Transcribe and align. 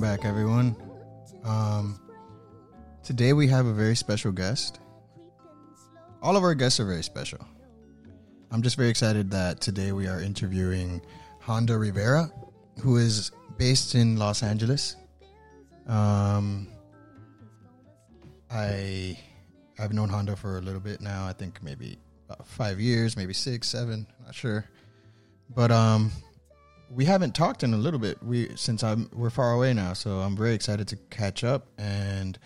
Welcome 0.00 0.16
back, 0.16 0.26
everyone. 0.26 0.76
Um, 1.44 2.00
today 3.02 3.34
we 3.34 3.48
have 3.48 3.66
a 3.66 3.72
very 3.74 3.94
special 3.94 4.32
guest. 4.32 4.80
All 6.22 6.38
of 6.38 6.42
our 6.42 6.54
guests 6.54 6.80
are 6.80 6.86
very 6.86 7.02
special. 7.02 7.46
I'm 8.50 8.62
just 8.62 8.76
very 8.76 8.88
excited 8.88 9.30
that 9.32 9.60
today 9.60 9.92
we 9.92 10.06
are 10.06 10.18
interviewing 10.22 11.02
Honda 11.40 11.76
Rivera, 11.76 12.32
who 12.80 12.96
is 12.96 13.30
based 13.58 13.94
in 13.94 14.16
Los 14.16 14.42
Angeles. 14.42 14.96
Um, 15.86 16.68
I 18.50 19.18
I've 19.78 19.92
known 19.92 20.08
Honda 20.08 20.34
for 20.34 20.56
a 20.56 20.62
little 20.62 20.80
bit 20.80 21.02
now. 21.02 21.26
I 21.26 21.34
think 21.34 21.62
maybe 21.62 21.98
about 22.26 22.48
five 22.48 22.80
years, 22.80 23.18
maybe 23.18 23.34
six, 23.34 23.68
seven, 23.68 24.06
not 24.24 24.34
sure. 24.34 24.64
But 25.54 25.70
um, 25.70 26.10
we 26.90 27.04
haven't 27.04 27.34
talked 27.34 27.62
in 27.62 27.72
a 27.72 27.76
little 27.76 28.00
bit. 28.00 28.22
We 28.22 28.50
since 28.56 28.82
I'm 28.82 29.08
we're 29.12 29.30
far 29.30 29.52
away 29.52 29.72
now, 29.72 29.92
so 29.92 30.18
I'm 30.20 30.36
very 30.36 30.54
excited 30.54 30.88
to 30.88 30.96
catch 31.10 31.44
up. 31.44 31.66
And 31.78 32.38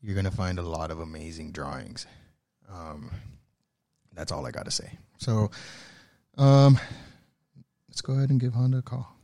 You're 0.00 0.14
going 0.14 0.24
to 0.24 0.30
find 0.30 0.58
a 0.58 0.62
lot 0.62 0.92
of 0.92 1.00
amazing 1.00 1.50
drawings. 1.50 2.06
Um, 2.72 3.10
that's 4.14 4.30
all 4.30 4.46
I 4.46 4.52
got 4.52 4.66
to 4.66 4.70
say. 4.70 4.92
So, 5.18 5.50
um, 6.36 6.78
let's 7.98 8.06
go 8.06 8.12
ahead 8.12 8.30
and 8.30 8.38
give 8.38 8.54
Honda 8.54 8.78
a 8.78 8.82
call. 8.82 9.16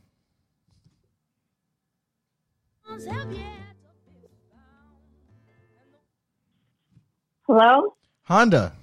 Hello? 7.47 7.95
Honda. 8.23 8.73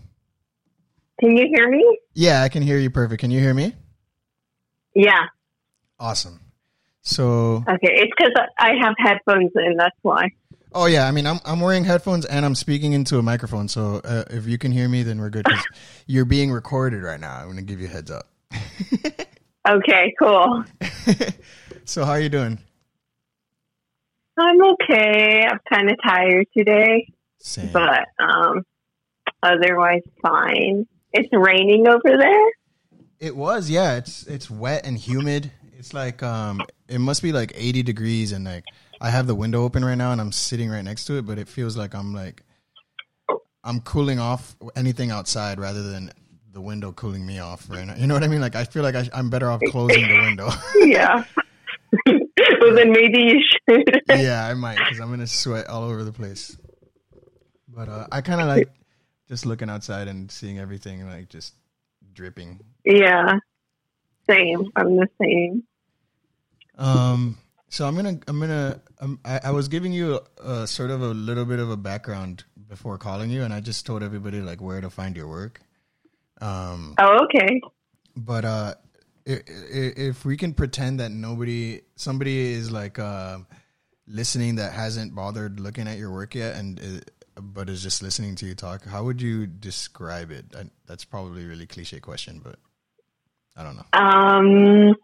Can 1.20 1.36
you 1.36 1.46
hear 1.54 1.68
me? 1.70 1.98
Yeah, 2.14 2.42
I 2.42 2.48
can 2.48 2.62
hear 2.62 2.78
you 2.78 2.88
perfect. 2.90 3.20
Can 3.20 3.30
you 3.30 3.40
hear 3.40 3.52
me? 3.52 3.74
Yeah. 4.94 5.26
Awesome. 5.98 6.40
So, 7.02 7.56
Okay. 7.68 7.88
It's 7.92 8.12
because 8.16 8.32
I 8.58 8.70
have 8.80 8.94
headphones 8.98 9.50
in. 9.56 9.76
That's 9.76 9.96
why. 10.02 10.28
oh 10.74 10.86
yeah, 10.86 11.06
I 11.06 11.10
mean, 11.10 11.26
I'm 11.26 11.38
I'm 11.44 11.60
wearing 11.60 11.84
headphones 11.84 12.24
and 12.24 12.44
I'm 12.46 12.54
speaking 12.54 12.92
into 12.94 13.18
a 13.18 13.22
microphone. 13.22 13.68
So, 13.68 13.96
uh, 14.04 14.24
if 14.30 14.46
you 14.46 14.56
can 14.58 14.72
hear 14.72 14.88
me, 14.88 15.02
then 15.02 15.20
we're 15.20 15.30
good. 15.30 15.44
'cause 15.44 15.62
you're 16.06 16.24
being 16.24 16.50
recorded 16.50 17.02
right 17.02 17.20
now. 17.20 17.36
I'm 17.36 17.48
gonna 17.48 17.62
give 17.62 17.80
you 17.80 17.88
a 17.88 17.90
heads 17.90 18.10
up. 18.10 18.28
Okay. 19.68 20.14
Cool. 20.18 20.64
so, 21.84 22.04
how 22.04 22.12
are 22.12 22.20
you 22.20 22.28
doing? 22.28 22.58
I'm 24.38 24.62
okay. 24.72 25.46
I'm 25.46 25.60
kind 25.70 25.90
of 25.90 25.96
tired 26.02 26.46
today, 26.56 27.06
Same. 27.38 27.70
but 27.72 28.06
um, 28.18 28.64
otherwise 29.42 30.02
fine. 30.22 30.86
It's 31.12 31.28
raining 31.32 31.86
over 31.86 32.16
there. 32.16 32.50
It 33.20 33.36
was, 33.36 33.68
yeah. 33.68 33.96
It's 33.96 34.26
it's 34.26 34.50
wet 34.50 34.86
and 34.86 34.96
humid. 34.96 35.52
It's 35.78 35.92
like 35.92 36.22
um, 36.22 36.62
it 36.88 36.98
must 36.98 37.22
be 37.22 37.32
like 37.32 37.52
80 37.54 37.82
degrees, 37.82 38.32
and 38.32 38.44
like 38.44 38.64
I 39.00 39.10
have 39.10 39.26
the 39.26 39.34
window 39.34 39.62
open 39.62 39.84
right 39.84 39.96
now, 39.96 40.12
and 40.12 40.20
I'm 40.20 40.32
sitting 40.32 40.70
right 40.70 40.82
next 40.82 41.04
to 41.06 41.18
it, 41.18 41.26
but 41.26 41.38
it 41.38 41.48
feels 41.48 41.76
like 41.76 41.94
I'm 41.94 42.14
like 42.14 42.42
I'm 43.64 43.80
cooling 43.80 44.18
off 44.18 44.56
anything 44.74 45.10
outside 45.10 45.60
rather 45.60 45.82
than 45.82 46.12
the 46.52 46.60
window 46.60 46.92
cooling 46.92 47.24
me 47.24 47.38
off 47.38 47.68
right 47.68 47.86
now. 47.86 47.94
You 47.96 48.06
know 48.06 48.14
what 48.14 48.22
I 48.22 48.28
mean? 48.28 48.40
Like 48.40 48.56
I 48.56 48.64
feel 48.64 48.82
like 48.82 48.94
I, 48.94 49.08
I'm 49.12 49.30
better 49.30 49.50
off 49.50 49.60
closing 49.70 50.06
the 50.06 50.18
window. 50.18 50.50
Yeah. 50.84 51.24
well, 52.06 52.74
then 52.74 52.90
maybe 52.90 53.20
you 53.20 53.40
should. 53.68 54.02
yeah, 54.08 54.46
I 54.46 54.54
might 54.54 54.78
because 54.78 54.98
I'm 54.98 55.10
gonna 55.10 55.26
sweat 55.26 55.68
all 55.68 55.84
over 55.84 56.04
the 56.04 56.12
place. 56.12 56.56
But 57.68 57.88
uh, 57.88 58.06
I 58.10 58.20
kind 58.22 58.40
of 58.40 58.46
like 58.48 58.70
just 59.28 59.46
looking 59.46 59.68
outside 59.70 60.08
and 60.08 60.30
seeing 60.30 60.58
everything 60.58 61.06
like 61.08 61.28
just 61.28 61.54
dripping. 62.12 62.60
yeah. 62.84 63.38
Same. 64.28 64.70
I'm 64.76 64.96
the 64.96 65.08
same. 65.20 65.64
Um, 66.78 67.38
so 67.68 67.86
I'm 67.86 67.96
gonna, 67.96 68.18
I'm 68.28 68.38
gonna, 68.38 68.80
um, 69.00 69.18
I, 69.24 69.40
I 69.44 69.50
was 69.50 69.68
giving 69.68 69.92
you 69.92 70.20
a, 70.38 70.50
a 70.50 70.66
sort 70.66 70.90
of 70.90 71.02
a 71.02 71.08
little 71.08 71.44
bit 71.44 71.58
of 71.58 71.70
a 71.70 71.76
background 71.76 72.44
before 72.68 72.98
calling 72.98 73.30
you, 73.30 73.42
and 73.42 73.52
I 73.52 73.60
just 73.60 73.84
told 73.84 74.02
everybody 74.02 74.40
like 74.40 74.60
where 74.60 74.80
to 74.80 74.90
find 74.90 75.16
your 75.16 75.26
work. 75.28 75.60
Um, 76.42 76.94
Oh, 76.98 77.24
okay. 77.24 77.60
but 78.16 78.44
uh, 78.44 78.74
i- 79.28 79.32
i- 79.32 79.94
if 80.10 80.24
we 80.24 80.36
can 80.36 80.54
pretend 80.54 80.98
that 81.00 81.10
nobody, 81.12 81.80
somebody 81.96 82.52
is 82.52 82.70
like 82.70 82.98
uh, 82.98 83.38
listening 84.08 84.56
that 84.56 84.72
hasn't 84.72 85.14
bothered 85.14 85.60
looking 85.60 85.86
at 85.86 85.98
your 85.98 86.10
work 86.12 86.34
yet, 86.34 86.56
and 86.56 86.80
uh, 86.80 87.40
but 87.40 87.68
is 87.70 87.82
just 87.82 88.02
listening 88.02 88.34
to 88.36 88.46
you 88.46 88.54
talk, 88.54 88.84
how 88.84 89.04
would 89.04 89.22
you 89.22 89.46
describe 89.46 90.30
it? 90.32 90.46
I, 90.58 90.64
that's 90.86 91.04
probably 91.04 91.44
a 91.44 91.48
really 91.48 91.66
cliche 91.66 92.00
question, 92.00 92.40
but 92.42 92.56
I 93.56 93.62
don't 93.62 93.76
know. 93.76 93.86
Um, 93.92 94.94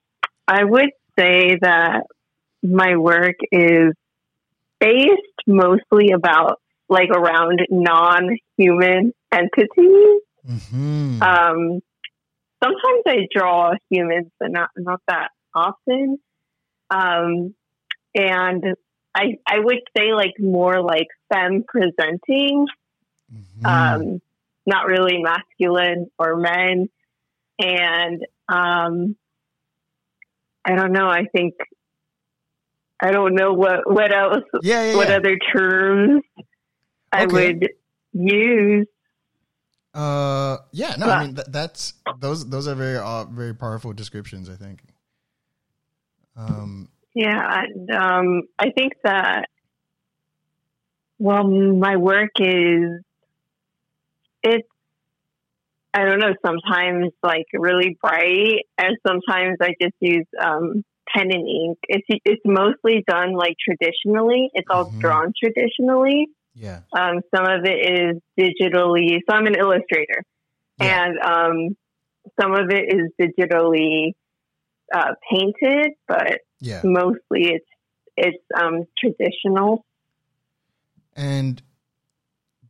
I 0.48 0.64
would 0.64 0.90
say 1.18 1.56
that 1.60 2.02
my 2.62 2.96
work 2.96 3.36
is 3.52 3.92
based 4.80 5.38
mostly 5.46 6.10
about 6.12 6.60
like 6.88 7.10
around 7.10 7.60
non-human 7.70 9.12
entities. 9.32 10.20
Hmm 10.46 11.22
Um, 11.22 11.80
sometimes 12.62 13.02
I 13.06 13.26
draw 13.34 13.72
humans, 13.90 14.30
but 14.38 14.50
not 14.50 14.70
not 14.76 15.00
that 15.08 15.30
often. 15.54 16.18
Um, 16.90 17.54
and 18.14 18.64
I 19.14 19.38
I 19.46 19.58
would 19.58 19.80
say 19.96 20.12
like 20.12 20.34
more 20.38 20.82
like 20.82 21.08
femme 21.32 21.64
presenting 21.66 22.66
Mhm. 23.32 23.66
um, 23.66 24.20
not 24.66 24.86
really 24.86 25.22
masculine 25.22 26.10
or 26.18 26.36
men. 26.36 26.88
And 27.58 28.24
um, 28.48 29.16
I 30.64 30.74
don't 30.76 30.92
know. 30.92 31.08
I 31.08 31.24
think 31.32 31.54
I 33.00 33.10
don't 33.12 33.34
know 33.34 33.52
what 33.52 33.90
what 33.90 34.12
else, 34.12 34.44
yeah, 34.62 34.84
yeah, 34.84 34.96
what 34.96 35.08
yeah. 35.08 35.16
other 35.16 35.36
terms 35.36 36.22
I 37.12 37.26
would 37.26 37.68
use. 38.12 38.86
Uh, 39.98 40.58
yeah, 40.70 40.94
no, 40.96 41.10
I 41.10 41.26
mean 41.26 41.34
th- 41.34 41.48
that's 41.50 41.94
those 42.20 42.48
those 42.48 42.68
are 42.68 42.76
very 42.76 42.98
uh, 42.98 43.24
very 43.24 43.52
powerful 43.52 43.92
descriptions. 43.92 44.48
I 44.48 44.54
think. 44.54 44.80
Um, 46.36 46.88
Yeah, 47.14 47.64
and 47.64 47.90
um, 47.90 48.42
I 48.60 48.70
think 48.70 48.92
that 49.02 49.46
well, 51.18 51.42
my 51.48 51.96
work 51.96 52.30
is 52.38 53.02
it's 54.44 54.68
I 55.92 56.04
don't 56.04 56.20
know. 56.20 56.34
Sometimes 56.46 57.12
like 57.24 57.46
really 57.52 57.98
bright, 58.00 58.66
and 58.78 58.96
sometimes 59.04 59.56
I 59.60 59.74
just 59.82 59.94
use 59.98 60.26
um, 60.40 60.84
pen 61.12 61.32
and 61.32 61.48
ink. 61.48 61.78
It's 61.88 62.06
it's 62.24 62.42
mostly 62.44 63.02
done 63.08 63.32
like 63.32 63.56
traditionally. 63.58 64.50
It's 64.54 64.68
all 64.70 64.92
Mhm. 64.92 65.00
drawn 65.00 65.32
traditionally. 65.42 66.28
Yeah, 66.58 66.80
Um, 66.92 67.20
some 67.34 67.46
of 67.46 67.64
it 67.64 67.78
is 67.78 68.22
digitally. 68.38 69.20
So 69.28 69.36
I'm 69.36 69.46
an 69.46 69.54
illustrator, 69.54 70.24
Yeah. 70.80 71.04
and 71.06 71.18
um, 71.20 71.76
some 72.40 72.52
of 72.52 72.70
it 72.70 72.92
is 72.92 73.10
digitally 73.20 74.14
uh, 74.92 75.14
painted, 75.30 75.92
but 76.08 76.40
yeah. 76.60 76.80
mostly 76.84 77.54
it's 77.54 77.66
it's 78.16 78.44
um, 78.60 78.84
traditional. 78.98 79.84
And 81.14 81.62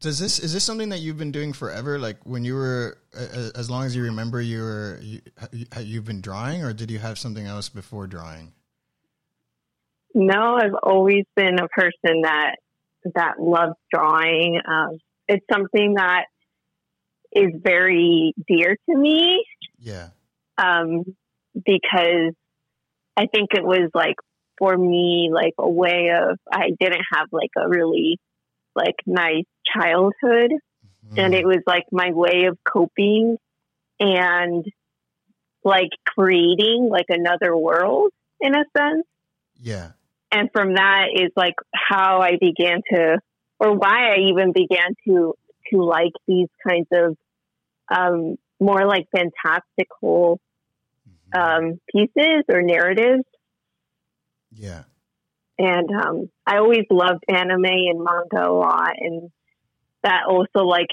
does 0.00 0.19
this 0.19 0.38
is 0.38 0.52
this 0.52 0.64
something 0.64 0.91
that 0.91 0.99
you've 0.99 1.19
been 1.19 1.32
doing 1.32 1.52
forever? 1.52 1.99
Like 1.99 2.19
when 2.25 2.44
you 2.44 2.55
were, 2.55 2.99
as 3.14 3.70
long 3.70 3.84
as 3.84 3.96
you 3.96 4.02
remember, 4.05 4.41
you 4.41 4.62
were 4.62 5.00
you, 5.02 5.20
you've 5.81 6.05
been 6.05 6.20
drawing, 6.20 6.62
or 6.62 6.73
did 6.73 6.91
you 6.91 6.99
have 6.99 7.19
something 7.19 7.46
else 7.46 7.69
before 7.69 8.06
drawing? 8.06 8.52
No, 10.14 10.56
I've 10.56 10.75
always 10.82 11.25
been 11.37 11.58
a 11.58 11.69
person 11.69 12.23
that 12.23 12.56
that 13.14 13.40
loves 13.40 13.75
drawing. 13.93 14.60
Um, 14.66 14.99
it's 15.26 15.44
something 15.52 15.94
that 15.94 16.25
is 17.32 17.50
very 17.62 18.32
dear 18.46 18.76
to 18.88 18.96
me 18.96 19.44
Yeah, 19.78 20.08
um, 20.56 21.05
because 21.55 22.32
I 23.16 23.26
think 23.26 23.50
it 23.52 23.64
was 23.64 23.90
like 23.94 24.16
for 24.58 24.76
me 24.76 25.31
like 25.32 25.55
a 25.58 25.69
way 25.69 26.10
of 26.10 26.38
I 26.50 26.70
didn't 26.81 27.05
have 27.12 27.28
like 27.32 27.50
a 27.56 27.69
really 27.69 28.19
like 28.75 28.96
nice 29.06 29.44
childhood 29.72 30.52
and 31.16 31.32
Mm. 31.32 31.38
it 31.38 31.46
was 31.46 31.62
like 31.66 31.84
my 31.90 32.10
way 32.12 32.44
of 32.44 32.58
coping 32.64 33.38
and 33.99 34.64
like 35.64 35.90
creating 36.06 36.88
like 36.90 37.06
another 37.08 37.56
world 37.56 38.10
in 38.40 38.55
a 38.55 38.64
sense 38.76 39.06
yeah. 39.60 39.93
And 40.33 40.51
from 40.53 40.75
that 40.75 41.07
is 41.15 41.31
like 41.37 41.55
how 41.75 42.21
I 42.21 42.33
began 42.41 42.83
to, 42.93 43.19
or 43.59 43.75
why 43.77 44.13
I 44.15 44.17
even 44.31 44.53
began 44.53 44.95
to 45.07 45.35
to 45.73 45.83
like 45.83 46.13
these 46.27 46.49
kinds 46.67 46.89
of 46.93 47.17
um, 47.95 48.37
more 48.61 48.87
like 48.87 49.07
fantastical 49.15 50.41
Mhm. 51.09 51.39
um, 51.39 51.81
pieces 51.93 52.45
or 52.49 52.63
narratives. 52.63 53.25
yeah. 54.51 54.85
And 55.59 55.91
um, 55.91 56.31
I 56.47 56.59
always 56.59 56.85
loved 56.91 57.25
anime 57.29 57.65
and 57.65 58.05
manga 58.05 58.49
a 58.49 58.53
lot, 58.53 58.93
and 58.99 59.31
that 60.05 60.25
also 60.29 60.65
like 60.65 60.87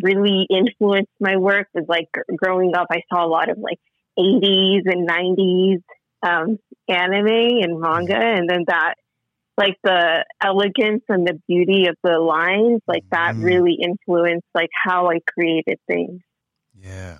really 0.00 0.46
influenced 0.48 1.10
my 1.20 1.36
work. 1.36 1.68
Was 1.74 1.86
like 1.88 2.08
growing 2.36 2.74
up, 2.76 2.86
I 2.90 3.02
saw 3.12 3.24
a 3.24 3.28
lot 3.28 3.50
of 3.50 3.58
like 3.58 3.80
80s 4.18 4.82
and 4.86 5.08
90s 5.08 5.82
um, 6.22 6.58
anime 6.88 7.26
and 7.62 7.80
manga, 7.80 8.16
and 8.16 8.48
then 8.48 8.64
that 8.68 8.94
like 9.58 9.76
the 9.84 10.24
elegance 10.42 11.02
and 11.08 11.26
the 11.26 11.38
beauty 11.46 11.86
of 11.88 11.96
the 12.02 12.18
lines, 12.18 12.80
like 12.86 13.04
that 13.10 13.34
Mhm. 13.34 13.44
really 13.44 13.74
influenced 13.82 14.46
like 14.54 14.70
how 14.84 15.10
I 15.10 15.18
created 15.34 15.78
things. 15.86 16.20
Yeah. 16.80 17.18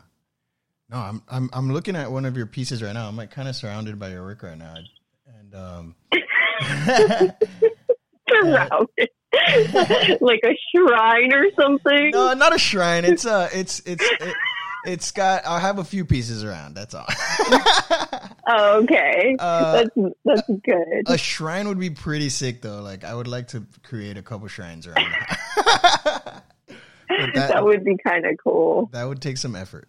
No, 0.88 0.96
I'm 0.98 1.22
I'm 1.28 1.50
I'm 1.52 1.72
looking 1.72 1.94
at 1.96 2.10
one 2.10 2.24
of 2.24 2.36
your 2.36 2.46
pieces 2.46 2.82
right 2.82 2.92
now. 2.92 3.06
I'm 3.08 3.16
like 3.16 3.30
kind 3.30 3.48
of 3.48 3.56
surrounded 3.56 3.98
by 3.98 4.10
your 4.10 4.22
work 4.22 4.42
right 4.42 4.58
now, 4.58 4.74
and 5.26 5.54
um, 5.54 5.94
Surrounded. 8.30 9.08
like 10.20 10.40
a 10.44 10.56
shrine 10.74 11.32
or 11.32 11.46
something. 11.58 12.10
no, 12.12 12.34
not 12.34 12.54
a 12.54 12.58
shrine. 12.58 13.04
It's 13.04 13.24
uh, 13.26 13.48
it's 13.52 13.80
it's 13.86 14.04
it, 14.04 14.34
it's 14.84 15.10
got. 15.10 15.46
I 15.46 15.60
have 15.60 15.78
a 15.78 15.84
few 15.84 16.04
pieces 16.04 16.44
around. 16.44 16.74
That's 16.74 16.94
all. 16.94 17.06
Oh, 18.44 18.82
okay. 18.82 19.36
Uh, 19.38 19.72
that's 19.72 20.12
that's 20.24 20.50
good. 20.64 21.04
a 21.06 21.16
shrine 21.16 21.68
would 21.68 21.78
be 21.78 21.90
pretty 21.90 22.28
sick 22.28 22.60
though. 22.60 22.82
Like 22.82 23.04
I 23.04 23.14
would 23.14 23.28
like 23.28 23.48
to 23.48 23.64
create 23.84 24.16
a 24.16 24.22
couple 24.22 24.48
shrines 24.48 24.86
around. 24.86 25.06
That, 27.08 27.34
that 27.34 27.64
would 27.64 27.84
be 27.84 27.98
kind 27.98 28.24
of 28.24 28.38
cool. 28.42 28.88
that 28.92 29.04
would 29.04 29.20
take 29.20 29.36
some 29.36 29.54
effort. 29.54 29.86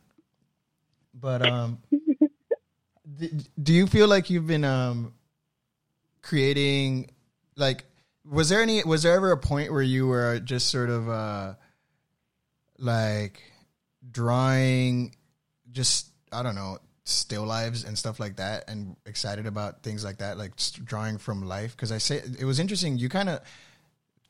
But 1.13 1.47
um, 1.47 1.79
do 3.63 3.73
you 3.73 3.87
feel 3.87 4.09
like 4.09 4.29
you've 4.29 4.45
been 4.45 4.65
um 4.65 5.13
creating 6.21 7.11
like 7.55 7.85
was 8.29 8.49
there 8.49 8.61
any 8.61 8.83
was 8.83 9.03
there 9.03 9.15
ever 9.15 9.31
a 9.31 9.37
point 9.37 9.71
where 9.71 9.81
you 9.81 10.07
were 10.07 10.39
just 10.39 10.69
sort 10.69 10.89
of 10.89 11.09
uh 11.09 11.53
like 12.77 13.41
drawing 14.11 15.15
just 15.71 16.07
I 16.31 16.43
don't 16.43 16.55
know 16.55 16.77
still 17.05 17.43
lives 17.45 17.83
and 17.83 17.97
stuff 17.97 18.19
like 18.19 18.37
that 18.37 18.63
and 18.69 18.95
excited 19.05 19.45
about 19.45 19.83
things 19.83 20.03
like 20.05 20.19
that 20.19 20.37
like 20.37 20.53
drawing 20.85 21.17
from 21.17 21.45
life. 21.45 21.75
Because 21.75 21.91
I 21.91 21.97
say 21.97 22.17
it 22.39 22.45
was 22.45 22.59
interesting. 22.59 22.97
You 22.97 23.09
kind 23.09 23.29
of 23.29 23.41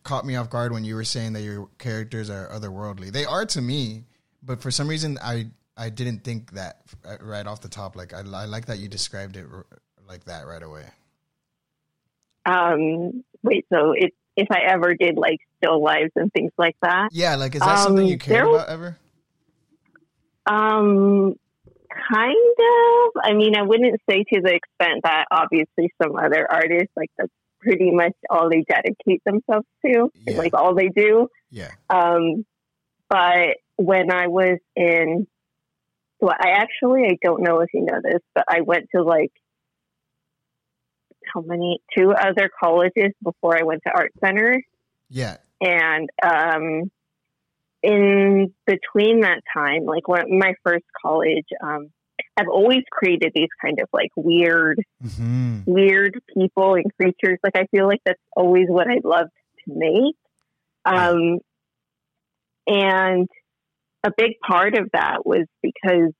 caught 0.04 0.25
me 0.25 0.36
off 0.36 0.50
guard 0.50 0.72
when 0.72 0.84
you 0.84 0.96
were 0.96 1.04
saying 1.06 1.34
that 1.34 1.42
your 1.42 1.70
characters 1.78 2.30
are 2.30 2.50
otherworldly. 2.50 3.12
They 3.12 3.25
are 3.25 3.46
to 3.48 3.62
me 3.62 4.04
but 4.46 4.62
for 4.62 4.72
some 4.72 4.88
reason 4.88 5.18
I 5.24 5.48
I 5.78 5.90
didn't 5.90 6.24
think 6.24 6.52
that 6.52 6.81
uh, 7.06 7.16
right 7.22 7.48
off 7.48 7.62
the 7.62 7.69
top. 7.69 7.96
Like 7.96 8.14
I, 8.14 8.19
I 8.19 8.46
like 8.46 8.66
that 8.68 8.80
you 8.80 8.88
described 8.90 9.38
it 9.38 9.46
r- 9.52 9.66
like 10.08 10.26
that 10.26 10.46
right 10.46 10.62
away. 10.62 10.84
Um, 12.46 13.24
wait, 13.42 13.66
so 13.72 13.94
if 13.96 14.12
if 14.36 14.48
I 14.52 14.62
ever 14.68 14.96
did 14.96 15.16
like 15.18 15.40
still 15.58 15.81
lives 15.81 16.12
and 16.16 16.31
things 16.34 16.52
like 16.58 16.76
that, 16.81 17.10
yeah 17.12 17.36
like 17.36 17.56
is 17.56 17.62
that 17.62 17.80
something 17.80 18.04
Um, 18.06 18.10
you 18.12 18.18
cared 18.18 18.36
there 18.36 18.50
was- 18.50 18.64
about 18.64 18.74
ever 18.74 18.98
um, 20.45 21.36
kind 22.12 22.36
of. 22.60 23.12
I 23.24 23.34
mean, 23.34 23.56
I 23.56 23.62
wouldn't 23.63 24.00
say 24.10 24.24
to 24.34 24.42
the 24.42 24.54
extent 24.56 25.01
that 25.04 25.25
obviously 25.31 25.92
some 26.01 26.16
other 26.16 26.45
artists 26.51 26.92
like 26.95 27.12
that's 27.18 27.31
pretty 27.60 27.92
much 27.92 28.13
all 28.30 28.50
they 28.50 28.63
dedicate 28.68 29.22
themselves 29.25 29.66
to, 29.86 30.10
Yeah. 30.25 30.38
like 30.38 30.54
all 30.54 30.75
they 30.75 30.90
do. 30.90 31.30
yeah 31.50 31.72
Um, 31.90 32.45
but 33.10 33.57
when 33.78 34.12
I 34.12 34.28
was 34.28 34.60
in, 34.75 35.28
so 36.19 36.30
I 36.30 36.50
actually, 36.57 37.04
I 37.06 37.18
don't 37.24 37.42
know 37.42 37.62
if 37.62 37.69
you 37.74 37.81
know 37.86 38.00
this, 38.04 38.22
but 38.36 38.44
I 38.50 38.62
went 38.62 38.88
to 38.95 39.01
like, 39.04 39.31
how 41.34 41.42
many, 41.42 41.80
two 41.98 42.12
other 42.12 42.50
colleges 42.62 43.13
before 43.24 43.57
I 43.57 43.63
went 43.63 43.81
to 43.88 43.94
art 43.95 44.12
center. 44.19 44.62
yeah 45.10 45.38
And, 45.62 46.10
um, 46.22 46.92
in 47.83 48.53
between 48.65 49.21
that 49.21 49.41
time, 49.53 49.85
like 49.85 50.07
when 50.07 50.39
my 50.39 50.53
first 50.63 50.85
college, 51.01 51.45
um, 51.62 51.89
I've 52.38 52.47
always 52.47 52.83
created 52.89 53.33
these 53.35 53.50
kind 53.62 53.80
of 53.81 53.89
like 53.94 54.09
weird, 54.15 54.81
hmm 55.15 55.59
weird 55.65 56.19
people 56.33 56.75
and 56.75 56.85
creatures. 57.00 57.39
Like 57.44 57.56
I 57.56 57.68
feel 57.71 57.88
like 57.88 58.01
that's 58.06 58.19
always 58.35 58.65
what 58.68 58.88
I 58.88 59.00
loved 59.03 59.31
to 59.65 59.74
make. 59.74 60.15
Um, 60.85 61.39
and 62.68 63.27
a 64.03 64.12
big 64.15 64.33
part 64.45 64.77
of 64.77 64.89
that 64.94 65.25
was 65.25 65.45
because, 65.62 66.12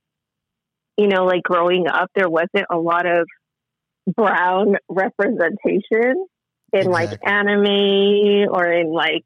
you 0.98 1.08
know, 1.08 1.26
like 1.26 1.44
growing 1.44 1.88
up, 1.88 2.10
there 2.16 2.30
wasn't 2.30 2.68
a 2.70 2.78
lot 2.78 3.06
of 3.06 3.28
brown 4.16 4.76
representation 4.90 6.26
in 6.74 6.88
like 6.88 7.20
anime 7.26 8.48
or 8.52 8.66
in 8.66 8.92
like 8.92 9.24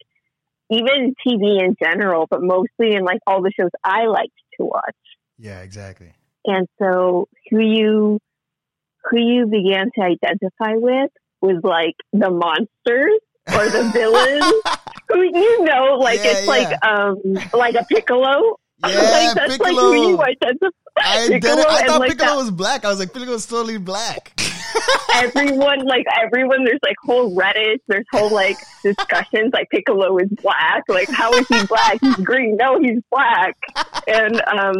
even 0.69 1.15
TV 1.25 1.63
in 1.63 1.75
general, 1.81 2.27
but 2.29 2.41
mostly 2.41 2.95
in 2.95 3.03
like 3.03 3.19
all 3.27 3.41
the 3.41 3.51
shows 3.57 3.69
I 3.83 4.05
liked 4.07 4.33
to 4.59 4.65
watch. 4.65 4.95
yeah 5.37 5.59
exactly 5.61 6.11
And 6.45 6.67
so 6.79 7.27
who 7.49 7.59
you 7.59 8.19
who 9.09 9.17
you 9.19 9.47
began 9.47 9.89
to 9.95 10.01
identify 10.01 10.73
with 10.75 11.11
was 11.41 11.59
like 11.63 11.95
the 12.11 12.29
monsters 12.29 13.19
or 13.47 13.69
the 13.69 13.89
villains. 13.93 14.53
who 15.09 15.21
you 15.21 15.63
know, 15.63 15.97
like 15.99 16.19
Yeah, 16.23 16.31
it's 16.35 16.47
like 16.47 16.85
um 16.85 17.15
like 17.53 17.75
a 17.75 17.85
piccolo. 17.85 18.57
yeah 18.85 18.87
like 18.89 19.35
that's 19.35 19.37
like 19.37 19.59
Piccolo 19.59 19.81
who 19.93 20.09
you 20.09 20.21
identify. 20.21 20.67
I, 20.99 21.27
Piccolo. 21.29 21.63
I 21.67 21.85
thought 21.87 21.99
like, 22.01 22.11
Piccolo 22.11 22.29
that- 22.31 22.37
was 22.37 22.51
black. 22.51 22.83
I 22.85 22.89
was 22.89 22.99
like, 22.99 23.13
Piccolo 23.13 23.31
was 23.33 23.45
totally 23.45 23.77
black. 23.77 24.33
Everyone, 25.15 25.85
like 25.85 26.05
everyone, 26.21 26.63
there's 26.63 26.79
like 26.83 26.95
whole 27.03 27.35
Reddit, 27.35 27.79
there's 27.87 28.05
whole 28.11 28.29
like 28.29 28.57
discussions. 28.83 29.51
Like 29.53 29.69
Piccolo 29.69 30.17
is 30.17 30.29
black. 30.41 30.83
Like 30.87 31.09
how 31.09 31.31
is 31.33 31.47
he 31.47 31.65
black? 31.65 31.97
He's 32.01 32.15
green. 32.17 32.55
No, 32.57 32.79
he's 32.79 32.99
black. 33.11 33.55
And 34.07 34.35
um, 34.47 34.75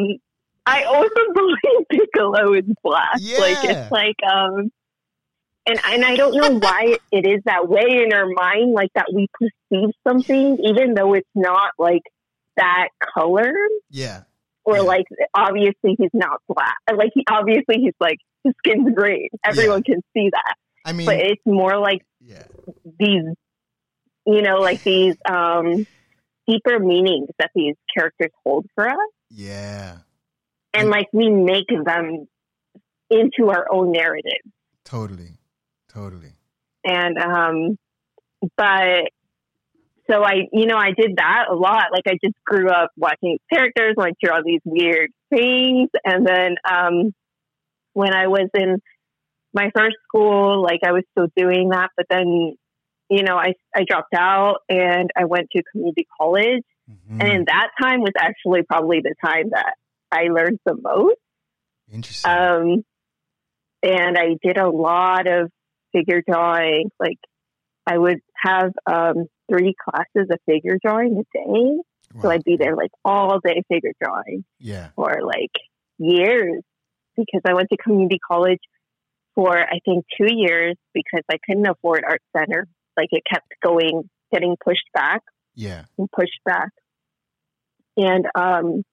I 0.65 0.83
also 0.83 1.09
believe 1.33 1.87
Piccolo 1.91 2.53
is 2.53 2.65
black. 2.83 3.15
Like 3.39 3.63
it's 3.63 3.91
like 3.91 4.17
um, 4.29 4.71
and 5.65 5.79
and 5.85 6.05
I 6.05 6.15
don't 6.15 6.35
know 6.35 6.59
why 6.59 6.97
it 7.11 7.25
is 7.27 7.41
that 7.45 7.67
way 7.67 8.03
in 8.05 8.13
our 8.13 8.27
mind, 8.27 8.73
like 8.73 8.91
that 8.95 9.07
we 9.13 9.27
perceive 9.33 9.89
something 10.07 10.57
even 10.63 10.93
though 10.93 11.13
it's 11.13 11.29
not 11.35 11.71
like 11.77 12.03
that 12.57 12.89
color 13.13 13.51
yeah, 13.91 14.21
or 14.65 14.77
Yeah. 14.77 14.81
like 14.81 15.05
obviously 15.33 15.95
he's 15.97 16.09
not 16.13 16.41
black. 16.47 16.77
Like 16.93 17.11
he 17.13 17.23
obviously 17.29 17.75
he's 17.79 17.93
like 17.99 18.17
his 18.43 18.53
skin's 18.59 18.93
green. 18.95 19.29
Everyone 19.43 19.83
can 19.83 20.01
see 20.13 20.29
that. 20.31 20.55
I 20.85 20.93
mean, 20.93 21.05
But 21.05 21.17
it's 21.19 21.41
more 21.45 21.77
like 21.77 22.01
yeah, 22.21 22.43
these 22.99 23.23
you 24.25 24.41
know, 24.41 24.57
like 24.57 24.81
these 24.83 25.15
um 25.29 25.85
deeper 26.47 26.79
meanings 26.79 27.29
that 27.39 27.51
these 27.55 27.75
characters 27.95 28.31
hold 28.43 28.65
for 28.75 28.87
us. 28.87 28.95
yeah, 29.29 29.97
And 30.73 30.89
like 30.89 31.07
we 31.13 31.29
make 31.29 31.67
them 31.67 32.27
into 33.09 33.49
our 33.49 33.65
own 33.71 33.91
narrative. 33.91 34.41
totally, 34.85 35.39
totally. 35.89 36.33
And 36.85 37.17
um 37.17 37.77
but 38.55 39.11
so 40.09 40.23
I 40.23 40.43
you 40.53 40.65
know, 40.67 40.77
I 40.77 40.91
did 40.91 41.17
that 41.17 41.45
a 41.51 41.55
lot. 41.55 41.85
Like 41.91 42.03
I 42.07 42.17
just 42.23 42.35
grew 42.45 42.69
up 42.69 42.91
watching 42.95 43.39
characters, 43.51 43.95
like 43.97 44.13
all 44.31 44.41
these 44.45 44.61
weird 44.65 45.11
things 45.29 45.89
and 46.05 46.25
then 46.25 46.55
um 46.69 47.13
when 47.97 48.13
I 48.13 48.27
was 48.27 48.47
in 48.53 48.79
my 49.53 49.71
first 49.75 49.95
school, 50.07 50.61
like 50.61 50.81
I 50.85 50.91
was 50.91 51.03
still 51.11 51.29
doing 51.35 51.69
that, 51.69 51.89
but 51.97 52.05
then 52.09 52.55
you 53.09 53.23
know, 53.23 53.35
I 53.37 53.53
I 53.75 53.85
dropped 53.89 54.13
out 54.13 54.57
and 54.69 55.09
I 55.15 55.25
went 55.25 55.47
to 55.51 55.63
community 55.71 56.05
college 56.19 56.63
Mhm. 56.89 57.21
and 57.21 57.45
that 57.47 57.69
time 57.81 58.01
was 58.01 58.13
actually 58.17 58.61
probably 58.63 58.99
the 59.01 59.15
time 59.23 59.49
that 59.51 59.73
I 60.11 60.23
learned 60.37 60.59
the 60.65 60.75
most. 60.75 61.17
Interesting. 61.91 62.31
Um, 62.31 62.83
and 63.83 64.17
I 64.17 64.35
did 64.41 64.57
a 64.57 64.69
lot 64.69 65.27
of 65.27 65.49
figure 65.93 66.21
drawing. 66.27 66.91
Like 66.99 67.19
I 67.85 67.97
would 67.97 68.19
have 68.35 68.71
um, 68.85 69.25
three 69.49 69.73
classes 69.83 70.27
of 70.29 70.39
figure 70.45 70.77
drawing 70.83 71.17
a 71.17 71.25
day. 71.37 71.81
So 72.21 72.29
I'd 72.29 72.43
be 72.43 72.57
there 72.57 72.75
like 72.75 72.91
all 73.03 73.39
day 73.39 73.63
figure 73.69 73.93
drawing 74.01 74.43
Yeah, 74.59 74.89
for 74.95 75.19
like 75.23 75.51
years 75.97 76.63
because 77.17 77.41
I 77.45 77.53
went 77.53 77.69
to 77.69 77.77
community 77.77 78.19
college 78.25 78.59
for 79.35 79.57
I 79.57 79.79
think 79.85 80.05
two 80.19 80.33
years 80.33 80.75
because 80.93 81.23
I 81.31 81.37
couldn't 81.45 81.67
afford 81.67 82.03
art 82.07 82.21
center. 82.35 82.67
Like 82.95 83.09
it 83.11 83.23
kept 83.31 83.47
going, 83.63 84.09
getting 84.31 84.55
pushed 84.63 84.89
back 84.93 85.21
Yeah. 85.55 85.83
and 85.97 86.09
pushed 86.11 86.39
back. 86.45 86.69
And 87.97 88.25
um, 88.35 88.83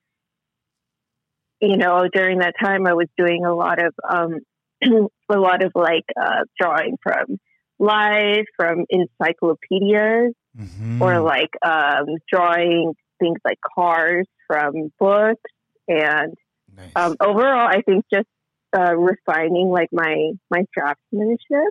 you 1.61 1.76
know, 1.76 2.07
during 2.12 2.38
that 2.40 2.54
time, 2.62 2.87
I 2.87 2.95
was 2.95 3.07
doing 3.16 3.45
a 3.45 3.54
lot 3.54 3.78
of 3.83 3.95
um, 4.09 4.40
a 5.31 5.38
lot 5.38 5.64
of 5.64 5.73
like 5.75 6.04
uh, 6.21 6.45
drawing 6.61 6.97
from 7.02 7.38
life, 7.78 8.47
from 8.57 8.85
encyclopedias, 8.90 10.33
Mm-hmm. 10.57 11.02
or 11.02 11.19
like 11.19 11.50
um, 11.66 12.04
drawing 12.33 12.95
things 13.19 13.38
like 13.45 13.59
cars 13.76 14.25
from 14.47 14.93
books. 15.00 15.43
And 15.88 16.35
nice. 16.76 16.90
um, 16.97 17.16
overall, 17.21 17.69
I 17.69 17.83
think 17.83 18.04
just 18.12 18.28
uh, 18.76 18.97
refining 18.97 19.69
like 19.69 19.88
my 19.93 20.33
my 20.50 20.64
draftsmanship. 20.76 21.71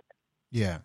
yeah. 0.50 0.78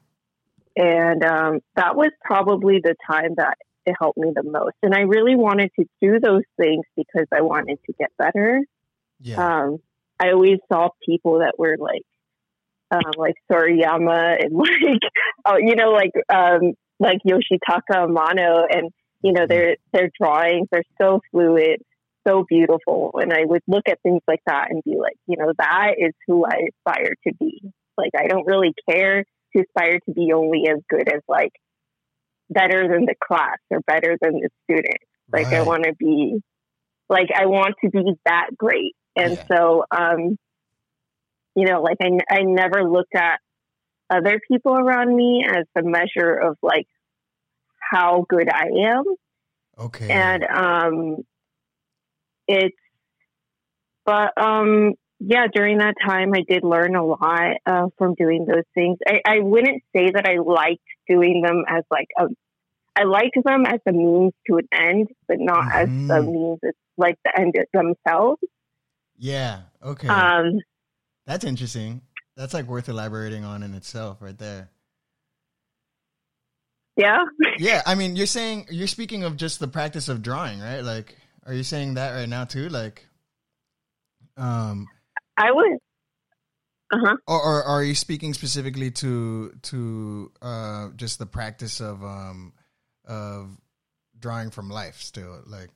And 0.76 1.26
um, 1.26 1.60
that 1.76 1.98
was 1.98 2.12
probably 2.24 2.80
the 2.82 2.96
time 3.10 3.36
that 3.36 3.58
it 3.86 3.96
helped 4.00 4.18
me 4.18 4.32
the 4.34 4.44
most. 4.44 4.76
And 4.84 4.94
I 4.94 5.02
really 5.02 5.36
wanted 5.36 5.72
to 5.80 5.86
do 6.02 6.20
those 6.20 6.44
things 6.58 6.86
because 6.96 7.26
I 7.34 7.42
wanted 7.42 7.80
to 7.86 7.94
get 8.00 8.10
better. 8.18 8.62
Yeah. 9.20 9.64
Um, 9.64 9.80
I 10.20 10.32
always 10.32 10.60
saw 10.72 10.90
people 11.06 11.40
that 11.40 11.56
were 11.58 11.76
like, 11.78 12.04
um, 12.92 13.12
like 13.18 13.36
Sorayama 13.52 14.44
and 14.44 14.54
like, 14.58 15.02
oh, 15.46 15.58
you 15.58 15.76
know, 15.76 15.92
like, 15.92 16.12
um, 16.34 16.74
like 17.00 17.20
Yoshitaka 17.28 18.08
Amano 18.08 18.64
and, 18.70 18.92
you 19.22 19.34
know, 19.34 19.48
their, 19.48 19.76
their 19.92 20.10
drawings 20.20 20.68
are 20.72 20.84
so 21.02 21.22
fluid, 21.32 21.82
so 22.28 22.46
beautiful. 22.48 23.12
And 23.16 23.34
I 23.34 23.46
would 23.46 23.62
look 23.68 23.88
at 23.88 24.02
things 24.02 24.22
like 24.28 24.42
that 24.46 24.68
and 24.70 24.84
be 24.84 24.96
like, 24.98 25.18
you 25.28 25.38
know, 25.38 25.54
that 25.58 25.96
is 25.98 26.14
who 26.28 26.46
I 26.46 26.68
aspire 26.70 27.16
to 27.28 27.34
be. 27.40 27.62
Like, 27.98 28.12
I 28.18 28.28
don't 28.28 28.46
really 28.48 28.74
care 28.90 29.24
to 29.56 29.64
aspire 29.64 30.00
to 30.06 30.14
be 30.14 30.32
only 30.34 30.64
as 30.70 30.80
good 30.90 31.08
as 31.08 31.22
like 31.28 31.52
better 32.50 32.88
than 32.88 33.06
the 33.06 33.16
class 33.22 33.58
or 33.70 33.80
better 33.82 34.18
than 34.22 34.42
the 34.42 34.50
student. 34.64 34.98
Like, 35.32 35.54
I 35.54 35.62
want 35.62 35.84
to 35.84 35.94
be, 35.94 36.42
like, 37.08 37.30
I 37.36 37.46
want 37.46 37.76
to 37.84 37.90
be 37.92 38.14
that 38.26 38.50
great. 38.58 38.96
And 39.16 39.38
Yeah. 39.38 39.58
so, 39.58 39.84
um, 39.92 40.38
you 41.56 41.66
know, 41.66 41.82
like 41.82 41.98
I, 42.02 42.10
I 42.30 42.42
never 42.44 42.84
looked 42.84 43.16
at 43.16 43.40
other 44.10 44.40
people 44.50 44.74
around 44.76 45.16
me 45.16 45.46
as 45.48 45.66
a 45.78 45.84
measure 45.84 46.34
of 46.34 46.58
like 46.64 46.88
how 47.92 48.26
good 48.28 48.50
I 48.52 48.68
am. 48.88 49.04
Okay. 49.78 50.10
And, 50.10 50.44
um, 50.44 51.18
it's, 52.50 52.76
but, 54.06 54.32
um, 54.42 54.94
yeah, 55.20 55.48
during 55.54 55.78
that 55.80 55.96
time, 56.06 56.32
I 56.34 56.42
did 56.50 56.64
learn 56.64 56.96
a 56.96 57.06
lot 57.06 57.58
uh, 57.66 57.88
from 57.98 58.16
doing 58.16 58.46
those 58.46 58.64
things. 58.74 58.98
I, 59.08 59.22
I 59.26 59.40
wouldn't 59.40 59.84
say 59.96 60.12
that 60.14 60.26
I 60.28 60.38
liked 60.38 60.82
doing 61.08 61.42
them 61.46 61.64
as 61.68 61.84
like 61.92 62.08
a, 62.18 62.28
I 62.96 63.04
liked 63.04 63.38
them 63.44 63.66
as 63.66 63.80
a 63.88 63.92
means 63.92 64.34
to 64.48 64.58
an 64.58 64.68
end, 64.74 65.08
but 65.28 65.38
not 65.40 65.66
as 65.74 65.88
the 65.88 66.14
Mhm. 66.16 66.32
means, 66.32 66.60
as 66.66 66.74
like 66.98 67.16
the 67.26 67.38
end 67.40 67.54
themselves. 67.74 68.42
yeah. 69.18 69.62
Okay. 69.84 70.08
Um, 70.08 70.60
That's 71.26 71.44
interesting. 71.44 72.02
That's 72.38 72.54
like 72.54 72.66
worth 72.66 72.88
elaborating 72.90 73.44
on 73.44 73.62
in 73.64 73.74
itself, 73.76 74.22
right 74.22 74.38
there. 74.38 74.70
yeah. 76.96 77.18
Yeah, 77.60 77.82
I 77.86 77.96
mean, 77.96 78.16
you're 78.16 78.26
saying 78.26 78.68
you're 78.70 78.88
speaking 78.88 79.24
of 79.24 79.36
just 79.38 79.60
the 79.60 79.68
practice 79.68 80.08
of 80.10 80.22
drawing, 80.22 80.60
right? 80.62 80.80
Like, 80.82 81.16
are 81.50 81.54
you 81.56 81.64
saying 81.64 81.96
that 81.96 82.12
right 82.12 82.30
now 82.30 82.46
too? 82.46 82.70
Like, 82.70 83.08
um, 84.38 84.88
I 85.36 85.52
would. 85.52 85.80
Uh 86.92 86.98
huh. 87.06 87.18
or, 87.28 87.40
or 87.40 87.64
are 87.64 87.84
you 87.84 87.94
speaking 87.94 88.34
specifically 88.34 88.90
to 88.90 89.52
to 89.62 90.32
uh 90.42 90.90
just 90.96 91.20
the 91.20 91.26
practice 91.28 91.82
of 91.82 92.04
um 92.04 92.54
of 93.06 93.58
drawing 94.20 94.52
from 94.52 94.70
life 94.70 95.02
still? 95.02 95.42
Like, 95.48 95.70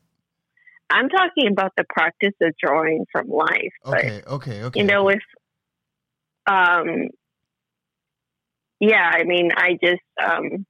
I'm 0.91 1.09
talking 1.09 1.47
about 1.51 1.71
the 1.75 1.85
practice 1.89 2.35
of 2.39 2.53
drawing 2.63 3.05
from 3.11 3.29
life. 3.29 3.73
But, 3.83 3.97
okay, 3.97 4.21
okay, 4.27 4.63
okay. 4.63 4.79
you 4.79 4.85
know, 4.85 5.09
okay. 5.09 5.17
if, 5.17 6.53
um, 6.53 7.07
yeah, 8.79 9.09
I 9.11 9.23
mean, 9.23 9.49
I 9.55 9.77
just, 9.83 10.01
um, 10.23 10.65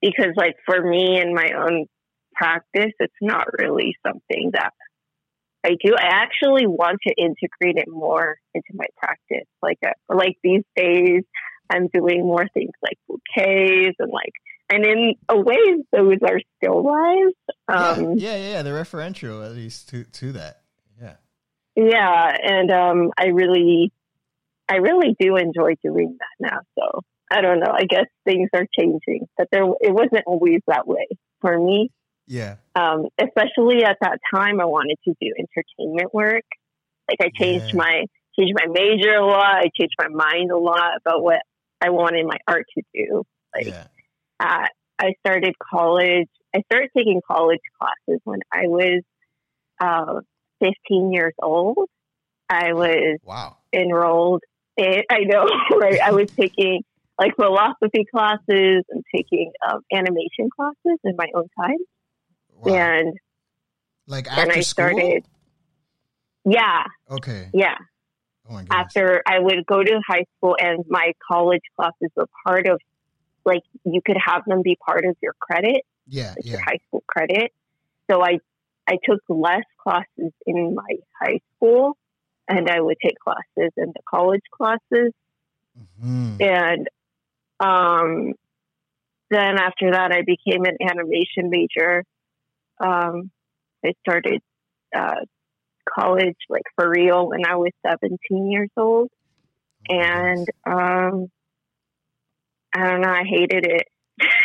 because 0.00 0.32
like 0.36 0.56
for 0.64 0.82
me 0.82 1.18
and 1.18 1.34
my 1.34 1.50
own 1.58 1.86
practice, 2.36 2.92
it's 2.98 3.14
not 3.20 3.46
really 3.58 3.96
something 4.06 4.50
that 4.52 4.72
I 5.64 5.70
do. 5.82 5.94
I 5.98 6.06
actually 6.06 6.66
want 6.66 6.98
to 7.06 7.14
integrate 7.16 7.76
it 7.76 7.88
more 7.88 8.36
into 8.54 8.68
my 8.74 8.86
practice. 8.96 9.48
Like, 9.62 9.78
uh, 9.84 9.90
like 10.14 10.36
these 10.42 10.62
days, 10.76 11.22
I'm 11.68 11.88
doing 11.88 12.20
more 12.20 12.46
things 12.54 12.72
like 12.82 12.98
bouquets 13.08 13.96
and 13.98 14.12
like, 14.12 14.32
and 14.68 14.84
in 14.84 15.14
a 15.28 15.38
way, 15.38 15.56
those 15.92 16.18
are 16.28 16.40
still 16.56 16.84
lives. 16.84 17.34
Um, 17.68 18.16
yeah, 18.18 18.36
yeah, 18.36 18.50
yeah, 18.50 18.62
the 18.62 18.70
referential 18.70 19.44
at 19.44 19.52
least 19.52 19.88
to 19.90 20.04
to 20.04 20.32
that. 20.32 20.62
Yeah. 21.00 21.14
Yeah, 21.76 22.36
and 22.42 22.70
um, 22.70 23.10
I 23.16 23.26
really, 23.26 23.92
I 24.68 24.76
really 24.76 25.14
do 25.20 25.36
enjoy 25.36 25.74
doing 25.82 26.16
that 26.18 26.50
now. 26.50 26.60
So 26.78 27.02
I 27.30 27.42
don't 27.42 27.60
know. 27.60 27.72
I 27.72 27.84
guess 27.84 28.06
things 28.24 28.48
are 28.54 28.66
changing, 28.76 29.28
but 29.36 29.48
there 29.52 29.64
it 29.80 29.92
wasn't 29.92 30.24
always 30.26 30.60
that 30.66 30.86
way 30.86 31.06
for 31.40 31.58
me. 31.58 31.90
Yeah. 32.26 32.56
Um, 32.74 33.06
especially 33.20 33.84
at 33.84 33.98
that 34.00 34.18
time, 34.34 34.60
I 34.60 34.64
wanted 34.64 34.96
to 35.04 35.14
do 35.20 35.32
entertainment 35.38 36.12
work. 36.14 36.44
Like 37.08 37.18
I 37.20 37.30
changed 37.40 37.72
Yeah. 37.72 37.78
my 37.78 38.04
changed 38.38 38.54
my 38.54 38.66
major 38.70 39.14
a 39.14 39.24
lot. 39.26 39.56
I 39.56 39.70
changed 39.78 39.94
my 39.98 40.08
mind 40.08 40.50
a 40.50 40.58
lot 40.58 40.90
about 41.00 41.22
what 41.22 41.40
I 41.80 41.90
wanted 41.90 42.26
my 42.26 42.38
art 42.46 42.66
to 42.76 42.82
do. 42.94 43.22
Like 43.54 43.68
yeah. 43.68 43.86
uh, 44.40 44.66
I 44.98 45.12
started 45.20 45.54
college. 45.72 46.28
I 46.54 46.62
started 46.70 46.90
taking 46.96 47.20
college 47.30 47.60
classes 47.80 48.20
when 48.24 48.40
I 48.52 48.66
was 48.66 49.02
uh, 49.80 50.20
15 50.60 51.12
years 51.12 51.34
old. 51.42 51.78
I 52.48 52.72
was 52.72 53.18
Wow. 53.24 53.58
enrolled 53.72 54.42
in, 54.76 55.02
I 55.10 55.20
know, 55.20 55.46
right? 55.78 56.00
I 56.00 56.12
was 56.12 56.30
taking 56.38 56.82
like 57.18 57.34
philosophy 57.36 58.04
classes 58.10 58.84
and 58.90 59.04
taking 59.14 59.52
um, 59.68 59.80
animation 59.92 60.50
classes 60.54 60.98
in 61.04 61.14
my 61.16 61.28
own 61.34 61.48
time. 61.58 61.78
Wow. 62.60 62.74
And 62.74 63.14
like 64.06 64.26
after 64.28 64.52
I 64.52 64.60
school. 64.60 64.62
started, 64.88 65.24
yeah, 66.44 66.84
Okay. 67.10 67.50
yeah. 67.52 67.76
Oh 68.48 68.52
my 68.54 68.60
goodness. 68.60 68.76
After 68.78 69.22
I 69.26 69.38
would 69.40 69.66
go 69.66 69.82
to 69.82 70.00
high 70.06 70.24
school 70.36 70.56
and 70.58 70.84
my 70.88 71.12
college 71.30 71.62
classes 71.74 72.10
were 72.14 72.28
part 72.46 72.66
of, 72.68 72.80
like, 73.44 73.62
you 73.84 74.00
could 74.04 74.16
have 74.24 74.44
them 74.46 74.62
be 74.62 74.76
part 74.84 75.04
of 75.04 75.16
your 75.22 75.34
credit. 75.40 75.82
yeah. 76.08 76.34
like 76.36 76.44
Yeah. 76.44 76.52
your 76.52 76.60
high 76.60 76.78
school 76.86 77.02
credit. 77.08 77.52
So 78.08 78.22
I 78.22 78.38
I 78.88 78.98
took 79.04 79.20
less 79.28 79.64
classes 79.82 80.32
in 80.46 80.74
my 80.76 80.88
high 81.20 81.40
school 81.56 81.96
and 82.46 82.70
I 82.70 82.80
would 82.80 82.96
take 83.02 83.18
classes 83.18 83.72
in 83.76 83.86
the 83.86 84.00
college 84.08 84.44
classes 84.52 85.12
Mhm. 86.00 86.40
and 86.40 86.88
um 87.58 88.34
then 89.30 89.58
after 89.58 89.90
that 89.90 90.12
I 90.12 90.22
became 90.22 90.64
an 90.64 90.76
animation 90.80 91.50
major. 91.50 92.04
Um 92.80 93.30
I 93.84 93.92
started 94.00 94.40
uh 94.94 95.24
college 95.88 96.36
like 96.48 96.64
for 96.74 96.90
real 96.90 97.28
when 97.28 97.46
I 97.46 97.56
was 97.56 97.70
17 97.86 98.50
years 98.50 98.70
old 98.76 99.08
and 99.88 100.46
um 100.64 101.30
I 102.74 102.86
don't 102.86 103.00
know 103.02 103.10
I 103.10 103.22
hated 103.24 103.66
it 103.66 103.86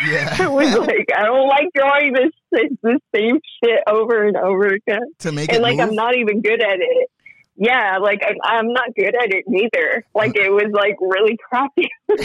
yeah. 0.06 0.44
it 0.44 0.52
was 0.52 0.78
like 0.88 1.10
I 1.16 1.24
don't 1.26 1.48
like 1.48 1.68
drawing 1.76 2.14
this 2.14 2.32
this, 2.52 2.72
this 2.84 3.00
same 3.16 3.40
shit 3.64 3.80
over 3.88 4.26
and 4.26 4.38
over 4.38 4.68
again, 4.68 5.14
to 5.20 5.32
make 5.32 5.50
and 5.50 5.58
it 5.58 5.62
like 5.62 5.78
move? 5.78 5.90
I'm 5.90 5.96
not 5.96 6.16
even 6.18 6.42
good 6.42 6.62
at 6.62 6.80
it. 6.80 7.10
Yeah, 7.56 7.98
like 8.00 8.22
I'm, 8.28 8.38
I'm 8.44 8.74
not 8.74 8.96
good 8.96 9.14
at 9.16 9.34
it 9.34 9.46
neither. 9.48 10.04
Like 10.16 10.36
it 10.36 10.52
was 10.52 10.72
like 10.74 10.98
really 11.00 11.38
crappy, 11.38 11.90
and 12.10 12.18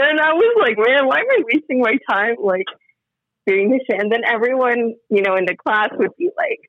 then 0.00 0.20
I 0.20 0.32
was 0.32 0.56
like, 0.60 0.76
man, 0.76 1.06
why 1.06 1.18
am 1.20 1.26
I 1.30 1.42
wasting 1.52 1.80
my 1.80 1.96
time 2.10 2.36
like 2.40 2.66
doing 3.46 3.70
this 3.70 3.80
shit? 3.90 4.00
And 4.00 4.10
then 4.10 4.22
everyone, 4.26 4.94
you 5.08 5.22
know, 5.22 5.36
in 5.36 5.44
the 5.46 5.56
class 5.56 5.90
would 5.92 6.16
be 6.16 6.30
like. 6.36 6.60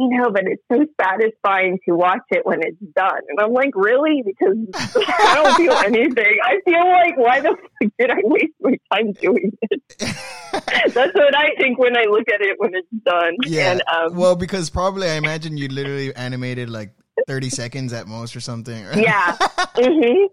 You 0.00 0.10
know, 0.10 0.30
but 0.30 0.44
it's 0.46 0.62
so 0.70 0.86
satisfying 1.02 1.80
to 1.88 1.96
watch 1.96 2.20
it 2.30 2.46
when 2.46 2.60
it's 2.62 2.78
done. 2.94 3.18
And 3.30 3.40
I'm 3.40 3.52
like, 3.52 3.72
really? 3.74 4.22
Because 4.24 4.56
I 4.74 5.34
don't 5.34 5.56
feel 5.56 5.72
anything. 5.72 6.36
I 6.44 6.60
feel 6.64 6.88
like, 6.88 7.16
why 7.16 7.40
the 7.40 7.56
fuck 7.60 7.92
did 7.98 8.08
I 8.08 8.20
waste 8.22 8.52
my 8.60 8.78
time 8.92 9.10
doing 9.14 9.50
this? 9.68 9.80
That's 10.94 11.14
what 11.14 11.36
I 11.36 11.50
think 11.58 11.80
when 11.80 11.96
I 11.96 12.04
look 12.04 12.28
at 12.32 12.40
it 12.40 12.54
when 12.58 12.76
it's 12.76 12.86
done. 13.04 13.34
yeah. 13.42 13.72
And 13.72 13.82
um, 13.92 14.14
well, 14.16 14.36
because 14.36 14.70
probably 14.70 15.10
I 15.10 15.14
imagine 15.14 15.56
you 15.56 15.66
literally 15.66 16.14
animated 16.14 16.70
like 16.70 16.94
30 17.26 17.50
seconds 17.50 17.92
at 17.92 18.06
most 18.06 18.36
or 18.36 18.40
something. 18.40 18.84
right? 18.86 18.98
yeah. 19.02 19.36
hmm 19.76 20.26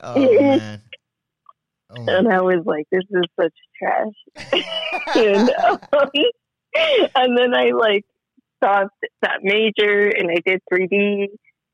oh 0.00 0.56
man. 0.56 0.82
Oh. 1.90 2.04
And 2.08 2.32
I 2.32 2.40
was 2.40 2.64
like, 2.64 2.86
this 2.90 3.04
is 3.10 3.24
such 3.38 3.52
trash. 3.78 4.62
and, 5.14 5.50
um, 5.50 5.78
and 7.14 7.38
then 7.38 7.54
I 7.54 7.70
like 7.70 8.04
stopped 8.58 8.94
that 9.22 9.40
major 9.42 10.08
and 10.08 10.30
I 10.30 10.40
did 10.44 10.60
3D 10.72 11.26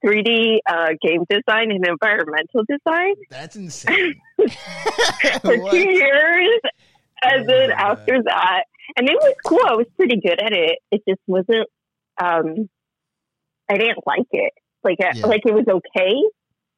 3D 0.05 0.59
uh, 0.69 0.89
game 1.01 1.25
design 1.31 1.71
and 1.71 1.87
environmental 1.87 2.65
design 2.69 3.15
That's 3.31 3.55
insane. 3.57 4.15
for 5.43 5.59
What? 5.59 5.71
two 5.71 5.79
years. 5.91 6.61
And 7.25 7.45
Oh 7.45 7.47
then 7.47 7.69
my 7.69 7.75
after 7.77 8.23
that, 8.25 8.65
and 8.97 9.09
it 9.09 9.15
was 9.15 9.35
cool. 9.47 9.61
I 9.65 9.75
was 9.75 9.87
pretty 9.97 10.21
good 10.21 10.43
at 10.43 10.53
it. 10.53 10.79
It 10.91 11.03
just 11.09 11.21
wasn't. 11.29 11.69
Um, 12.21 12.69
I 13.71 13.77
didn't 13.79 14.01
like 14.05 14.27
it. 14.33 14.53
Like, 14.83 14.97
Yeah. 14.99 15.25
like 15.25 15.43
it 15.47 15.55
was 15.55 15.67
okay, 15.69 16.15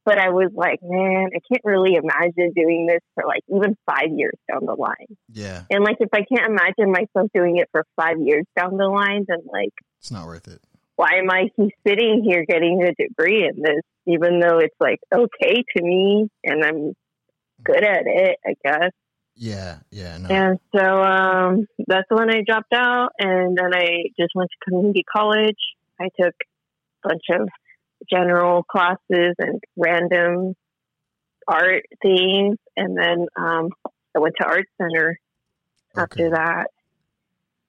but 0.05 0.19
I 0.19 0.31
was 0.31 0.51
like, 0.55 0.81
man, 0.83 1.31
I 1.35 1.41
can't 1.51 1.65
really 1.65 1.95
imagine 1.95 2.53
doing 2.55 2.87
this 2.87 3.01
for 3.15 3.25
like 3.27 3.43
even 3.49 3.77
five 3.87 4.11
years 4.15 4.35
down 4.51 4.67
the 4.67 4.75
line. 4.75 5.17
Yeah, 5.33 5.63
And 5.71 5.83
like, 5.85 5.97
if 6.01 6.11
I 6.13 6.23
can't 6.23 6.51
imagine 6.51 6.93
myself 6.93 7.31
doing 7.35 7.57
it 7.57 7.69
for 7.73 7.85
five 7.97 8.21
years 8.21 8.45
down 8.57 8.77
the 8.77 8.87
line, 8.87 9.25
then 9.27 9.39
like, 9.51 9.73
it's 9.99 10.11
not 10.11 10.27
worth 10.27 10.47
it. 10.49 10.61
why 10.97 11.15
am 11.19 11.31
I 11.31 11.49
sitting 11.87 12.23
here 12.25 12.45
getting 12.47 12.83
a 12.83 12.93
degree 12.95 13.49
in 13.49 13.63
this, 13.63 13.83
even 14.07 14.41
though 14.41 14.59
it's 14.59 14.77
like 14.79 15.01
okay 15.13 15.65
to 15.77 15.83
me 15.83 16.29
and 16.45 16.65
I'm 16.65 16.93
good 17.65 17.83
at 17.83 18.03
it, 18.07 18.37
I 18.47 18.55
guess. 18.65 18.91
Yeah, 19.37 19.79
yeah, 19.91 20.19
no. 20.19 20.29
And 20.29 20.59
so 20.77 21.03
um, 21.03 21.67
that's 21.89 22.07
when 22.09 22.31
I 22.31 22.43
dropped 22.47 22.73
out, 22.73 23.11
and 23.19 23.59
then 23.59 23.75
I 23.75 24.05
just 24.19 24.31
went 24.35 24.49
to 24.51 24.71
community 24.71 25.03
college. 25.13 25.59
I 26.01 26.05
took 26.21 26.35
a 27.05 27.09
bunch 27.09 27.23
of 27.31 27.49
general 28.11 28.63
classes 28.63 29.35
and 29.39 29.61
random 29.77 30.55
art 31.47 31.85
things, 32.03 32.57
and 32.77 32.97
then 32.97 33.27
um, 33.37 33.69
I 34.17 34.21
went 34.21 34.35
to 34.41 34.47
art 34.47 34.67
center 34.81 35.19
after 35.97 36.31
that. 36.31 36.67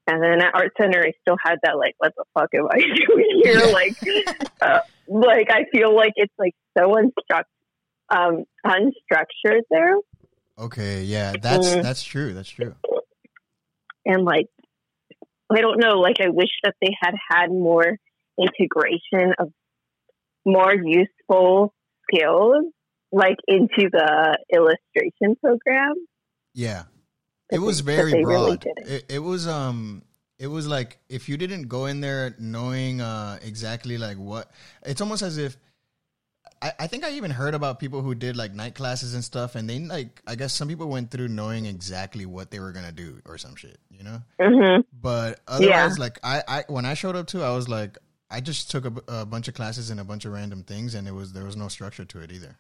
And 0.07 0.21
then 0.21 0.41
at 0.41 0.53
art 0.53 0.71
center, 0.79 1.01
I 1.01 1.11
still 1.21 1.35
had 1.43 1.55
that 1.63 1.77
like, 1.77 1.95
what 1.97 2.13
the 2.15 2.25
fuck 2.33 2.49
am 2.53 2.67
I 2.69 2.77
doing 3.07 3.41
here? 3.43 3.65
Like, 3.65 3.95
uh, 4.61 4.79
like 5.07 5.49
I 5.49 5.65
feel 5.71 5.95
like 5.95 6.13
it's 6.15 6.33
like 6.37 6.53
so 6.77 6.95
unstruct, 6.95 7.45
um, 8.09 8.43
unstructured 8.65 9.61
there. 9.69 9.95
Okay, 10.57 11.03
yeah, 11.03 11.33
that's 11.41 11.75
Mm. 11.75 11.81
that's 11.81 12.03
true. 12.03 12.33
That's 12.33 12.49
true. 12.49 12.75
and 14.05 14.23
like 14.23 14.47
I 15.51 15.61
don't 15.61 15.79
know, 15.79 15.99
like 15.99 16.17
I 16.21 16.29
wish 16.29 16.49
that 16.63 16.75
they 16.81 16.95
had 16.99 17.13
had 17.29 17.49
more 17.49 17.97
integration 18.39 19.33
of 19.37 19.51
more 20.45 20.73
useful 20.73 21.73
skills 22.03 22.65
like 23.11 23.37
into 23.47 23.89
the 23.91 24.37
illustration 24.53 25.35
program. 25.41 25.93
Yeah, 26.53 26.83
it 27.51 27.59
was 27.59 27.83
they- 27.83 27.95
very 27.95 28.11
they 28.13 28.25
really 28.25 28.57
broad. 28.57 28.77
it, 28.87 29.05
it 29.09 29.19
was 29.19 29.47
um, 29.47 30.03
it 30.39 30.47
was 30.47 30.67
like 30.67 30.99
if 31.09 31.29
you 31.29 31.37
didn't 31.37 31.67
go 31.67 31.85
in 31.85 32.01
there 32.01 32.35
knowing 32.39 33.01
uh 33.01 33.39
exactly 33.41 33.97
like 33.97 34.17
what, 34.17 34.51
it's 34.85 35.01
almost 35.01 35.21
as 35.23 35.37
if. 35.37 35.57
I, 36.61 36.71
I 36.79 36.87
think 36.87 37.03
I 37.03 37.11
even 37.11 37.31
heard 37.31 37.53
about 37.53 37.79
people 37.79 38.01
who 38.01 38.15
did 38.15 38.37
like 38.37 38.53
night 38.53 38.75
classes 38.75 39.13
and 39.13 39.23
stuff, 39.23 39.55
and 39.55 39.69
they 39.69 39.77
like 39.79 40.21
I 40.25 40.35
guess 40.35 40.53
some 40.53 40.67
people 40.69 40.87
went 40.87 41.11
through 41.11 41.27
knowing 41.27 41.65
exactly 41.65 42.25
what 42.25 42.49
they 42.49 42.59
were 42.59 42.71
gonna 42.71 42.93
do 42.93 43.19
or 43.25 43.37
some 43.37 43.55
shit, 43.55 43.77
you 43.91 44.03
know. 44.03 44.21
hmm 44.39 44.81
But 44.93 45.41
otherwise, 45.47 45.99
like 45.99 46.17
I, 46.23 46.43
I 46.47 46.63
when 46.67 46.85
I 46.85 46.93
showed 46.93 47.15
up 47.17 47.27
too, 47.27 47.43
I 47.43 47.53
was 47.53 47.67
like, 47.67 47.97
I 48.35 48.41
just 48.41 48.69
took 48.69 48.83
a, 48.83 49.21
a 49.21 49.25
bunch 49.25 49.47
of 49.47 49.53
classes 49.53 49.89
and 49.89 49.97
a 49.97 50.03
bunch 50.03 50.25
of 50.25 50.33
random 50.33 50.61
things, 50.63 50.93
and 50.93 51.07
it 51.07 51.13
was 51.13 51.31
there 51.31 51.45
was 51.45 51.55
no 51.55 51.69
structure 51.69 52.03
to 52.03 52.19
it 52.19 52.33
either. 52.33 52.57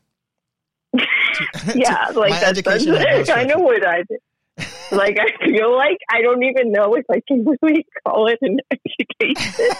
yeah, 1.75 2.05
like 2.15 2.31
that's, 2.31 2.61
that's 2.61 2.87
education 2.87 2.93
no 2.93 3.23
kind 3.25 3.51
of 3.51 3.59
what 3.59 3.85
I 3.85 4.03
did. 4.03 4.19
like 4.93 5.17
I 5.19 5.45
feel 5.45 5.75
like 5.75 5.97
I 6.09 6.21
don't 6.21 6.41
even 6.43 6.71
know 6.71 6.93
if 6.93 7.03
I 7.11 7.21
can 7.27 7.45
really 7.61 7.85
call 8.07 8.27
it 8.27 8.39
an 8.41 8.57
education. 8.71 9.75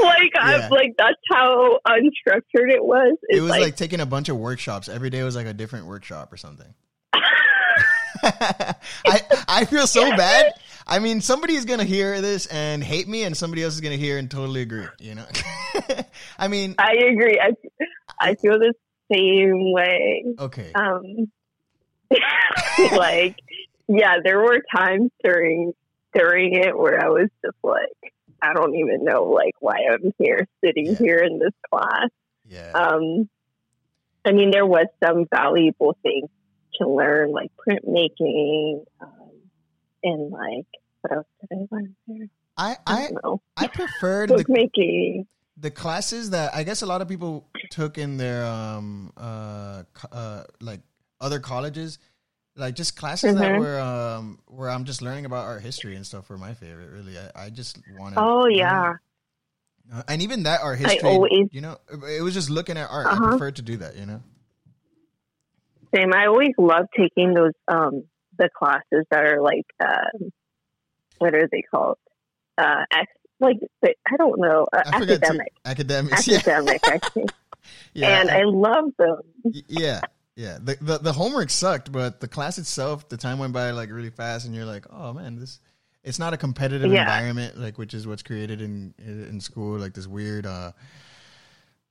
like 0.00 0.30
Yeah. 0.32 0.42
I'm 0.42 0.70
like 0.70 0.94
that's 0.96 1.18
how 1.28 1.80
unstructured 1.88 2.70
it 2.70 2.84
was. 2.84 3.18
it 3.28 3.40
was 3.40 3.50
like, 3.50 3.74
taking 3.74 3.98
a 3.98 4.06
bunch 4.06 4.28
of 4.28 4.36
workshops. 4.36 4.88
Every 4.88 5.10
day 5.10 5.24
was 5.24 5.34
like 5.34 5.46
a 5.46 5.54
different 5.54 5.86
workshop 5.86 6.32
or 6.32 6.36
something. 6.36 6.72
I 8.22 8.74
I 9.48 9.64
feel 9.64 9.88
so 9.88 10.08
bad. 10.16 10.52
I 10.86 10.98
mean, 10.98 11.20
somebody 11.20 11.54
is 11.54 11.64
gonna 11.64 11.84
hear 11.84 12.20
this 12.20 12.46
and 12.46 12.82
hate 12.82 13.08
me, 13.08 13.24
and 13.24 13.36
somebody 13.36 13.62
else 13.62 13.74
is 13.74 13.80
gonna 13.80 13.96
hear 13.96 14.18
and 14.18 14.30
totally 14.30 14.62
agree. 14.62 14.86
You 14.98 15.14
know, 15.16 15.26
I 16.38 16.48
mean, 16.48 16.74
I 16.78 16.92
agree. 17.10 17.38
I 17.40 17.52
I 18.18 18.34
feel 18.34 18.58
the 18.58 18.74
same 19.12 19.72
way. 19.72 20.24
okay, 20.38 20.72
Um, 20.74 21.30
like, 22.92 23.36
yeah, 23.88 24.16
there 24.24 24.40
were 24.40 24.60
times 24.74 25.10
during 25.22 25.72
during 26.14 26.54
it 26.54 26.76
where 26.76 27.04
I 27.04 27.08
was 27.08 27.28
just 27.44 27.56
like, 27.62 28.12
I 28.42 28.52
don't 28.52 28.74
even 28.74 29.04
know 29.04 29.24
like 29.24 29.54
why 29.60 29.76
I'm 29.92 30.12
here, 30.18 30.46
sitting 30.64 30.92
Yeah. 30.92 30.98
here 30.98 31.18
in 31.18 31.38
this 31.38 31.52
class. 31.70 32.08
yeah, 32.48 32.72
Um, 32.72 33.28
I 34.24 34.32
mean, 34.32 34.50
there 34.50 34.66
was 34.66 34.86
some 35.04 35.26
valuable 35.32 35.96
things 36.02 36.28
to 36.80 36.88
learn, 36.88 37.32
like 37.32 37.50
printmaking, 37.66 38.84
um, 39.00 39.12
and 40.02 40.30
like 40.30 40.66
what 41.02 41.12
else 41.16 41.26
did 41.40 41.48
I 41.58 41.66
learn 41.74 41.96
there? 42.06 42.26
I 42.56 42.76
I 42.86 42.94
I 42.94 43.00
don't 43.08 43.24
know, 43.24 43.42
I 43.56 43.66
preferred 43.68 44.28
the 44.30 44.36
bookmaking. 44.38 45.26
the 45.56 45.70
classes 45.70 46.30
that 46.30 46.54
I 46.54 46.62
guess 46.64 46.82
a 46.82 46.86
lot 46.86 47.00
of 47.02 47.08
people 47.08 47.46
took 47.70 47.98
in 47.98 48.16
their 48.16 48.44
um 48.46 49.12
uh, 49.16 49.82
uh 50.12 50.44
like 50.60 50.80
other 51.20 51.38
colleges, 51.40 51.98
like 52.56 52.74
just 52.74 52.96
classes 52.96 53.34
that 53.34 53.52
Mhm. 53.52 53.58
were 53.58 53.80
um 53.80 54.38
where 54.46 54.68
I'm 54.70 54.84
just 54.84 55.02
learning 55.02 55.24
about 55.26 55.44
art 55.46 55.62
history 55.62 55.96
and 55.96 56.04
stuff 56.06 56.28
were 56.28 56.38
my 56.38 56.54
favorite. 56.54 56.90
Really, 56.90 57.16
I, 57.18 57.46
I 57.46 57.50
just 57.50 57.78
wanted. 57.98 58.18
Oh 58.18 58.46
yeah, 58.46 58.94
Uh, 59.92 60.02
and 60.08 60.22
even 60.22 60.44
that 60.44 60.60
art 60.62 60.78
history, 60.78 61.08
always- 61.08 61.48
you 61.50 61.60
know, 61.60 61.76
it 62.08 62.22
was 62.22 62.34
just 62.34 62.48
looking 62.50 62.76
at 62.76 62.88
art. 62.90 63.06
I 63.06 63.12
Uh-huh. 63.12 63.30
preferred 63.30 63.56
to 63.56 63.62
do 63.62 63.76
that, 63.78 63.96
you 63.96 64.06
know. 64.06 64.22
same. 65.94 66.12
I 66.14 66.26
always 66.26 66.52
love 66.58 66.86
taking 66.96 67.34
those 67.34 67.52
um 67.68 68.04
the 68.40 68.48
classes 68.58 69.06
that 69.12 69.24
are 69.24 69.40
like 69.40 69.66
um, 69.80 70.30
what 71.18 71.34
are 71.34 71.48
they 71.52 71.62
called? 71.72 71.98
Uh, 72.58 72.84
like 73.38 73.58
I 73.82 74.16
don't 74.18 74.40
know, 74.40 74.66
uh, 74.72 74.82
I 74.86 74.98
forgot 74.98 75.22
to 75.22 75.42
academic. 75.64 76.12
Yeah, 76.26 76.36
academic. 76.38 76.80
I 76.88 76.98
think, 77.14 77.30
yeah, 77.94 78.20
and 78.20 78.30
I 78.30 78.42
love 78.44 78.86
them. 78.98 79.20
Yeah 79.68 80.00
yeah 80.36 80.58
the, 80.62 80.76
the 80.80 80.98
the 80.98 81.12
homework 81.12 81.50
sucked 81.50 81.90
but 81.90 82.20
the 82.20 82.28
class 82.28 82.56
itself 82.56 83.08
the 83.08 83.16
time 83.16 83.38
went 83.38 83.52
by 83.52 83.72
like 83.72 83.90
really 83.90 84.10
fast 84.10 84.46
and 84.46 84.54
you're 84.54 84.64
like 84.64 84.86
oh 84.88 85.12
man 85.12 85.36
this 85.36 85.60
it's 86.04 86.20
not 86.20 86.32
a 86.32 86.36
competitive 86.36 86.90
Yeah. 86.90 87.00
environment 87.00 87.58
like 87.58 87.76
which 87.78 87.94
is 87.94 88.06
what's 88.06 88.22
created 88.22 88.62
in 88.62 88.94
in 88.98 89.40
school 89.40 89.76
like 89.78 89.92
this 89.92 90.06
weird 90.06 90.46
uh 90.46 90.70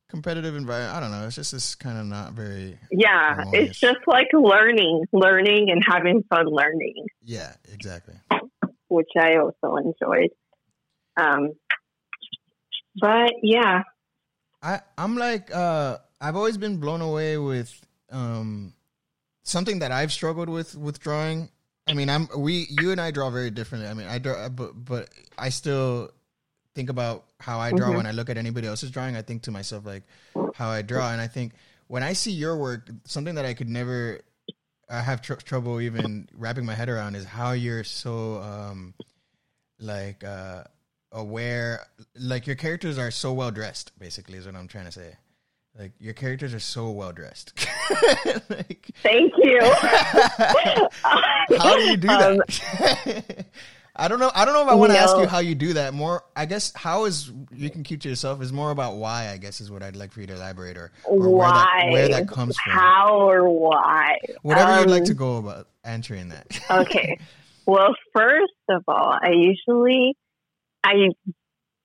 competitive 0.09 0.55
environment 0.55 0.95
i 0.95 0.99
don't 0.99 1.11
know 1.11 1.25
it's 1.25 1.35
just 1.35 1.51
this 1.51 1.75
kind 1.75 1.97
of 1.97 2.05
not 2.05 2.33
very 2.33 2.77
Yeah, 2.91 3.35
Harmonious. 3.35 3.69
it's 3.69 3.79
just 3.79 3.99
like 4.07 4.27
learning, 4.33 5.05
learning, 5.13 5.69
and 5.69 5.81
having 5.87 6.23
fun 6.29 6.47
learning. 6.47 7.05
yeah 7.23 7.53
exactly 7.71 8.15
which 8.91 9.09
I 9.15 9.35
also 9.37 9.75
enjoyed. 9.75 10.31
Um, 11.15 11.51
but 12.99 13.33
yeah, 13.43 13.83
i 14.63 14.81
i'm 14.97 15.15
like 15.15 15.53
uh 15.55 15.97
i've 16.19 16.35
always 16.35 16.57
been 16.57 16.77
blown 16.77 17.01
away 17.01 17.37
with 17.37 17.69
um 18.11 18.73
something 19.43 19.79
that 19.79 19.91
i've 19.91 20.11
struggled 20.11 20.49
with 20.49 20.75
with 20.75 20.99
drawing 20.99 21.49
i 21.87 21.93
mean 21.93 22.09
i'm 22.09 22.27
we 22.35 22.65
you 22.81 22.91
and 22.91 22.99
i 22.99 23.09
draw 23.11 23.29
very 23.29 23.49
differently 23.51 23.87
i 23.87 23.93
mean 23.93 24.07
i 24.07 24.17
draw 24.17 24.49
but 24.49 24.71
but 24.83 25.09
i 25.37 25.47
still 25.49 26.09
think 26.79 26.89
about 26.89 27.25
how 27.47 27.59
i 27.59 27.69
draw 27.79 27.89
Mhm. 27.89 27.97
when 27.97 28.05
i 28.11 28.11
look 28.11 28.29
at 28.29 28.37
anybody 28.37 28.65
else's 28.71 28.89
drawing 28.95 29.15
i 29.17 29.21
think 29.21 29.41
to 29.47 29.51
myself 29.51 29.85
like 29.85 30.03
how 30.55 30.69
i 30.69 30.81
draw 30.81 31.11
and 31.11 31.19
i 31.19 31.27
think 31.27 31.51
when 31.87 32.03
i 32.03 32.13
see 32.13 32.31
your 32.31 32.55
work 32.55 32.89
something 33.15 33.35
that 33.35 33.45
i 33.45 33.53
could 33.53 33.67
never 33.69 34.21
i 34.89 35.01
have 35.01 35.21
tr- 35.21 35.43
trouble 35.51 35.81
even 35.81 36.27
wrapping 36.33 36.65
my 36.65 36.73
head 36.81 36.87
around 36.87 37.15
is 37.15 37.25
how 37.25 37.51
you're 37.51 37.83
so 37.83 38.13
um 38.41 38.93
like 39.79 40.23
uh 40.23 40.63
aware 41.11 41.85
like 42.15 42.47
your 42.47 42.55
characters 42.55 42.97
are 42.97 43.11
so 43.11 43.33
well 43.33 43.51
dressed 43.51 43.91
basically 43.99 44.37
is 44.37 44.45
what 44.45 44.55
i'm 44.55 44.67
trying 44.69 44.85
to 44.85 44.91
say 44.91 45.11
like 45.77 45.91
your 45.99 46.13
characters 46.13 46.53
are 46.53 46.59
so 46.75 46.89
well 46.91 47.11
dressed 47.11 47.53
like 48.49 48.89
thank 49.03 49.33
you. 49.37 49.59
how 51.59 51.75
do 51.75 51.83
you 51.91 51.97
do 51.97 52.07
Um, 52.09 52.37
that 52.37 53.45
i 53.99 54.07
don't 54.07 54.19
know 54.19 54.31
i 54.33 54.45
don't 54.45 54.53
know 54.53 54.63
if 54.63 54.69
i 54.69 54.73
want 54.75 54.91
to 54.91 54.97
ask 54.97 55.15
you 55.17 55.27
how 55.27 55.39
you 55.39 55.53
do 55.55 55.73
that 55.73 55.93
more 55.93 56.23
i 56.35 56.45
guess 56.45 56.71
how 56.75 57.05
is 57.05 57.31
you 57.53 57.69
can 57.69 57.83
keep 57.83 58.01
to 58.01 58.09
yourself 58.09 58.41
is 58.41 58.51
more 58.53 58.71
about 58.71 58.95
why 58.95 59.29
i 59.29 59.37
guess 59.37 59.61
is 59.61 59.69
what 59.69 59.83
i'd 59.83 59.95
like 59.95 60.11
for 60.11 60.21
you 60.21 60.27
to 60.27 60.33
elaborate 60.33 60.77
or, 60.77 60.91
or 61.05 61.29
where 61.29 61.47
that 61.47 61.67
why? 61.83 61.89
where 61.91 62.09
that 62.09 62.27
comes 62.27 62.57
from 62.57 62.73
How 62.73 63.29
or 63.29 63.49
why? 63.49 64.17
whatever 64.41 64.79
you'd 64.79 64.89
like 64.89 65.01
Um, 65.01 65.05
to 65.07 65.13
go 65.13 65.37
about 65.37 65.67
answering 65.83 66.29
that 66.29 66.47
okay. 66.71 67.19
Well, 67.65 67.93
first 68.15 68.51
of 68.67 68.83
all, 68.87 69.15
I 69.21 69.29
usually, 69.29 70.17
I, 70.83 71.09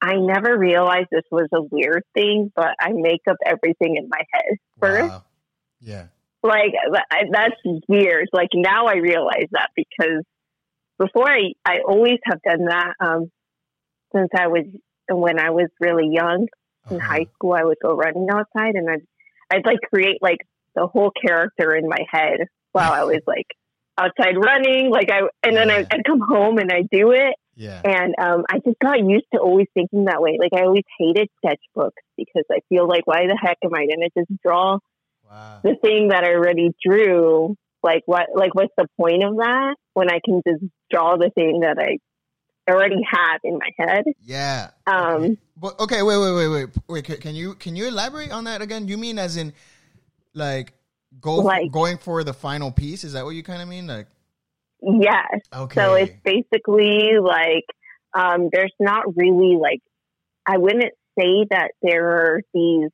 I 0.01 0.15
never 0.17 0.57
realized 0.57 1.09
this 1.11 1.25
was 1.31 1.49
a 1.53 1.61
weird 1.61 2.05
thing, 2.15 2.51
but 2.57 2.75
I 2.81 2.93
make 2.95 3.21
up 3.29 3.37
everything 3.45 3.97
in 3.97 4.09
my 4.09 4.23
head 4.33 4.57
first. 4.81 5.11
Wow. 5.11 5.25
yeah 5.81 6.07
like 6.43 6.73
that's 7.33 7.55
weird. 7.89 8.29
Like 8.33 8.51
now 8.55 8.87
I 8.87 8.97
realize 8.97 9.49
that 9.53 9.71
because 9.75 10.23
before 10.99 11.29
I, 11.31 11.53
I 11.65 11.79
always 11.87 12.19
have 12.25 12.41
done 12.43 12.67
that 12.67 12.93
um, 13.01 13.31
since 14.15 14.29
I 14.37 14.47
was 14.49 14.65
when 15.11 15.39
I 15.39 15.51
was 15.51 15.69
really 15.81 16.09
young. 16.13 16.47
in 16.91 16.97
Uh-huh. 16.97 17.07
high 17.13 17.27
school, 17.35 17.53
I 17.55 17.65
would 17.65 17.79
go 17.83 17.95
running 17.95 18.29
outside 18.31 18.75
and 18.75 18.89
I'd, 18.91 19.07
I'd 19.51 19.67
like 19.67 19.81
create 19.93 20.19
like 20.23 20.39
the 20.75 20.87
whole 20.87 21.11
character 21.27 21.75
in 21.75 21.89
my 21.89 22.01
head 22.11 22.41
while 22.73 22.93
I 22.93 23.05
was 23.05 23.23
like 23.27 23.47
outside 23.97 24.37
running. 24.37 24.91
Like 24.91 25.11
I, 25.11 25.21
and 25.43 25.57
then 25.57 25.69
Yeah. 25.69 25.77
I'd, 25.77 25.87
I'd 25.93 26.05
come 26.05 26.21
home 26.21 26.59
and 26.59 26.71
I'd 26.71 26.91
do 26.91 27.13
it. 27.13 27.35
Yeah. 27.57 27.81
And 27.85 28.15
um, 28.19 28.45
I 28.51 28.59
just 28.59 28.79
got 28.81 28.99
used 28.99 29.27
to 29.33 29.39
always 29.41 29.69
thinking 29.75 30.07
that 30.07 30.21
way. 30.21 30.39
Like 30.41 30.53
I 30.53 30.65
always 30.65 30.83
hated 30.99 31.29
sketchbooks 31.45 32.03
because 32.17 32.45
I 32.51 32.59
feel 32.69 32.89
like, 32.89 33.07
why 33.07 33.27
the 33.27 33.39
heck 33.41 33.59
am 33.65 33.75
I 33.75 33.87
going 33.87 34.01
to 34.01 34.11
just 34.19 34.33
draw 34.43 34.79
Wow. 35.31 35.61
the 35.63 35.77
thing 35.83 36.09
that 36.09 36.25
I 36.25 36.35
already 36.35 36.71
drew? 36.85 37.57
Like 37.85 38.03
what? 38.07 38.29
Like 38.35 38.55
what's 38.55 38.73
the 38.79 38.89
point 38.99 39.23
of 39.23 39.37
that 39.37 39.77
when 39.93 40.11
I 40.11 40.19
can 40.25 40.41
just 40.49 40.65
draw 40.91 41.17
the 41.19 41.31
thing 41.35 41.61
that 41.61 41.77
I 41.79 41.99
already 42.71 43.03
have 43.13 43.41
in 43.45 43.59
my 43.59 43.69
head? 43.79 44.05
Yeah. 44.23 44.71
Um, 44.87 45.37
But 45.55 45.79
okay, 45.81 46.03
wait, 46.03 46.17
wait, 46.17 46.33
wait, 46.35 46.49
wait, 46.49 46.69
wait. 46.89 47.21
Can 47.21 47.35
you 47.35 47.55
can 47.55 47.77
you 47.77 47.87
elaborate 47.87 48.33
on 48.33 48.45
that 48.45 48.63
again? 48.63 48.89
You 48.89 48.97
mean 48.97 49.19
as 49.19 49.37
in 49.37 49.53
like 50.33 50.73
go 51.21 51.37
Like- 51.37 51.71
going 51.71 51.99
for 51.99 52.25
the 52.25 52.33
final 52.33 52.73
piece? 52.73 53.05
Is 53.05 53.13
that 53.13 53.25
what 53.27 53.35
you 53.37 53.43
kind 53.43 53.61
of 53.61 53.69
mean? 53.69 53.87
Like 53.87 54.07
yes. 54.83 55.41
okay. 55.55 55.75
So 55.75 55.95
it's 55.95 56.15
basically 56.25 57.19
like 57.21 57.67
um, 58.15 58.49
there's 58.51 58.75
not 58.81 59.15
really 59.15 59.57
like 59.61 59.81
I 60.47 60.57
wouldn't 60.57 60.95
say 61.19 61.47
that 61.51 61.73
there 61.83 62.07
are 62.09 62.41
these 62.55 62.89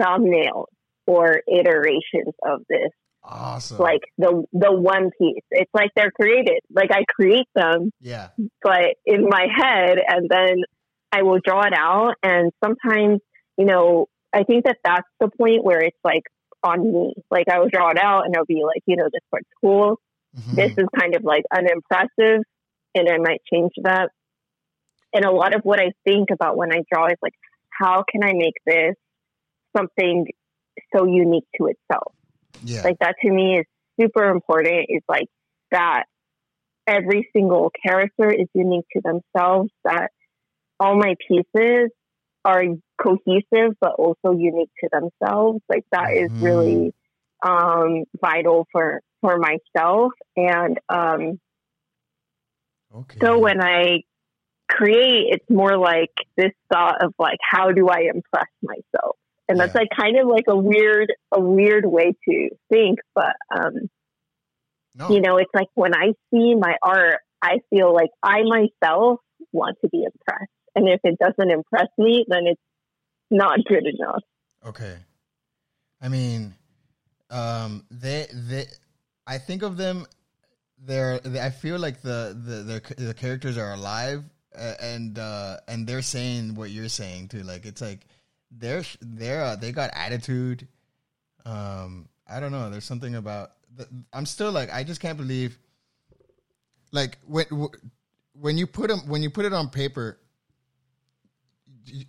thumbnails 0.00 0.66
or 1.06 1.42
iterations 1.46 2.34
of 2.42 2.60
this 2.68 2.90
awesome. 3.22 3.78
like 3.78 4.02
the 4.16 4.44
the 4.52 4.72
one 4.72 5.10
piece. 5.18 5.42
It's 5.50 5.70
like 5.74 5.90
they're 5.96 6.10
created. 6.10 6.60
Like 6.70 6.90
I 6.92 7.04
create 7.08 7.48
them, 7.54 7.90
yeah. 8.00 8.28
but 8.62 8.96
in 9.06 9.28
my 9.28 9.46
head, 9.54 9.98
and 10.06 10.28
then 10.28 10.56
I 11.12 11.22
will 11.22 11.40
draw 11.44 11.62
it 11.62 11.72
out. 11.74 12.14
And 12.22 12.52
sometimes, 12.62 13.20
you 13.56 13.64
know, 13.64 14.06
I 14.32 14.44
think 14.44 14.64
that 14.64 14.76
that's 14.84 15.08
the 15.20 15.30
point 15.36 15.64
where 15.64 15.80
it's 15.80 15.98
like 16.04 16.22
on 16.62 16.92
me. 16.92 17.14
Like 17.30 17.48
I 17.48 17.58
will 17.60 17.68
draw 17.72 17.90
it 17.90 17.98
out, 17.98 18.24
and 18.26 18.34
I'll 18.36 18.44
be 18.44 18.62
like, 18.64 18.82
you 18.86 18.96
know, 18.96 19.08
this 19.12 19.22
part's 19.30 19.48
cool. 19.60 20.00
Mhm. 20.36 20.54
This 20.56 20.72
is 20.72 20.86
kind 20.98 21.14
of 21.14 21.24
like 21.24 21.44
unimpressive, 21.54 22.42
and 22.94 23.08
I 23.08 23.18
might 23.18 23.40
change 23.52 23.72
that. 23.82 24.10
And 25.14 25.24
a 25.24 25.30
lot 25.30 25.54
of 25.54 25.62
what 25.62 25.80
I 25.80 25.92
think 26.04 26.28
about 26.30 26.56
when 26.56 26.72
I 26.72 26.82
draw 26.92 27.06
is 27.06 27.16
like, 27.22 27.32
how 27.70 28.04
can 28.10 28.22
I 28.22 28.32
make 28.34 28.54
this 28.66 28.94
something 29.76 30.26
so 30.94 31.06
unique 31.06 31.46
to 31.56 31.66
itself? 31.68 32.12
Yeah. 32.62 32.82
like 32.82 32.98
that 33.00 33.16
to 33.22 33.30
me 33.30 33.58
is 33.58 33.66
super 34.00 34.24
important 34.30 34.86
is 34.88 35.02
like 35.08 35.26
that 35.70 36.04
every 36.86 37.28
single 37.34 37.70
character 37.84 38.30
is 38.30 38.46
unique 38.54 38.86
to 38.92 39.00
themselves 39.02 39.70
that 39.84 40.10
all 40.80 40.96
my 40.96 41.14
pieces 41.28 41.90
are 42.44 42.62
cohesive 43.00 43.74
but 43.80 43.92
also 43.98 44.32
unique 44.36 44.70
to 44.82 44.88
themselves 44.90 45.60
like 45.68 45.84
that 45.92 46.12
is 46.14 46.30
Mhm. 46.30 46.42
really 46.42 46.94
um 47.42 48.04
vital 48.20 48.66
for 48.72 49.00
for 49.20 49.38
myself 49.38 50.12
and 50.36 50.78
um 50.88 51.38
okay. 52.94 53.18
so 53.20 53.38
when 53.38 53.60
i 53.62 54.02
create 54.68 55.26
it's 55.34 55.50
more 55.50 55.76
like 55.76 56.12
this 56.36 56.52
thought 56.72 57.02
of 57.04 57.14
like 57.18 57.38
how 57.42 57.70
do 57.72 57.88
i 57.88 58.00
impress 58.12 58.48
myself 58.62 59.16
and 59.48 59.58
that's 59.58 59.74
Yeah. 59.74 59.80
like 59.80 59.88
kind 59.98 60.18
of 60.18 60.26
like 60.28 60.44
a 60.48 60.56
weird 60.56 61.12
a 61.32 61.40
weird 61.40 61.84
way 61.86 62.14
to 62.28 62.48
think 62.70 62.98
but 63.14 63.34
um 63.56 63.74
no. 64.96 65.10
you 65.10 65.20
know 65.20 65.36
it's 65.38 65.50
like 65.54 65.68
when 65.74 65.94
i 65.94 66.12
see 66.30 66.54
my 66.54 66.76
art 66.82 67.18
i 67.42 67.58
feel 67.70 67.92
like 67.94 68.10
i 68.22 68.42
myself 68.42 69.20
want 69.52 69.76
to 69.82 69.88
be 69.88 70.04
impressed 70.04 70.50
and 70.74 70.88
if 70.88 71.00
it 71.04 71.18
doesn't 71.18 71.50
impress 71.50 71.88
me 71.98 72.24
then 72.28 72.46
it's 72.46 72.60
not 73.30 73.58
good 73.64 73.86
enough 73.86 74.22
Okay. 74.66 74.96
I 76.02 76.08
mean, 76.08 76.52
um, 77.30 77.84
they 77.90 78.26
they 78.32 78.66
I 79.26 79.38
think 79.38 79.62
of 79.62 79.76
them. 79.76 80.04
They're 80.84 81.20
they, 81.20 81.40
I 81.40 81.50
feel 81.50 81.78
like 81.78 82.02
the 82.02 82.36
the 82.44 82.80
the, 82.96 83.04
the 83.04 83.14
characters 83.14 83.56
are 83.56 83.72
alive 83.74 84.24
uh, 84.56 84.74
and 84.80 85.16
uh, 85.18 85.58
and 85.68 85.86
they're 85.86 86.02
saying 86.02 86.56
what 86.56 86.70
you're 86.70 86.88
saying 86.88 87.28
too. 87.28 87.42
Like 87.44 87.66
it's 87.66 87.80
like 87.80 88.06
they're 88.50 88.84
they're 89.00 89.42
uh, 89.42 89.56
they 89.56 89.72
got 89.72 89.90
attitude. 89.94 90.68
Um, 91.44 92.08
I 92.28 92.40
don't 92.40 92.52
know. 92.52 92.70
There's 92.70 92.84
something 92.84 93.14
about. 93.14 93.52
The, 93.76 93.88
I'm 94.12 94.26
still 94.26 94.52
like 94.52 94.72
I 94.72 94.84
just 94.84 95.00
can't 95.00 95.18
believe. 95.18 95.58
Like 96.92 97.18
when 97.26 97.46
when 98.32 98.58
you 98.58 98.66
put 98.66 98.88
them 98.88 99.00
when 99.06 99.22
you 99.22 99.30
put 99.30 99.44
it 99.44 99.52
on 99.52 99.68
paper, 99.68 100.18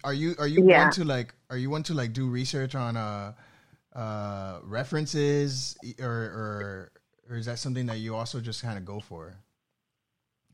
are 0.03 0.13
you 0.13 0.35
are 0.39 0.47
you 0.47 0.63
Yeah. 0.67 0.79
want 0.79 0.93
to 0.93 1.03
like 1.03 1.33
are 1.49 1.57
you 1.57 1.69
want 1.69 1.85
to 1.87 1.93
like 1.93 2.13
do 2.13 2.27
research 2.29 2.75
on 2.75 2.97
uh 2.97 3.33
uh 3.95 4.59
references 4.63 5.77
or 5.99 6.05
or 6.07 6.91
or 7.29 7.35
is 7.37 7.45
that 7.45 7.59
something 7.59 7.85
that 7.87 7.97
you 7.99 8.15
also 8.15 8.39
just 8.39 8.61
kind 8.61 8.77
of 8.77 8.85
go 8.85 8.99
for 8.99 9.35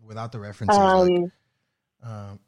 without 0.03 0.31
the 0.31 0.39
references 0.39 0.77
um 0.77 1.07
like 1.07 1.11
um 2.03 2.39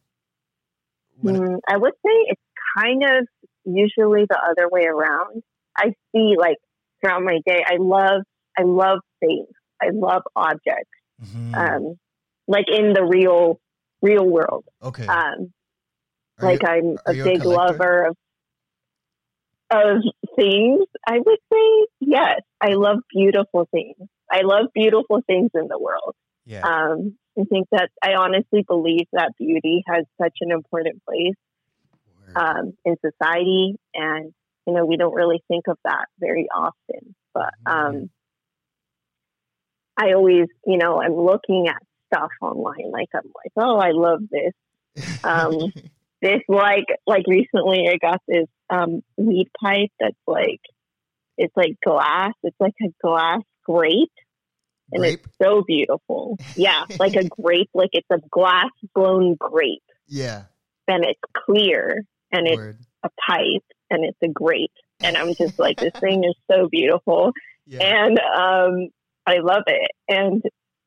when 1.20 1.36
it- 1.36 1.42
mm, 1.42 1.60
i 1.68 1.78
would 1.78 1.94
say 2.06 2.12
it's 2.28 2.42
kind 2.78 3.04
of 3.04 3.28
usually 3.66 4.26
the 4.30 4.40
other 4.50 4.70
way 4.70 4.86
around 4.86 5.44
i 5.78 5.88
see 6.12 6.36
like 6.38 6.58
throughout 7.02 7.22
my 7.22 7.40
day 7.46 7.64
i 7.66 7.76
love 7.80 8.22
i 8.58 8.64
love 8.64 9.00
things 9.20 9.48
i 9.82 9.88
love 9.92 10.22
objects 10.36 10.90
mhm. 11.24 11.56
um 11.56 11.96
like 12.48 12.66
in 12.72 12.94
the 12.94 13.04
real 13.04 13.60
real 14.02 14.26
world 14.26 14.66
okay 14.82 15.08
um 15.08 15.52
like 16.42 16.62
you- 16.62 16.70
I'm 16.70 16.98
a 17.06 17.14
you 17.16 17.24
a 17.24 17.26
big 17.26 17.46
lover 17.46 18.06
of 18.08 18.16
of 19.70 19.98
things. 20.36 20.86
I 21.06 21.18
would 21.18 21.40
say 21.52 21.88
yes. 22.00 22.40
I 22.62 22.70
love 22.74 23.00
beautiful 23.14 23.68
things. 23.70 23.98
I 24.32 24.42
love 24.44 24.68
beautiful 24.74 25.22
things 25.28 25.52
in 25.54 25.68
the 25.68 25.78
world. 25.78 26.16
yeah 26.46 26.66
Um, 26.66 27.18
I 27.38 27.44
think 27.44 27.68
that 27.72 27.90
I 28.02 28.14
honestly 28.14 28.64
believe 28.68 29.08
that 29.12 29.34
beauty 29.38 29.84
has 29.88 30.06
such 30.22 30.38
an 30.42 30.52
important 30.52 31.04
place. 31.06 31.36
Um, 32.36 32.74
in 32.86 32.96
society, 33.04 33.76
and 33.94 34.34
you 34.66 34.74
know 34.74 34.86
we 34.86 34.98
don't 34.98 35.14
really 35.14 35.44
think 35.48 35.68
of 35.68 35.78
that 35.84 36.06
very 36.20 36.48
often. 36.54 37.16
But 37.34 37.54
um, 37.66 38.10
I 39.98 40.14
always, 40.14 40.48
you 40.66 40.78
know, 40.78 41.02
I'm 41.02 41.16
looking 41.16 41.68
at 41.68 41.82
stuff 42.14 42.32
online. 42.42 42.92
Like 42.92 43.10
I'm 43.14 43.26
like, 43.26 43.52
oh, 43.58 43.78
I 43.78 43.92
love 43.92 44.22
this 44.32 44.54
um, 45.24 45.72
this 46.22 46.42
like 46.48 46.86
like 47.06 47.24
recently 47.28 47.88
I 47.90 47.98
got 47.98 48.22
this 48.28 48.48
um 48.70 49.02
weed 49.18 49.50
pipe 49.62 49.92
that's 50.00 50.16
like 50.26 50.62
it's 51.38 51.56
like 51.56 51.76
glass. 51.86 52.34
It's 52.44 52.58
like 52.60 52.76
a 52.82 52.90
glass 53.02 53.42
grape 53.64 54.12
and 54.92 55.02
Grape? 55.02 55.20
it's 55.20 55.36
so 55.42 55.64
beautiful. 55.68 56.38
Yeah, 56.56 56.86
like 57.00 57.16
a 57.16 57.28
grape, 57.42 57.70
like 57.74 57.90
it's 57.92 58.08
a 58.10 58.20
glass 58.32 58.72
blown 58.96 59.36
grape 59.40 59.84
yeah 60.08 60.44
and 60.88 61.04
it's 61.04 61.20
clear 61.34 62.04
and 62.32 62.48
it's 62.48 62.58
word. 62.58 62.80
a 63.04 63.10
pipe 63.28 63.64
and 63.90 64.04
it's 64.06 64.18
a 64.24 64.28
grape. 64.28 64.72
And 65.02 65.16
I'm 65.16 65.34
just 65.36 65.60
like 65.60 65.78
this 65.80 65.94
thing 66.00 66.24
is 66.24 66.36
so 66.52 66.68
beautiful. 66.70 67.32
Yeah. 67.70 68.06
And 68.06 68.18
um 68.18 68.88
I 69.26 69.40
love 69.40 69.64
it. 69.68 69.92
And 70.08 70.42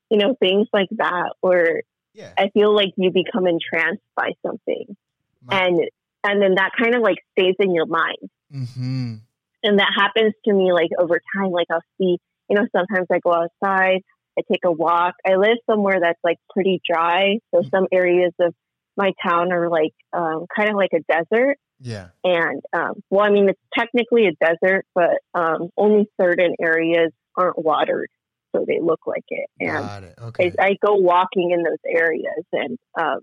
you 0.08 0.16
know, 0.16 0.34
things 0.40 0.66
like 0.72 0.88
that 0.92 1.34
where 1.42 1.82
yeah. 2.14 2.32
I 2.38 2.48
feel 2.54 2.74
like 2.74 2.94
you 2.96 3.10
become 3.10 3.46
entranced 3.46 4.02
by 4.16 4.30
something. 4.46 4.96
My- 5.44 5.60
and 5.60 5.80
and 6.24 6.40
then 6.42 6.54
that 6.54 6.70
kind 6.80 6.94
of 6.94 7.02
like 7.02 7.18
stays 7.38 7.56
in 7.58 7.74
your 7.74 7.84
mind. 7.86 8.30
Mhm. 8.52 9.20
and 9.62 9.78
that 9.78 9.92
happens 9.94 10.32
to 10.46 10.52
me 10.54 10.72
like 10.72 10.88
over 10.98 11.20
time. 11.36 11.50
Like 11.50 11.66
i'll 11.70 11.82
see 11.98 12.16
you 12.48 12.56
know 12.56 12.66
sometimes 12.74 13.06
i 13.12 13.18
go 13.18 13.32
outside 13.34 14.00
i 14.38 14.42
take 14.50 14.64
a 14.64 14.72
walk. 14.72 15.16
I 15.26 15.34
live 15.36 15.58
somewhere 15.68 16.00
that's 16.00 16.18
like 16.24 16.38
pretty 16.48 16.80
dry. 16.90 17.38
So 17.54 17.62
some 17.70 17.86
areas 17.92 18.32
of 18.40 18.54
my 18.96 19.12
town 19.26 19.52
are 19.52 19.68
like 19.68 19.92
um, 20.12 20.46
kind 20.54 20.70
of 20.70 20.76
like 20.76 20.90
a 20.94 21.00
desert. 21.12 21.56
Yeah. 21.82 22.08
And 22.22 22.60
um, 22.74 23.02
well 23.08 23.24
i 23.24 23.30
mean 23.30 23.48
it's 23.48 23.60
technically 23.76 24.26
a 24.26 24.32
desert 24.44 24.84
but 24.94 25.18
um, 25.34 25.70
only 25.78 26.06
certain 26.20 26.54
areas 26.60 27.10
aren't 27.36 27.58
watered 27.58 28.10
so 28.54 28.64
they 28.66 28.80
look 28.80 29.00
like 29.06 29.24
it. 29.28 29.48
And 29.60 29.70
got 29.70 30.02
it. 30.04 30.14
Okay. 30.20 30.52
I, 30.58 30.66
I 30.66 30.76
go 30.84 30.94
walking 30.94 31.52
in 31.52 31.62
those 31.62 31.78
areas 31.86 32.44
and 32.52 32.78
um 32.98 33.20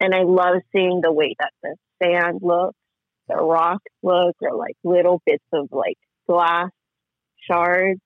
and 0.00 0.14
I 0.14 0.22
love 0.22 0.56
seeing 0.72 1.00
the 1.02 1.12
way 1.12 1.34
that 1.38 1.52
the 1.62 1.76
sand 2.02 2.40
looks, 2.42 2.76
the 3.28 3.36
rocks 3.36 3.84
look, 4.02 4.34
or 4.40 4.56
like 4.56 4.76
little 4.82 5.20
bits 5.26 5.44
of 5.52 5.68
like 5.70 5.98
glass 6.26 6.70
shards 7.46 8.00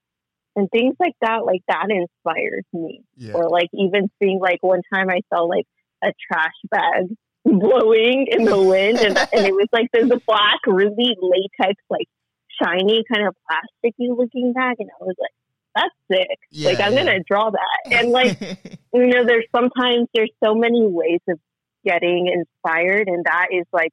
and 0.57 0.68
things 0.70 0.96
like 0.98 1.14
that. 1.20 1.44
Like 1.44 1.62
that 1.68 1.87
inspires 1.90 2.64
me. 2.72 3.02
yeah. 3.16 3.33
Or 3.35 3.48
like 3.48 3.68
even 3.72 4.11
seeing 4.20 4.40
like 4.40 4.59
one 4.61 4.83
time 4.92 5.09
I 5.09 5.20
saw 5.33 5.42
like 5.42 5.66
a 6.02 6.12
trash 6.30 6.54
bag 6.70 7.07
blowing 7.44 8.26
in 8.30 8.44
the 8.44 8.61
wind 8.61 8.98
and, 8.98 9.18
and 9.33 9.46
it 9.46 9.54
was 9.54 9.68
like 9.72 9.88
this 9.92 10.09
black, 10.26 10.61
really 10.66 11.16
latex, 11.20 11.83
like 11.90 12.09
shiny 12.62 13.04
kind 13.12 13.26
of 13.26 13.35
plasticky 13.50 14.16
looking 14.16 14.52
bag 14.52 14.76
and 14.78 14.90
I 15.00 15.04
was 15.04 15.16
like, 15.18 15.33
that's 15.74 15.94
sick. 16.11 16.38
Yeah, 16.50 16.70
like 16.70 16.80
I'm 16.80 16.92
yeah. 16.92 17.04
gonna 17.04 17.20
draw 17.28 17.50
that. 17.50 17.92
And 17.92 18.11
like 18.11 18.40
you 18.94 19.07
know, 19.07 19.24
there's 19.24 19.46
sometimes 19.54 20.09
there's 20.14 20.30
so 20.42 20.54
many 20.54 20.87
ways 20.87 21.20
of 21.28 21.38
getting 21.85 22.28
inspired, 22.28 23.09
and 23.09 23.24
that 23.24 23.48
is 23.50 23.66
like 23.72 23.92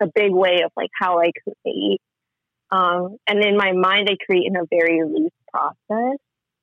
a 0.00 0.06
big 0.06 0.32
way 0.32 0.62
of 0.64 0.72
like 0.76 0.90
how 1.00 1.20
I 1.20 1.30
create. 1.42 2.00
Um, 2.70 3.16
and 3.28 3.42
in 3.44 3.56
my 3.56 3.72
mind, 3.72 4.08
I 4.10 4.16
create 4.24 4.46
in 4.46 4.56
a 4.56 4.64
very 4.68 5.02
loose 5.04 5.30
process. 5.50 6.18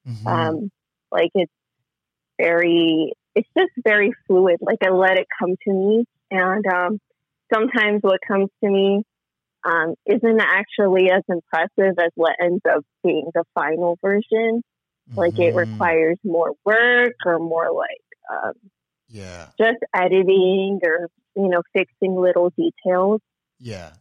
Mhm. 0.08 0.28
Um, 0.28 0.72
like 1.12 1.32
it's 1.34 1.52
very, 2.38 3.14
it's 3.36 3.50
just 3.58 3.72
very 3.84 4.13
fluid. 4.28 4.58
Like 4.62 4.80
I 4.86 4.89
let 4.91 5.17
it 5.17 5.28
come 5.39 5.56
to 5.67 5.74
me, 5.74 6.06
and 6.32 6.65
um, 6.67 7.00
sometimes 7.54 8.02
what 8.02 8.19
comes 8.28 8.50
to 8.63 8.69
me 8.69 9.04
um, 9.63 9.96
isn't 10.06 10.41
actually 10.41 11.10
as 11.12 11.24
impressive 11.28 11.98
as 12.00 12.12
what 12.15 12.36
ends 12.41 12.62
up 12.69 12.84
being 13.04 13.30
the 13.34 13.43
final 13.54 13.98
version. 14.02 14.62
Like 15.15 15.38
it 15.38 15.54
Mhm. 15.54 15.56
requires 15.56 16.17
more 16.24 16.54
work 16.65 17.13
or 17.26 17.39
more 17.39 17.72
like 17.72 18.04
um, 18.32 18.54
Yeah. 19.10 19.50
just 19.60 19.78
editing 19.96 20.80
or 20.84 21.10
you 21.36 21.50
know 21.50 21.62
fixing 21.74 22.15
little 22.15 22.52
details. 22.52 23.22
Yeah. 23.60 23.93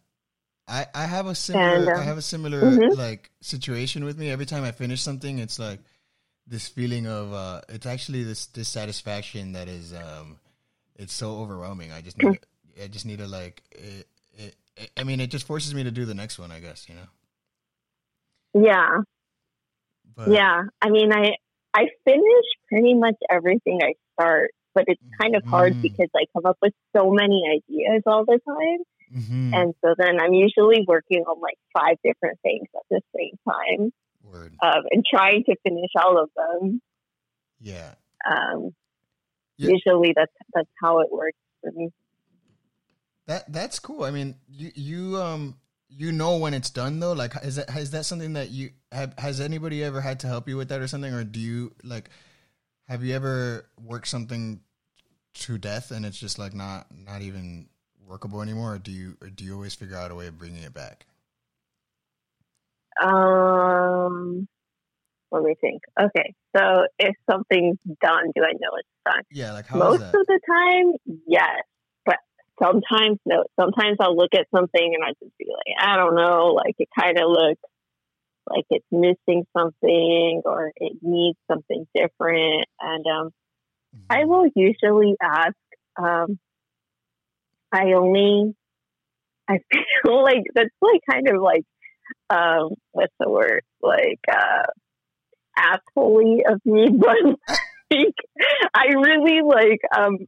I, 0.69 0.87
I 0.95 1.07
have 1.07 1.27
a 1.27 1.35
similar 1.35 1.89
And, 1.89 1.89
I 1.91 2.03
um, 2.03 2.07
have 2.07 2.19
a 2.19 2.23
similar 2.23 2.79
mhm. 2.79 2.89
like 2.97 3.31
situation 3.41 4.05
with 4.05 4.17
me. 4.17 4.31
Every 4.31 4.47
time 4.47 4.65
I 4.65 4.73
finish 4.73 5.03
something, 5.03 5.39
it's 5.39 5.59
like 5.59 5.81
this 6.47 6.69
feeling 6.69 7.07
of 7.07 7.33
uh 7.33 7.61
it's 7.69 7.87
actually 7.87 8.25
this 8.25 8.47
dissatisfaction 8.47 9.53
that 9.53 9.69
is 9.69 9.93
um 9.95 10.39
it's 10.97 11.13
so 11.13 11.37
overwhelming. 11.39 11.93
I 11.93 12.01
just 12.01 12.19
need 12.19 12.39
I 12.83 12.89
just 12.89 13.07
need 13.07 13.19
to 13.19 13.27
like 13.27 13.63
it, 13.71 14.07
it, 14.37 14.55
it, 14.77 14.91
I 14.97 15.05
mean 15.05 15.21
it 15.21 15.31
just 15.31 15.47
forces 15.47 15.75
me 15.75 15.85
to 15.85 15.91
do 15.91 16.05
the 16.05 16.15
next 16.15 16.39
one, 16.39 16.51
I 16.51 16.61
guess, 16.61 16.89
you 16.89 16.95
know. 16.95 17.09
Yeah, 18.55 18.99
But 20.15 20.31
yeah. 20.33 20.63
I 20.81 20.91
mean, 20.91 21.13
I 21.13 21.37
I 21.75 21.87
finish 22.05 22.47
pretty 22.69 22.95
much 22.95 23.17
everything 23.31 23.81
I 23.83 23.95
start, 24.13 24.51
but 24.75 24.85
it's 24.89 25.01
kind 25.21 25.35
of 25.37 25.43
hard 25.47 25.73
Mhm. 25.75 25.83
because 25.83 26.09
I 26.15 26.27
come 26.35 26.45
up 26.45 26.59
with 26.61 26.75
so 26.95 27.11
many 27.11 27.43
ideas 27.49 28.03
all 28.07 28.25
the 28.27 28.39
time. 28.47 28.81
Mhm. 29.17 29.55
And 29.55 29.75
so 29.83 29.95
then 29.97 30.21
I'm 30.21 30.35
usually 30.35 30.85
working 30.87 31.23
on 31.25 31.41
like 31.41 31.59
five 31.73 31.97
different 32.05 32.41
things 32.43 32.69
at 32.77 32.83
the 32.91 33.01
same 33.17 33.39
time 33.49 33.93
word. 34.33 34.55
um, 34.63 34.83
and 34.91 35.05
trying 35.09 35.45
to 35.45 35.55
finish 35.63 35.91
all 36.03 36.19
of 36.23 36.31
them. 36.37 36.81
Yeah. 37.61 37.95
Um, 38.29 38.71
Yeah. 39.59 39.71
Usually 39.71 40.13
that's 40.17 40.33
that's 40.55 40.71
how 40.83 41.01
it 41.01 41.13
works 41.13 41.39
for 41.61 41.71
me. 41.73 41.91
That 43.27 43.53
that's 43.53 43.79
cool. 43.79 44.03
I 44.05 44.11
mean, 44.11 44.35
you 44.49 44.73
you 44.75 45.23
um 45.23 45.57
you 45.89 46.11
know 46.11 46.39
when 46.39 46.55
it's 46.55 46.71
done 46.71 46.99
though. 47.01 47.13
Like, 47.13 47.35
is 47.45 47.57
that 47.57 47.71
is 47.77 47.91
that 47.93 48.05
something 48.05 48.33
that 48.33 48.51
you 48.51 48.71
have? 48.91 49.15
Has 49.19 49.41
anybody 49.41 49.85
ever 49.85 50.01
had 50.01 50.21
to 50.21 50.27
help 50.27 50.49
you 50.49 50.57
with 50.57 50.69
that 50.71 50.81
or 50.81 50.89
something, 50.89 51.13
or 51.13 51.23
do 51.23 51.39
you 51.39 51.73
like? 51.85 52.11
Have 52.89 53.05
you 53.05 53.15
ever 53.15 53.67
worked 53.81 54.09
something 54.09 54.61
to 55.35 55.57
death 55.59 55.93
and 55.93 56.05
it's 56.05 56.19
just 56.19 56.39
like 56.39 56.55
not 56.55 56.87
not 57.07 57.23
even 57.23 57.69
workable 58.07 58.43
anymore, 58.43 58.75
or 58.75 58.79
do 58.79 58.91
you 58.91 59.17
or 59.21 59.29
do 59.29 59.45
you 59.45 59.55
always 59.55 59.75
figure 59.75 59.97
out 59.97 60.11
a 60.11 60.15
way 60.15 60.27
of 60.27 60.39
bringing 60.39 60.63
it 60.63 60.75
back? 60.75 61.07
Um, 63.01 64.49
let 65.31 65.43
me 65.43 65.55
think. 65.61 65.83
Okay, 66.01 66.35
so 66.57 66.87
if 66.99 67.15
something's 67.31 67.79
done, 68.03 68.33
do 68.35 68.43
I 68.43 68.53
know 68.53 68.71
it's 68.79 68.89
done? 69.05 69.23
Yeah, 69.31 69.53
like 69.53 69.67
how 69.67 69.79
is 69.79 70.01
Most 70.01 70.15
of 70.15 70.27
the 70.27 70.41
time, 70.49 71.21
yes, 71.27 71.63
but 72.05 72.17
sometimes 72.63 73.19
no. 73.25 73.45
Sometimes 73.59 73.97
I'll 74.01 74.17
look 74.17 74.35
at 74.35 74.47
something 74.55 74.95
and 74.95 75.05
I 75.05 75.11
just 75.23 75.37
be 75.39 75.47
like, 75.49 75.77
I 75.81 75.97
don't 75.97 76.15
know, 76.15 76.53
like 76.55 76.75
it 76.79 76.89
kind 76.99 77.19
of 77.19 77.29
looks 77.29 77.61
like 78.49 78.65
it's 78.71 78.87
missing 78.91 79.47
something 79.57 80.43
or 80.45 80.73
it 80.77 80.99
needs 81.01 81.39
something 81.51 81.87
different, 81.95 82.67
and 82.81 83.07
um, 83.07 83.31
I 84.11 84.25
Mhm. 84.25 84.29
will 84.29 84.47
usually 84.55 85.17
ask. 85.23 85.55
Um, 85.97 86.39
I 87.73 87.93
only, 87.93 88.55
I 89.49 89.59
feel 90.05 90.23
like 90.23 90.43
that's 90.55 90.69
like 90.81 91.01
kind 91.11 91.29
of 91.29 91.41
like, 91.41 91.65
um, 92.31 92.71
what's 92.93 93.15
the 93.21 93.29
word? 93.31 93.63
Like, 93.83 94.21
uh, 94.31 94.65
assholey 95.59 96.41
of 96.51 96.61
me, 96.65 96.89
but 96.99 97.17
like, 97.91 98.15
I 98.75 98.87
really 98.95 99.43
like, 99.43 99.81
um, 99.97 100.19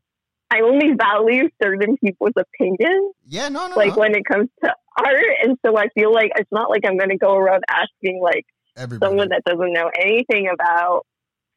I 0.50 0.60
only 0.60 0.92
value 0.96 1.48
certain 1.62 1.96
people's 1.96 2.34
opinions, 2.36 3.14
Yeah, 3.26 3.48
no, 3.48 3.66
no, 3.66 3.76
like 3.76 3.96
no. 3.96 4.00
when 4.02 4.14
it 4.14 4.24
comes 4.24 4.48
to 4.62 4.74
art, 4.98 5.20
and 5.42 5.56
so 5.64 5.76
I 5.76 5.88
feel 5.94 6.12
like 6.12 6.30
it's 6.36 6.52
not 6.52 6.70
like 6.70 6.82
I'm 6.86 6.96
going 6.96 7.10
to 7.10 7.16
go 7.18 7.34
around 7.34 7.64
asking 7.68 8.20
like 8.22 8.44
Everybody. 8.76 9.10
someone 9.10 9.28
that 9.30 9.42
doesn't 9.44 9.72
know 9.72 9.90
anything 9.98 10.48
about 10.52 11.06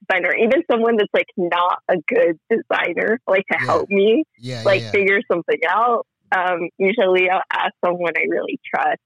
designer, 0.09 0.33
even 0.35 0.63
someone 0.71 0.95
that's 0.97 1.13
like 1.13 1.27
not 1.35 1.79
a 1.89 1.95
good 2.07 2.39
designer, 2.49 3.19
like 3.27 3.45
to 3.51 3.57
Yeah. 3.59 3.65
help 3.65 3.89
me 3.89 4.23
yeah, 4.39 4.63
like 4.65 4.81
yeah, 4.81 4.91
figure 4.91 5.19
something 5.31 5.59
out. 5.69 6.07
Um, 6.31 6.69
usually 6.77 7.29
I'll 7.29 7.41
ask 7.51 7.73
someone 7.85 8.13
I 8.17 8.25
really 8.29 8.59
trust 8.73 8.99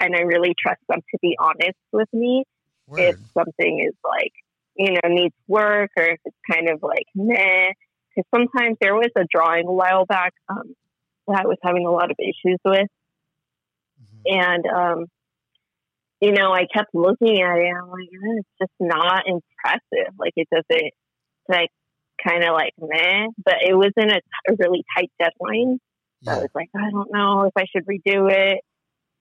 and 0.00 0.14
I 0.14 0.20
really 0.20 0.54
trust 0.58 0.80
them 0.88 1.00
to 1.00 1.18
be 1.20 1.36
honest 1.38 1.78
with 1.92 2.08
me 2.12 2.44
if 2.96 3.16
something 3.34 3.84
is 3.86 3.94
like, 4.04 4.32
you 4.76 4.92
know, 4.92 5.00
needs 5.08 5.34
work 5.48 5.90
or 5.96 6.04
if 6.04 6.18
it's 6.24 6.36
kind 6.50 6.68
of 6.68 6.82
like 6.82 7.06
meh. 7.14 7.72
Because 8.14 8.28
sometimes 8.34 8.76
there 8.80 8.94
was 8.94 9.10
a 9.16 9.24
drawing 9.30 9.66
a 9.66 9.72
while 9.72 10.06
back 10.06 10.32
um, 10.48 10.74
that 11.28 11.40
I 11.44 11.46
was 11.46 11.58
having 11.62 11.86
a 11.86 11.90
lot 11.90 12.10
of 12.10 12.16
issues 12.18 12.58
with. 12.64 12.88
Mhm. 14.00 14.42
And, 14.42 14.66
um, 14.66 15.06
you 16.20 16.32
know, 16.32 16.52
I 16.52 16.66
kept 16.72 16.94
looking 16.94 17.42
at 17.42 17.58
it 17.58 17.66
and 17.66 17.76
I'm 17.78 17.88
like, 17.88 18.08
"Eh, 18.10 18.38
it's 18.38 18.48
just 18.58 18.72
not 18.80 19.24
impressive. 19.26 20.14
Like, 20.18 20.32
it 20.36 20.48
doesn't, 20.50 20.92
like, 21.48 21.70
kind 22.26 22.42
of 22.44 22.54
like 22.54 22.72
meh, 22.78 23.26
but 23.44 23.56
it 23.62 23.74
was 23.74 23.92
in 23.96 24.10
a, 24.10 24.16
a 24.48 24.54
really 24.58 24.84
tight 24.96 25.10
deadline. 25.18 25.78
So 26.24 26.32
I 26.32 26.36
was 26.38 26.48
like, 26.54 26.70
I 26.74 26.90
don't 26.90 27.12
know 27.12 27.42
if 27.44 27.52
I 27.56 27.66
should 27.70 27.86
redo 27.86 28.30
it. 28.32 28.60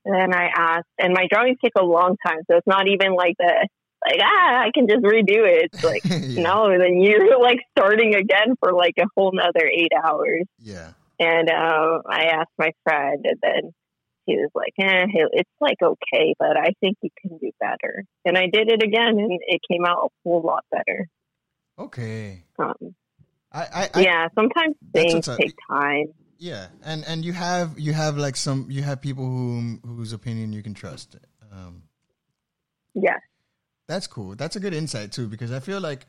And 0.05 0.33
I 0.33 0.49
asked, 0.55 0.87
and 0.99 1.13
my 1.13 1.27
drawings 1.29 1.57
take 1.63 1.73
a 1.77 1.83
long 1.83 2.15
time. 2.25 2.39
So 2.49 2.57
it's 2.57 2.67
not 2.67 2.87
even 2.87 3.15
like 3.15 3.35
the, 3.39 3.67
like, 4.07 4.19
ah, 4.21 4.61
I 4.61 4.71
can 4.73 4.87
just 4.87 5.03
redo 5.03 5.47
it. 5.47 5.71
It's 5.73 5.83
like, 5.83 6.03
yeah. 6.05 6.43
no, 6.43 6.69
then 6.77 7.01
you're 7.01 7.39
like 7.41 7.59
starting 7.77 8.13
again 8.13 8.55
for 8.59 8.73
like 8.73 8.93
a 8.99 9.05
whole 9.15 9.31
nother 9.33 9.65
eight 9.65 9.91
hours. 10.05 10.45
Yeah. 10.59 10.91
And 11.19 11.49
um, 11.49 12.01
I 12.07 12.25
asked 12.25 12.51
my 12.57 12.71
friend, 12.83 13.25
and 13.25 13.39
then 13.41 13.71
he 14.25 14.35
was 14.35 14.49
like, 14.53 14.73
eh, 14.79 15.05
it's 15.31 15.49
like 15.61 15.77
okay, 15.81 16.35
but 16.37 16.57
I 16.57 16.73
think 16.81 16.97
you 17.01 17.09
can 17.21 17.37
do 17.37 17.51
better. 17.59 18.03
And 18.25 18.37
I 18.37 18.47
did 18.51 18.69
it 18.69 18.83
again, 18.83 19.17
and 19.19 19.39
it 19.47 19.61
came 19.69 19.85
out 19.85 20.05
a 20.05 20.09
whole 20.23 20.41
lot 20.41 20.65
better. 20.71 21.07
Okay. 21.79 22.43
Um, 22.59 22.95
I, 23.51 23.61
I, 23.61 23.89
I 23.93 24.01
yeah, 24.01 24.27
sometimes 24.35 24.75
things 24.93 25.27
take 25.37 25.53
time. 25.69 26.07
Yeah, 26.37 26.67
and 26.83 27.03
and 27.07 27.23
you 27.23 27.33
have 27.33 27.79
you 27.79 27.93
have 27.93 28.17
like 28.17 28.35
some 28.35 28.67
you 28.69 28.81
have 28.83 29.01
people 29.01 29.25
whom 29.25 29.79
whose 29.85 30.11
opinion 30.13 30.51
you 30.53 30.61
can 30.61 30.73
trust. 30.73 31.15
Um, 31.51 31.83
Yeah. 32.93 33.17
that's 33.87 34.07
cool. 34.07 34.35
That's 34.35 34.55
a 34.55 34.59
good 34.59 34.73
insight 34.73 35.11
too, 35.11 35.27
because 35.27 35.51
I 35.51 35.59
feel 35.59 35.79
like 35.79 36.05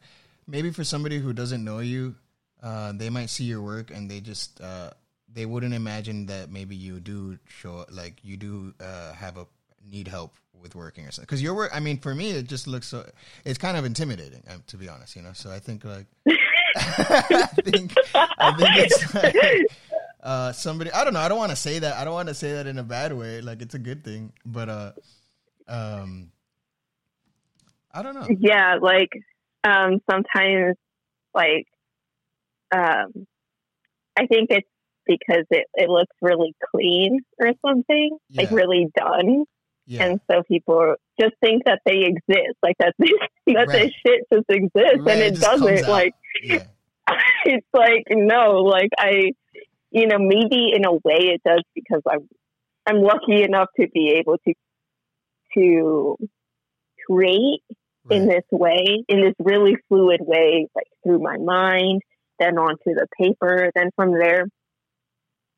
maybe 0.47 0.71
for 0.71 0.85
somebody 0.85 1.19
who 1.19 1.33
doesn't 1.33 1.63
know 1.65 1.79
you, 1.79 2.15
uh, 2.63 2.93
they 2.93 3.11
might 3.11 3.31
see 3.31 3.45
your 3.45 3.63
work 3.63 3.91
and 3.91 4.11
they 4.11 4.21
just 4.21 4.61
uh, 4.61 4.91
they 5.33 5.47
wouldn't 5.47 5.75
imagine 5.75 6.27
that 6.27 6.51
maybe 6.51 6.75
you 6.75 6.99
do 7.01 7.39
show 7.47 7.85
like 7.91 8.25
you 8.25 8.37
do 8.37 8.75
uh, 8.81 9.13
have 9.13 9.37
a 9.39 9.47
need 9.89 10.09
help 10.09 10.35
with 10.61 10.75
working 10.75 11.07
or 11.07 11.11
something. 11.13 11.27
Because 11.27 11.43
your 11.43 11.55
work, 11.55 11.71
I 11.73 11.81
mean, 11.81 11.99
for 11.99 12.15
me, 12.15 12.31
it 12.31 12.49
just 12.49 12.67
looks 12.67 12.89
so. 12.89 13.09
It's 13.45 13.59
kind 13.59 13.77
of 13.77 13.85
intimidating, 13.85 14.43
um, 14.51 14.65
to 14.69 14.77
be 14.77 14.89
honest. 14.89 15.15
You 15.15 15.23
know, 15.23 15.33
so 15.35 15.51
I 15.51 15.61
think 15.61 15.85
like. 15.85 16.07
I 16.79 17.47
think 17.65 17.95
I 18.15 18.53
think 18.57 18.77
it's 18.77 19.15
like, 19.15 19.35
uh, 20.27 20.53
somebody. 20.53 20.91
I 20.93 21.05
don't 21.05 21.15
know. 21.15 21.21
I 21.21 21.29
don't 21.29 21.39
want 21.39 21.51
to 21.51 21.57
say 21.57 21.79
that. 21.79 21.97
I 21.97 22.05
don't 22.05 22.15
want 22.15 22.29
to 22.29 22.35
say 22.35 22.53
that 22.55 22.67
in 22.67 22.79
a 22.79 22.83
bad 22.83 23.13
way. 23.17 23.41
Like 23.41 23.63
it's 23.63 23.75
a 23.75 23.79
good 23.79 24.03
thing, 24.05 24.33
but 24.45 24.69
uh, 24.69 24.93
um, 25.69 26.33
I 27.93 28.03
don't 28.03 28.15
know. 28.15 28.27
yeah, 28.41 28.75
like 28.83 29.11
um, 29.65 30.01
sometimes, 30.11 30.77
like 31.33 31.67
um, 32.75 33.27
I 34.19 34.27
think 34.27 34.49
it's 34.51 34.69
because 35.07 35.45
it, 35.51 35.67
it 35.75 35.89
looks 35.89 36.15
really 36.21 36.55
clean 36.75 37.21
or 37.39 37.53
something, 37.65 38.19
like 38.35 38.51
really 38.51 38.87
done. 38.97 39.45
Yeah, 39.87 40.07
And 40.07 40.21
so 40.29 40.43
people 40.49 40.97
just 41.21 41.35
think 41.41 41.63
that 41.67 41.79
they 41.87 41.99
exist, 42.07 42.57
like 42.61 42.75
that 42.81 42.95
this, 42.99 43.11
that 43.47 43.69
Right. 43.69 43.83
this 43.83 43.93
shit 44.05 44.25
just 44.33 44.47
exists, 44.51 44.99
Right, 44.99 45.13
and 45.13 45.23
it 45.23 45.35
it 45.35 45.41
doesn't. 45.41 45.89
Like 45.89 46.15
yeah, 46.43 46.65
it's 47.45 47.67
like 47.73 48.03
no, 48.11 48.63
like 48.65 48.91
I, 48.99 49.31
you 49.97 50.07
know, 50.07 50.19
maybe 50.19 50.73
in 50.75 50.85
a 50.85 50.93
way 50.93 51.33
it 51.33 51.43
does 51.43 51.63
because 51.75 52.03
I'm 52.09 52.29
I'm 52.87 53.01
lucky 53.01 53.43
enough 53.43 53.69
to 53.81 53.89
be 53.89 54.17
able 54.19 54.37
to 54.47 54.55
to 55.57 56.17
create 57.07 57.63
in 58.09 58.29
this 58.29 58.45
way, 58.53 59.05
in 59.09 59.21
this 59.21 59.35
really 59.41 59.77
fluid 59.89 60.21
way, 60.21 60.69
like 60.77 60.87
through 61.03 61.19
my 61.19 61.39
mind, 61.39 62.03
then 62.39 62.57
onto 62.59 62.95
the 62.95 63.07
paper, 63.19 63.71
then 63.75 63.91
from 63.97 64.13
there. 64.13 64.45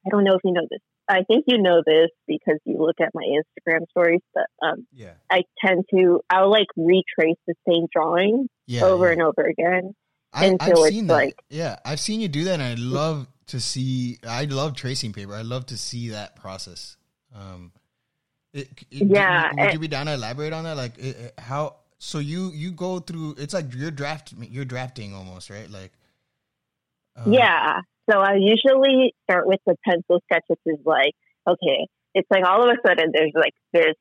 I 0.07 0.11
don't 0.11 0.25
know 0.25 0.35
if 0.35 0.41
you 0.45 0.53
know 0.53 0.67
this. 0.71 0.81
I 1.09 1.25
think 1.25 1.45
you 1.47 1.61
know 1.61 1.83
this 1.85 2.11
because 2.27 2.59
you 2.65 2.79
look 2.79 3.01
at 3.01 3.11
my 3.15 3.25
Instagram 3.25 3.89
stories, 3.91 4.21
but 4.35 4.47
um, 4.63 4.87
yeah, 4.93 5.15
I 5.31 5.43
tend 5.65 5.85
to 5.95 6.21
I'll 6.31 6.51
like 6.51 6.69
retrace 6.77 7.39
the 7.47 7.55
same 7.69 7.87
drawing 7.93 8.49
yeah. 8.67 8.85
over 8.85 9.07
yeah. 9.07 9.13
and 9.13 9.23
over 9.23 9.43
again. 9.43 9.95
I, 10.33 10.57
it's 10.61 10.89
seen 10.89 11.07
that. 11.07 11.13
like- 11.13 11.43
yeah, 11.49 11.79
I've 11.85 12.01
seen 12.01 12.21
you 12.21 12.29
do 12.29 12.45
that, 12.45 12.55
and 12.55 12.63
I 12.63 12.75
love 12.75 13.27
to 13.49 13.61
see. 13.61 14.19
I 14.27 14.45
love 14.45 14.75
tracing 14.77 15.13
paper. 15.13 15.35
I 15.35 15.43
love 15.43 15.67
to 15.67 15.77
see 15.79 16.11
that 16.11 16.37
process. 16.37 16.97
Um, 17.35 17.73
it, 18.53 18.69
it, 18.91 19.09
Yeah, 19.09 19.49
Would, 19.51 19.59
would 19.61 19.69
it- 19.69 19.73
you 19.75 19.79
be 19.79 19.89
down 19.89 20.07
to 20.07 20.13
elaborate 20.15 20.53
on 20.53 20.65
that? 20.65 20.77
Like 20.77 21.39
how? 21.39 21.77
So 21.99 22.19
you 22.19 22.51
you 22.53 22.71
go 22.73 23.01
through. 23.01 23.37
It's 23.39 23.55
like 23.55 23.75
you're 23.75 23.91
draft. 23.91 24.33
You're 24.39 24.65
drafting 24.65 25.15
almost 25.15 25.51
right. 25.51 25.69
Like 25.71 25.93
uh, 27.17 27.25
Yeah. 27.31 27.81
So 28.11 28.19
I 28.19 28.35
usually 28.37 29.15
start 29.25 29.47
with 29.47 29.61
the 29.67 29.77
pencil 29.85 30.21
sketch, 30.25 30.45
which 30.47 30.61
is 30.65 30.79
like, 30.87 31.13
okay, 31.47 31.89
it's 32.15 32.29
like 32.31 32.45
all 32.47 32.63
of 32.63 32.71
a 32.71 32.89
sudden 32.89 33.13
there's 33.13 33.33
like 33.35 33.53
this 33.73 33.95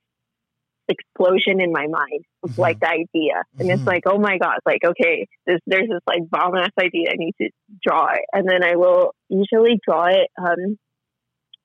explosion 0.90 1.60
in 1.62 1.72
my 1.72 1.88
mind 1.88 2.24
of 2.44 2.52
Mhm. 2.52 2.58
like 2.58 2.80
the 2.80 2.90
idea. 2.90 3.44
And 3.60 3.70
Mhm. 3.70 3.74
it's 3.76 3.88
like, 3.88 4.04
oh 4.06 4.18
my 4.20 4.38
God, 4.38 4.60
like, 4.66 4.84
okay, 4.86 5.28
this, 5.46 5.60
there's 5.68 5.88
this 5.90 6.02
like 6.08 6.30
bomb 6.30 6.56
ass 6.56 6.72
idea. 6.82 7.10
I 7.12 7.16
need 7.18 7.36
to 7.42 7.50
draw 7.86 8.08
it. 8.14 8.26
And 8.34 8.48
then 8.48 8.64
I 8.64 8.76
will 8.76 9.14
usually 9.30 9.80
draw 9.86 10.06
it 10.06 10.30
um, 10.38 10.78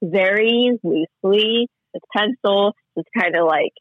very 0.03 0.79
loosely 0.83 1.69
with 1.95 2.03
pencil. 2.17 2.75
It's 2.97 3.09
kind 3.19 3.37
of 3.37 3.47
like 3.47 3.73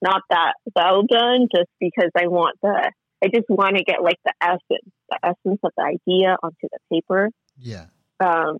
not 0.00 0.22
that 0.30 0.54
well 0.74 1.02
done 1.02 1.48
just 1.54 1.68
because 1.80 2.10
I 2.16 2.28
want 2.28 2.56
the, 2.62 2.92
I 3.22 3.28
just 3.34 3.48
want 3.48 3.76
to 3.76 3.82
get 3.82 4.02
like 4.02 4.18
the 4.24 4.32
essence, 4.40 4.92
the 5.10 5.18
essence 5.22 5.60
of 5.62 5.72
the 5.76 5.82
idea 5.82 6.36
onto 6.42 6.68
the 6.70 6.78
paper 6.90 7.30
Yeah. 7.58 7.86
um, 8.20 8.58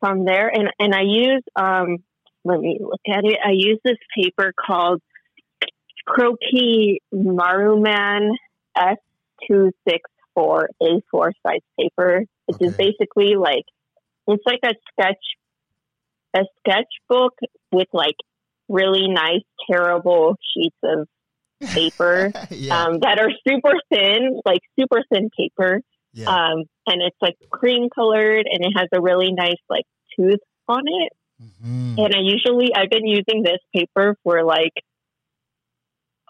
from 0.00 0.24
there. 0.26 0.48
And, 0.48 0.70
and 0.78 0.94
I 0.94 1.02
use, 1.02 1.42
um, 1.56 1.98
let 2.44 2.60
me 2.60 2.78
look 2.78 3.00
at 3.08 3.24
it. 3.24 3.38
I 3.42 3.52
use 3.52 3.78
this 3.82 3.96
paper 4.14 4.52
called 4.54 5.00
Croquis 6.06 6.98
Maruman 7.12 8.30
S264 8.76 10.64
A4 10.82 11.32
size 11.46 11.60
paper, 11.78 12.24
which 12.46 12.60
is 12.60 12.76
basically 12.76 13.36
like, 13.36 13.64
it's 14.26 14.42
like 14.46 14.60
a 14.64 14.74
sketch, 14.92 15.24
a 16.34 16.44
sketchbook 16.60 17.34
with 17.72 17.88
like 17.92 18.16
really 18.68 19.08
nice, 19.08 19.42
terrible 19.70 20.36
sheets 20.54 20.76
of 20.82 21.08
paper 21.72 22.32
yeah. 22.50 22.84
um, 22.84 23.00
that 23.00 23.18
are 23.18 23.30
super 23.46 23.74
thin, 23.90 24.40
like 24.44 24.60
super 24.78 25.02
thin 25.12 25.30
paper. 25.36 25.80
yeah. 26.12 26.26
Um, 26.28 26.64
and 26.86 27.02
it's 27.02 27.16
like 27.20 27.36
cream 27.50 27.88
colored 27.94 28.46
and 28.50 28.64
it 28.64 28.72
has 28.76 28.88
a 28.92 29.00
really 29.00 29.32
nice 29.32 29.60
like 29.68 29.84
tooth 30.16 30.40
on 30.68 30.82
it. 30.86 31.12
Mhm. 31.42 31.98
And 31.98 32.14
I 32.14 32.20
usually, 32.20 32.74
I've 32.74 32.90
been 32.90 33.06
using 33.06 33.42
this 33.42 33.58
paper 33.74 34.16
for 34.22 34.44
like 34.44 34.72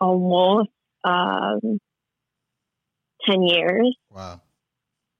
almost, 0.00 0.70
um, 1.04 1.78
10 3.28 3.42
years. 3.42 3.96
Wow. 4.10 4.40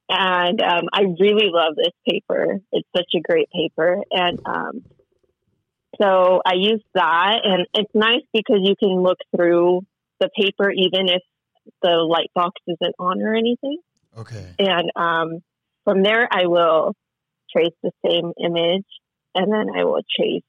And, 0.08 0.60
um, 0.60 0.88
I 0.92 1.02
really 1.18 1.48
love 1.50 1.74
this 1.76 1.92
paper. 2.08 2.60
It's 2.72 2.88
such 2.94 3.10
a 3.16 3.20
great 3.20 3.48
paper. 3.50 4.02
And, 4.10 4.38
um, 4.44 4.84
so 6.00 6.42
I 6.44 6.54
use 6.54 6.82
that 6.94 7.40
and 7.44 7.66
it's 7.74 7.94
nice 7.94 8.22
because 8.32 8.58
you 8.62 8.74
can 8.76 9.02
look 9.02 9.18
through 9.34 9.82
the 10.20 10.28
paper 10.36 10.70
even 10.70 11.08
if 11.08 11.22
the 11.82 11.90
light 11.90 12.30
box 12.34 12.60
isn't 12.66 12.94
on 12.98 13.22
or 13.22 13.34
anything. 13.34 13.78
Okay. 14.16 14.54
and 14.60 14.90
um, 14.94 15.40
from 15.84 16.02
there 16.02 16.28
I 16.30 16.46
will 16.46 16.94
trace 17.54 17.74
the 17.82 17.90
same 18.06 18.32
image, 18.42 18.86
and 19.34 19.52
then 19.52 19.66
I 19.76 19.84
will 19.84 20.02
trace. 20.16 20.42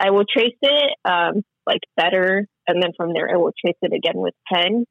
I 0.00 0.10
will 0.10 0.24
trace 0.24 0.56
it 0.60 0.96
um, 1.04 1.42
like 1.66 1.80
better, 1.96 2.46
and 2.66 2.82
then 2.82 2.92
from 2.96 3.12
there 3.12 3.30
I 3.32 3.36
will 3.36 3.52
trace 3.58 3.76
it 3.82 3.92
again 3.92 4.16
with 4.16 4.34
pen, 4.50 4.84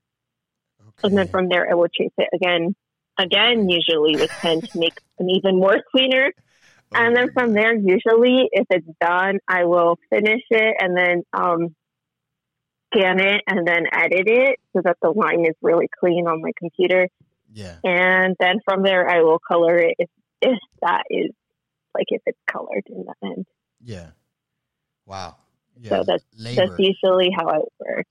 Okay. 0.80 1.08
and 1.08 1.18
then 1.18 1.28
from 1.30 1.50
there 1.50 1.70
I 1.70 1.76
will 1.76 1.90
trace 1.96 2.12
it 2.18 2.30
again, 2.34 2.76
again 3.18 3.70
usually 3.70 4.16
with 4.16 4.30
pen 4.32 4.62
to 4.62 4.80
make 4.80 5.00
an 5.20 5.30
even 5.30 5.58
more 5.60 5.78
cleaner. 5.92 6.32
And 6.96 7.16
then 7.16 7.32
from 7.34 7.54
there, 7.54 7.74
usually 7.74 8.50
if 8.52 8.68
it's 8.70 8.88
done, 9.02 9.40
I 9.48 9.64
will 9.66 9.98
finish 10.12 10.44
it 10.52 10.76
and 10.80 10.96
then 10.96 11.24
um, 11.34 11.76
scan 12.94 13.20
it 13.20 13.42
and 13.48 13.68
then 13.68 13.86
edit 13.92 14.28
it 14.28 14.60
so 14.74 14.82
that 14.84 14.98
the 15.02 15.10
line 15.10 15.46
is 15.46 15.56
really 15.64 15.88
clean 16.00 16.28
on 16.28 16.42
my 16.42 16.52
computer 16.56 17.10
Yeah. 17.52 17.78
and 17.84 18.36
then 18.40 18.60
from 18.64 18.84
there 18.84 19.10
I 19.10 19.22
will 19.22 19.40
color 19.40 19.78
it 19.78 19.96
if, 19.98 20.10
if 20.42 20.60
that 20.82 21.06
is 21.10 21.32
like 21.96 22.06
if 22.10 22.22
it's 22.28 22.38
colored 22.52 22.84
in 22.88 23.06
the 23.06 23.28
end. 23.28 23.46
Yeah. 23.82 24.12
Wow. 25.06 25.38
Yeah. 25.80 25.90
So 25.90 26.04
that's 26.06 26.24
labor. 26.38 26.68
that's 26.68 26.80
usually 26.80 27.30
how 27.36 27.50
it 27.50 27.66
works. 27.80 28.10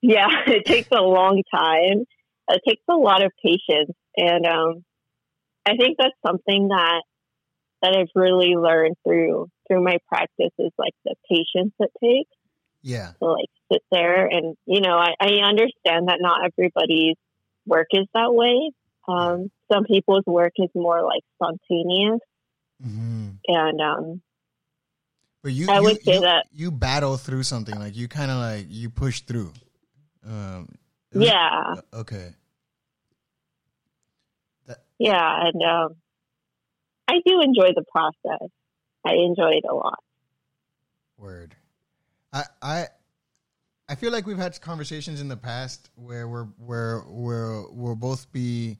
Yeah, 0.00 0.28
it 0.46 0.64
takes 0.66 0.88
a 0.92 1.02
long 1.02 1.42
time. 1.54 2.04
It 2.48 2.62
takes 2.66 2.82
a 2.90 2.94
lot 2.94 3.24
of 3.24 3.32
patience, 3.42 3.96
and 4.16 4.46
um, 4.46 4.84
I 5.66 5.76
think 5.76 5.96
that's 5.98 6.14
something 6.26 6.68
that 6.68 7.02
that 7.82 7.96
I've 7.96 8.08
really 8.14 8.54
learned 8.56 8.96
through 9.04 9.48
through 9.68 9.82
my 9.82 9.98
practice 10.08 10.52
is 10.58 10.72
like 10.78 10.92
the 11.04 11.14
patience 11.28 11.72
it 11.78 11.90
takes 12.02 12.30
yeah. 12.84 13.12
to 13.20 13.26
like 13.26 13.48
sit 13.72 13.82
there 13.90 14.26
and 14.26 14.56
you 14.66 14.80
know 14.80 14.96
I, 14.96 15.14
I 15.18 15.28
understand 15.42 16.08
that 16.08 16.18
not 16.20 16.44
everybody's 16.44 17.16
work 17.66 17.88
is 17.92 18.06
that 18.14 18.32
way. 18.32 18.70
Um, 19.08 19.50
some 19.72 19.84
people's 19.84 20.24
work 20.26 20.52
is 20.56 20.70
more 20.74 21.02
like 21.02 21.22
spontaneous, 21.36 22.20
hmm 22.82 23.30
and 23.46 23.80
um, 23.80 24.22
But 25.44 25.52
you, 25.52 25.66
I 25.68 25.76
you, 25.76 25.82
would 25.82 26.02
say 26.02 26.14
you, 26.14 26.20
that- 26.22 26.46
you 26.54 26.70
battle 26.70 27.18
through 27.18 27.42
something 27.42 27.78
like 27.78 27.94
you 27.94 28.08
kind 28.08 28.30
of 28.30 28.38
like 28.38 28.66
you 28.70 28.88
push 28.88 29.20
through. 29.20 29.52
Um, 30.26 30.70
yeah, 31.12 31.74
uh, 31.92 31.98
Okay. 31.98 32.30
yeah, 34.98 35.48
and 35.48 35.62
um, 35.62 35.96
I 37.06 37.20
do 37.26 37.42
enjoy 37.42 37.72
the 37.74 37.84
process. 37.92 38.48
I 39.04 39.12
enjoy 39.16 39.50
it 39.50 39.64
a 39.70 39.74
lot. 39.74 39.98
Word. 41.18 41.54
I 42.32 42.44
I 42.62 42.86
I 43.86 43.96
feel 43.96 44.12
like 44.12 44.26
we've 44.26 44.38
had 44.38 44.58
conversations 44.62 45.20
in 45.20 45.28
the 45.28 45.36
past 45.36 45.90
where 45.94 46.26
we're 46.26 46.46
where 46.56 47.02
we're 47.06 47.70
we'll 47.70 47.96
both 47.96 48.32
be 48.32 48.78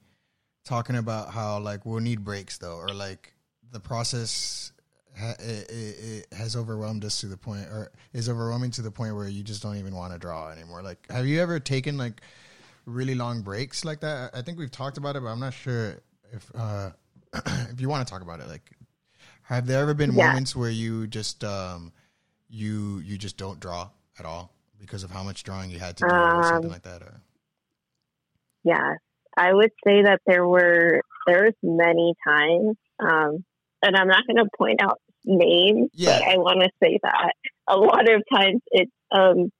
talking 0.63 0.95
about 0.95 1.29
how 1.31 1.59
like 1.59 1.85
we'll 1.85 1.99
need 2.01 2.23
breaks 2.23 2.57
though, 2.57 2.77
or 2.77 2.87
like 2.89 3.33
the 3.71 3.79
process 3.79 4.71
ha- 5.17 5.35
it, 5.39 6.27
has 6.33 6.55
overwhelmed 6.55 7.03
us 7.05 7.19
to 7.21 7.27
the 7.27 7.37
point, 7.37 7.65
or 7.67 7.91
is 8.13 8.29
overwhelming 8.29 8.71
to 8.71 8.81
the 8.81 8.91
point 8.91 9.15
where 9.15 9.27
you 9.27 9.43
just 9.43 9.61
don't 9.63 9.77
even 9.77 9.95
want 9.95 10.13
to 10.13 10.19
draw 10.19 10.49
anymore. 10.51 10.81
Like, 10.81 11.09
have 11.11 11.25
you 11.25 11.41
ever 11.41 11.59
taken 11.59 11.97
like 11.97 12.21
really 12.85 13.15
long 13.15 13.41
breaks 13.41 13.83
like 13.85 14.01
that? 14.01 14.31
I 14.35 14.41
think 14.41 14.57
we've 14.57 14.71
talked 14.71 14.97
about 14.97 15.15
it, 15.15 15.21
but 15.23 15.29
I'm 15.29 15.39
not 15.39 15.53
sure 15.53 15.97
if 16.31 16.51
uh 16.55 16.91
if 17.71 17.81
you 17.81 17.89
want 17.89 18.07
to 18.07 18.11
talk 18.11 18.21
about 18.21 18.39
it. 18.39 18.47
Like, 18.47 18.69
have 19.43 19.67
there 19.67 19.81
ever 19.81 19.93
been 19.93 20.13
Yeah. 20.15 20.27
moments 20.27 20.55
where 20.55 20.69
you 20.69 21.07
just 21.07 21.43
um 21.43 21.91
you 22.49 22.99
you 22.99 23.17
just 23.17 23.37
don't 23.37 23.59
draw 23.59 23.89
at 24.19 24.25
all 24.25 24.53
because 24.79 25.03
of 25.03 25.11
how 25.11 25.23
much 25.23 25.43
drawing 25.43 25.69
you 25.71 25.79
had 25.79 25.97
to 25.97 26.03
do 26.03 26.13
or 26.13 26.43
something 26.43 26.69
Um, 26.69 26.71
like 26.71 26.83
that? 26.83 27.01
Or 27.01 27.21
Yes, 28.63 28.97
I 29.37 29.53
would 29.53 29.71
say 29.85 30.03
that 30.03 30.21
there 30.25 30.47
were 30.47 31.01
there's 31.27 31.53
many 31.61 32.13
times, 32.27 32.77
um, 32.99 33.43
and 33.81 33.95
I'm 33.95 34.07
not 34.07 34.25
going 34.27 34.37
to 34.37 34.49
point 34.57 34.81
out 34.81 34.99
names, 35.23 35.89
Yeah. 35.93 36.19
but 36.19 36.27
I 36.29 36.37
want 36.37 36.61
to 36.61 36.69
say 36.81 36.99
that 37.03 37.33
a 37.67 37.77
lot 37.77 38.07
of 38.09 38.23
times 38.31 38.61
it's 38.71 38.91
um, 39.11 39.51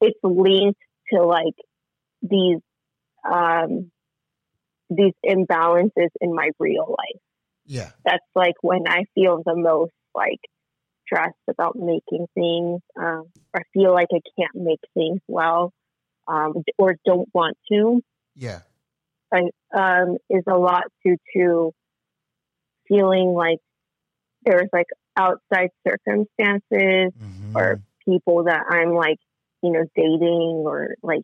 it's 0.00 0.18
linked 0.22 0.80
to 1.12 1.22
like 1.22 1.54
these 2.22 2.58
um, 3.30 3.90
these 4.90 5.14
imbalances 5.24 6.08
in 6.20 6.34
my 6.34 6.50
real 6.58 6.86
life. 6.88 7.20
yeah, 7.64 7.90
That's 8.04 8.24
like 8.34 8.54
when 8.62 8.86
I 8.86 9.04
feel 9.14 9.42
the 9.44 9.56
most 9.56 9.92
like 10.14 10.40
stressed 11.04 11.34
about 11.48 11.76
making 11.76 12.26
things, 12.34 12.80
um, 12.96 13.24
or 13.54 13.62
feel 13.72 13.92
like 13.92 14.08
I 14.12 14.20
can't 14.38 14.54
make 14.54 14.80
things 14.94 15.20
well, 15.28 15.72
um, 16.28 16.54
or 16.78 16.96
don't 17.04 17.28
want 17.34 17.56
to 17.72 18.00
yeah, 18.38 18.60
I, 19.32 19.40
um, 19.74 20.18
is 20.28 20.44
a 20.46 20.56
lot 20.58 20.84
due 21.04 21.16
to 21.34 21.72
feeling 22.88 23.34
like 23.34 23.58
there's 24.44 24.68
like 24.72 24.86
outside 25.16 25.70
circumstances 25.86 27.12
Mhm. 27.20 27.54
or 27.54 27.80
people 28.04 28.44
that 28.44 28.64
I'm 28.68 28.94
like, 28.94 29.18
you 29.62 29.72
know, 29.72 29.84
dating 29.96 30.62
or 30.66 30.94
like 31.02 31.22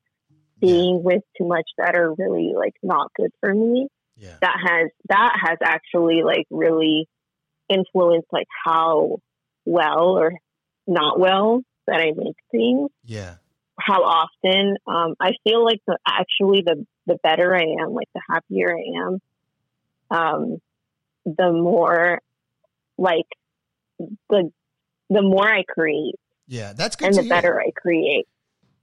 being 0.61 1.03
with 1.03 1.23
too 1.37 1.47
much 1.47 1.69
that 1.79 1.95
are 1.97 2.15
really 2.15 2.53
like 2.57 2.75
not 2.83 3.13
good 3.15 3.31
for 3.41 3.53
me. 3.53 3.89
yeah, 4.17 4.39
That 4.41 4.57
has 4.65 4.91
that 5.09 5.37
has 5.43 5.59
actually 5.63 6.23
like 6.23 6.47
really 6.51 7.09
influenced 7.69 8.29
like 8.33 8.47
how 8.65 9.19
well 9.65 10.19
or 10.19 10.33
not 10.87 11.19
well 11.19 11.63
that 11.87 12.01
I 12.01 12.13
make 12.17 12.37
things 12.51 12.91
yeah, 13.05 13.37
how 13.79 14.03
often. 14.03 14.77
Um, 14.87 15.15
I 15.21 15.33
feel 15.45 15.65
like 15.65 15.81
the 15.87 15.99
actually 16.07 16.63
the 16.65 16.87
the 17.07 17.19
better 17.23 17.55
I 17.55 17.65
am, 17.83 17.93
like 17.93 18.09
the 18.15 18.23
happier 18.29 18.77
I 18.77 19.07
am, 19.07 19.21
um, 20.11 20.59
the 21.25 21.53
more 21.53 22.21
like 22.99 23.27
the 24.29 24.51
the 25.11 25.23
more 25.23 25.49
I 25.49 25.63
create 25.65 26.15
yeah. 26.49 26.73
That's 26.75 26.97
good 26.97 27.09
and 27.09 27.17
the 27.17 27.23
hear. 27.23 27.31
better 27.31 27.61
I 27.61 27.71
create. 27.71 28.27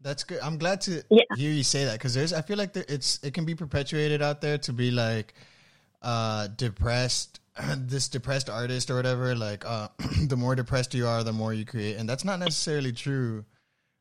That's 0.02 0.24
good. 0.24 0.40
I'm 0.42 0.58
glad 0.58 0.82
to 0.82 1.04
Yeah. 1.10 1.24
hear 1.36 1.52
you 1.52 1.64
say 1.64 1.86
that 1.86 1.94
because 1.94 2.14
there's. 2.14 2.34
I 2.34 2.42
feel 2.42 2.58
like 2.58 2.74
there, 2.74 2.86
it's 2.88 3.20
it 3.24 3.34
can 3.34 3.46
be 3.46 3.54
perpetuated 3.54 4.22
out 4.22 4.42
there 4.42 4.58
to 4.60 4.74
be 4.74 4.92
like 4.92 5.34
uh 6.02 6.48
depressed 6.48 7.42
this 7.78 8.08
depressed 8.08 8.50
artist 8.50 8.90
or 8.90 8.96
whatever, 8.96 9.36
like 9.36 9.66
uh, 9.66 9.90
the 10.28 10.38
more 10.38 10.56
depressed 10.56 10.94
you 10.94 11.06
are, 11.06 11.24
the 11.24 11.34
more 11.34 11.54
you 11.54 11.66
create, 11.66 11.98
and 11.98 12.08
that's 12.10 12.24
not 12.24 12.40
necessarily 12.40 12.92
true. 12.94 13.44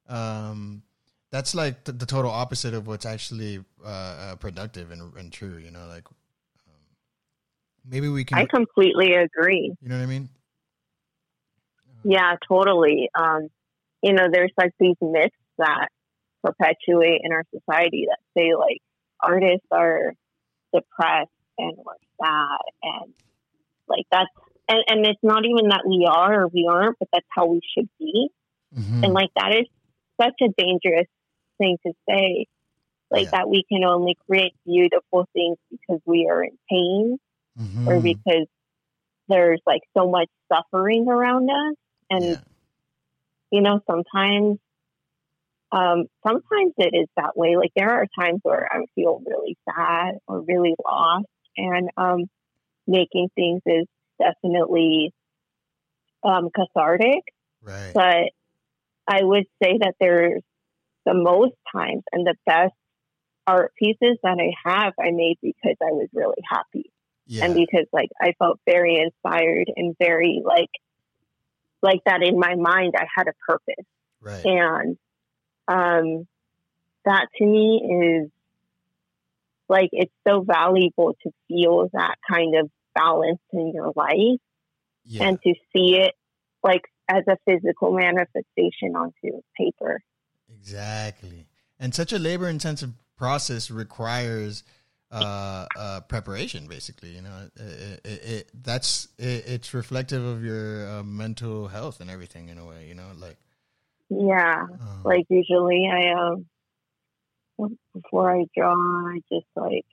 Um, 0.09 0.83
that's 1.31 1.55
like 1.55 1.85
the, 1.85 1.93
the 1.93 2.07
total 2.07 2.31
opposite 2.31 2.73
of 2.73 2.87
what's 2.87 3.05
actually 3.05 3.63
uh, 3.85 3.89
uh, 3.89 4.37
productive 4.37 4.93
and, 4.93 5.13
and 5.15 5.33
true. 5.33 5.57
You 5.59 5.73
know, 5.73 5.87
like 5.89 6.05
maybe 7.89 8.09
we 8.09 8.25
can. 8.25 8.39
I 8.39 8.45
completely 8.47 9.15
agree. 9.15 9.75
You 9.81 9.89
know 9.89 9.97
what 9.97 10.03
I 10.03 10.07
mean? 10.07 10.29
Yeah, 12.05 12.37
totally. 12.47 13.11
Um, 13.19 13.49
you 14.03 14.13
know, 14.13 14.29
there's 14.33 14.53
like 14.57 14.73
these 14.79 14.97
myths 15.01 15.35
that 15.59 15.89
perpetuate 16.43 17.21
in 17.25 17.33
our 17.33 17.45
society 17.53 18.07
that 18.09 18.19
say 18.37 18.55
like 18.55 18.79
artists 19.21 19.67
are 19.71 20.13
depressed 20.73 21.31
and 21.59 21.77
we're 21.77 21.95
sad 22.23 22.59
and 22.83 23.13
like 23.89 24.05
that's 24.13 24.31
and, 24.69 24.85
and 24.89 25.07
it's 25.07 25.19
not 25.23 25.45
even 25.45 25.71
that 25.71 25.83
we 25.87 26.07
are 26.09 26.43
or 26.43 26.49
we 26.49 26.69
aren't, 26.71 26.99
but 26.99 27.09
that's 27.13 27.27
how 27.31 27.47
we 27.47 27.61
should 27.75 27.89
be. 27.99 28.29
Mhm. 28.77 29.05
And 29.05 29.15
like 29.15 29.31
that 29.35 29.55
is 29.55 29.67
such 30.21 30.35
a 30.43 30.49
dangerous 30.57 31.09
thing 31.59 31.79
to 31.87 31.93
say. 32.09 32.47
Like 33.11 33.25
Yeah. 33.25 33.31
that 33.39 33.49
we 33.49 33.65
can 33.71 33.85
only 33.85 34.17
create 34.27 34.53
beautiful 34.67 35.27
things 35.33 35.57
because 35.71 36.01
we 36.05 36.29
are 36.31 36.45
in 36.45 36.59
pain 36.71 37.19
or 37.85 38.01
Mhm. 38.01 38.03
because 38.03 38.47
there's 39.29 39.61
like 39.67 39.83
so 39.97 40.09
much 40.11 40.29
suffering 40.53 41.09
around 41.09 41.51
us. 41.51 41.77
And 42.11 42.25
Yeah. 42.25 42.37
you 43.51 43.61
know, 43.61 43.81
sometimes 43.87 44.59
um 45.71 46.07
sometimes 46.27 46.73
it 46.79 46.95
is 46.97 47.09
that 47.17 47.37
way. 47.37 47.57
Like 47.57 47.73
there 47.77 47.91
are 47.91 48.07
times 48.19 48.41
where 48.43 48.69
I 48.71 48.85
feel 48.95 49.21
really 49.27 49.57
sad 49.69 50.19
or 50.27 50.41
really 50.43 50.75
lost 50.85 51.27
and 51.57 51.91
um 51.97 52.25
making 52.87 53.29
things 53.35 53.63
is 53.67 53.87
definitely 54.19 55.13
um 56.25 56.49
cathartic 56.55 57.23
right. 57.63 57.93
but 57.95 58.31
I 59.09 59.23
would 59.23 59.45
say 59.63 59.79
that 59.81 59.95
there's 60.01 60.43
the 61.07 61.15
most 61.15 61.55
times 61.75 62.03
and 62.13 62.27
the 62.27 62.35
best 62.47 62.75
art 63.47 63.73
pieces 63.79 64.19
that 64.23 64.39
I 64.39 64.53
have 64.69 64.95
I 65.01 65.11
made 65.11 65.39
because 65.43 65.77
I 65.83 65.93
was 65.93 66.09
really 66.13 66.43
happy 66.51 66.91
yeah. 67.29 67.45
and 67.45 67.55
because 67.55 67.87
like 67.93 68.11
I 68.21 68.33
felt 68.39 68.59
very 68.67 69.01
inspired 69.01 69.71
and 69.77 69.95
very 69.99 70.43
like 70.45 70.71
like 71.83 72.01
that 72.07 72.23
in 72.23 72.39
my 72.39 72.57
mind 72.57 72.95
I 72.97 73.07
had 73.17 73.29
a 73.29 73.35
purpose 73.47 73.87
right. 74.21 74.45
and 74.45 74.99
um 75.69 76.27
that 77.05 77.27
to 77.37 77.45
me 77.45 78.25
is 78.25 78.31
like 79.69 79.91
it's 79.93 80.13
so 80.27 80.41
valuable 80.41 81.17
to 81.23 81.31
feel 81.47 81.89
that 81.93 82.17
kind 82.29 82.57
of 82.57 82.71
balance 82.95 83.41
in 83.53 83.73
your 83.73 83.93
life 83.95 84.41
yeah. 85.05 85.25
and 85.25 85.41
to 85.43 85.55
see 85.73 85.97
it 85.97 86.15
like 86.63 86.83
as 87.09 87.25
a 87.29 87.37
physical 87.47 87.93
manifestation 87.93 88.95
onto 88.95 89.41
paper. 89.57 90.01
Exactly. 90.53 91.47
And 91.79 91.95
such 91.95 92.13
a 92.13 92.19
labor 92.19 92.49
intensive 92.49 92.93
process 93.17 93.71
requires 93.71 94.63
uh, 95.11 95.67
uh, 95.77 96.01
preparation, 96.03 96.67
basically. 96.67 97.11
You 97.11 97.23
know, 97.23 97.49
it, 97.57 98.01
it, 98.05 98.25
it, 98.25 98.51
that's 98.63 99.09
it, 99.19 99.45
it's 99.47 99.75
reflective 99.75 100.25
of 100.25 100.45
your 100.45 100.89
uh, 100.89 101.03
mental 101.03 101.69
health 101.69 102.01
and 102.01 102.11
everything 102.11 102.49
in 102.49 102.59
a 102.59 102.67
way. 102.67 102.87
You 102.89 102.95
know, 102.95 103.09
like 103.17 103.37
Yeah, 104.09 104.67
um, 104.71 105.03
like 105.05 105.25
usually 105.29 105.89
I 105.91 106.13
um 106.13 106.47
before 107.95 108.31
I 108.35 108.45
draw, 108.57 108.75
I 108.75 109.21
just 109.33 109.47
like 109.57 109.85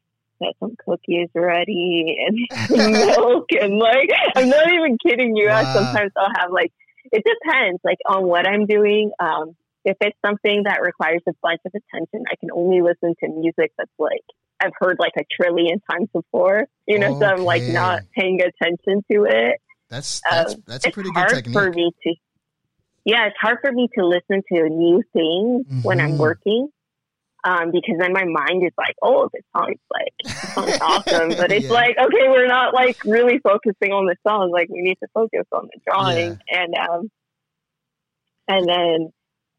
get 0.42 0.54
some 0.60 0.76
cookies 0.86 1.30
ready 1.34 2.18
and 2.28 2.70
milk 2.92 3.46
and 3.60 3.80
like 3.80 4.10
I'm 4.36 4.50
not 4.50 4.72
even 4.72 4.98
kidding 5.06 5.36
you. 5.36 5.50
I 5.50 5.64
sometimes 5.74 6.12
I'll 6.18 6.34
have 6.38 6.52
like 6.52 6.72
it 7.12 7.24
depends 7.24 7.80
like 7.84 8.00
on 8.08 8.26
what 8.26 8.48
I'm 8.48 8.66
doing. 8.66 9.12
Um, 9.20 9.56
if 9.84 9.98
it's 10.02 10.18
something 10.26 10.64
that 10.66 10.82
requires 10.82 11.22
a 11.28 11.34
bunch 11.42 11.62
of 11.66 11.72
attention, 11.74 12.24
I 12.30 12.36
can 12.38 12.50
only 12.52 12.82
listen 12.82 13.14
to 13.20 13.30
music 13.30 13.72
that's 13.78 13.92
like 14.00 14.26
I've 14.60 14.72
heard 14.80 14.98
like 15.00 15.14
a 15.18 15.24
trillion 15.40 15.80
times 15.90 16.10
before. 16.14 16.66
You 16.88 17.00
know, 17.00 17.16
so 17.20 17.26
I'm 17.26 17.44
like 17.44 17.64
not 17.68 18.02
paying 18.18 18.40
attention 18.42 19.04
to 19.12 19.26
it. 19.30 19.60
that's 19.90 20.22
that's 20.30 20.54
um, 20.54 20.64
that's 20.66 20.86
a 20.86 20.92
pretty 20.92 21.10
good 21.12 21.20
hard 21.20 21.30
technique. 21.36 21.54
for 21.54 21.72
me 21.72 21.92
to 22.04 22.14
yeah 23.06 23.28
it's 23.28 23.36
hard 23.40 23.58
for 23.62 23.72
me 23.72 23.88
to 23.98 24.06
listen 24.06 24.42
to 24.52 24.68
new 24.70 25.04
things 25.14 25.66
when 25.84 26.00
i'm 26.02 26.14
Mhm. 26.14 26.18
working 26.18 26.70
um, 27.44 27.70
because 27.72 27.98
then 28.00 28.12
my 28.14 28.24
mind 28.26 28.64
is 28.66 28.72
like 28.80 28.96
oh 29.04 29.30
this 29.32 29.44
song's 29.56 29.80
like 29.94 30.66
this 30.66 30.82
awesome 30.82 31.30
but 31.38 31.52
it's 31.56 31.66
Yeah. 31.66 31.72
like 31.72 31.96
okay 32.00 32.28
we're 32.30 32.48
not 32.48 32.74
like 32.74 32.98
really 33.06 33.38
focusing 33.40 33.92
on 33.92 34.06
the 34.08 34.16
song 34.28 34.50
like 34.52 34.70
we 34.70 34.82
need 34.82 34.98
to 35.04 35.08
focus 35.14 35.46
on 35.52 35.70
the 35.72 35.80
drawing 35.86 36.40
and 36.50 36.74
um 36.76 37.12
and 38.48 38.68
then 38.68 39.14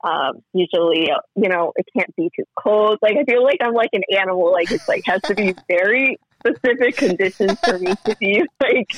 um 0.04 0.42
usually 0.52 1.10
you 1.34 1.48
know 1.48 1.72
it 1.76 1.86
can't 1.96 2.14
be 2.16 2.30
too 2.36 2.44
cold. 2.58 2.98
Like 3.02 3.16
i 3.16 3.24
feel 3.24 3.42
like 3.42 3.58
i'm 3.62 3.74
like 3.74 3.90
an 3.92 4.02
animal 4.16 4.52
like 4.52 4.70
it's 4.70 4.88
like 4.88 5.02
has 5.06 5.22
to 5.22 5.34
be 5.34 5.54
very 5.68 6.18
specific 6.46 6.96
conditions 6.96 7.58
for 7.60 7.78
me 7.78 7.94
to 8.04 8.16
be 8.20 8.42
like 8.60 8.88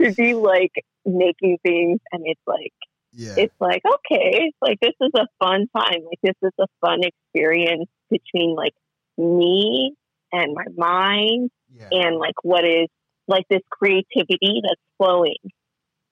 to 0.00 0.14
be 0.14 0.34
like 0.34 0.72
making 1.04 1.58
things 1.62 2.00
and 2.12 2.22
it's 2.24 2.40
like 2.46 2.72
yeah, 3.12 3.34
it's 3.36 3.54
like 3.60 3.82
okay 3.84 4.52
like 4.60 4.78
this 4.80 4.94
is 5.00 5.10
a 5.14 5.26
fun 5.38 5.66
time. 5.76 6.04
Like 6.04 6.20
this 6.22 6.36
is 6.42 6.52
a 6.60 6.66
fun 6.80 7.00
experience 7.02 7.88
between 8.10 8.54
like 8.54 8.74
me 9.16 9.94
and 10.32 10.54
my 10.54 10.64
mind 10.76 11.50
yeah, 11.74 11.88
and 11.90 12.18
like 12.18 12.34
what 12.42 12.64
is 12.64 12.88
like 13.26 13.44
this 13.50 13.62
creativity 13.70 14.62
that's 14.62 14.80
flowing. 14.96 15.36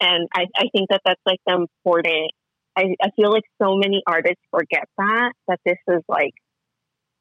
And 0.01 0.29
i, 0.35 0.47
I 0.55 0.69
think 0.73 0.91
that 0.91 1.01
that's 1.05 1.21
like 1.25 1.41
the 1.47 1.55
important 1.55 2.33
I, 2.77 2.95
I 3.03 3.11
feel 3.17 3.31
like 3.31 3.45
so 3.61 3.77
many 3.77 4.03
artists 4.07 4.43
forget 4.51 4.89
that 4.99 5.33
that 5.49 5.61
this 5.65 5.79
is 5.89 6.03
like 6.09 6.35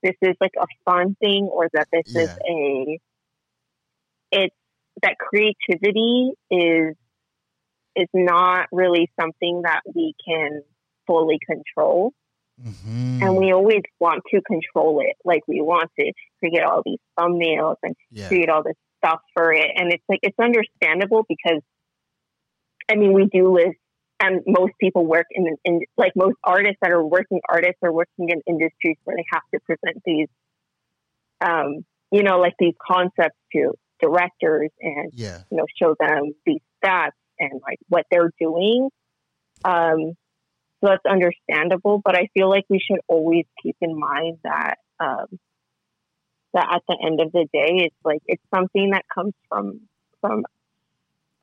this 0.03 0.16
is 0.22 0.36
like 0.41 0.53
a 0.60 0.66
fun 0.84 1.16
thing 1.20 1.49
or 1.51 1.70
that 1.74 1.88
this 1.91 2.06
is 2.14 2.30
a 2.49 2.99
it's 4.32 4.56
that 5.01 5.16
creativity 5.18 6.32
is 6.51 6.95
is 7.95 8.08
not 8.14 8.68
really 8.72 9.10
something 9.20 9.62
that 9.64 9.82
we 9.93 10.14
can 10.28 10.62
fully 11.08 11.39
control 11.45 12.14
Mhm. 12.60 13.22
and 13.22 13.38
we 13.38 13.51
always 13.53 13.82
want 13.99 14.24
to 14.34 14.41
control 14.41 15.01
it 15.01 15.16
like 15.24 15.41
we 15.47 15.62
want 15.62 15.89
to 15.99 16.12
create 16.39 16.64
all 16.64 16.82
these 16.86 16.99
thumbnails 17.18 17.76
and 17.84 17.95
yeah, 18.12 18.28
create 18.28 18.49
all 18.49 18.64
this 18.64 18.76
stuff 19.06 19.22
for 19.34 19.53
it. 19.53 19.72
And 19.76 19.91
it's 19.91 20.03
like, 20.10 20.20
it's 20.24 20.38
understandable 20.39 21.26
because, 21.28 21.62
I 22.89 22.95
mean, 22.95 23.14
we 23.14 23.26
do 23.26 23.53
live, 23.53 23.74
and 24.20 24.41
most 24.47 24.74
people 24.80 25.05
work 25.05 25.28
in, 25.32 25.55
in 25.66 25.82
like 25.97 26.13
most 26.16 26.36
artists 26.43 26.78
that 26.82 26.91
are 26.91 27.05
working 27.05 27.41
artists 27.49 27.80
are 27.84 27.91
working 27.91 28.30
in 28.30 28.41
industries 28.47 28.97
where 29.03 29.18
they 29.18 29.26
have 29.32 29.43
to 29.53 29.59
present 29.61 30.01
these, 30.05 30.28
um, 31.41 31.86
you 32.11 32.24
know, 32.24 32.39
like 32.39 32.53
these 32.59 32.76
concepts 32.86 33.38
to 33.53 33.74
directors 33.99 34.72
and, 34.80 35.11
yeah, 35.13 35.39
you 35.51 35.57
know, 35.57 35.66
show 35.82 35.95
them 35.99 36.34
these 36.45 36.61
stats 36.84 37.11
and 37.39 37.61
like 37.61 37.80
what 37.89 38.05
they're 38.09 38.32
doing. 38.39 38.89
Um, 39.63 40.13
so 40.82 40.89
that's 40.91 41.05
understandable, 41.05 42.01
but 42.03 42.16
I 42.16 42.28
feel 42.34 42.49
like 42.49 42.66
we 42.70 42.80
should 42.80 42.99
always 43.07 43.45
keep 43.61 43.76
in 43.82 43.97
mind 43.97 44.38
that, 44.43 44.76
um, 44.99 45.39
that 46.53 46.68
at 46.72 46.82
the 46.88 46.97
end 47.05 47.20
of 47.20 47.32
the 47.32 47.45
day, 47.51 47.86
it's 47.86 47.95
like 48.03 48.22
it's 48.28 48.43
something 48.53 48.91
that 48.91 49.03
comes 49.13 49.34
from 49.49 49.82
from 50.22 50.45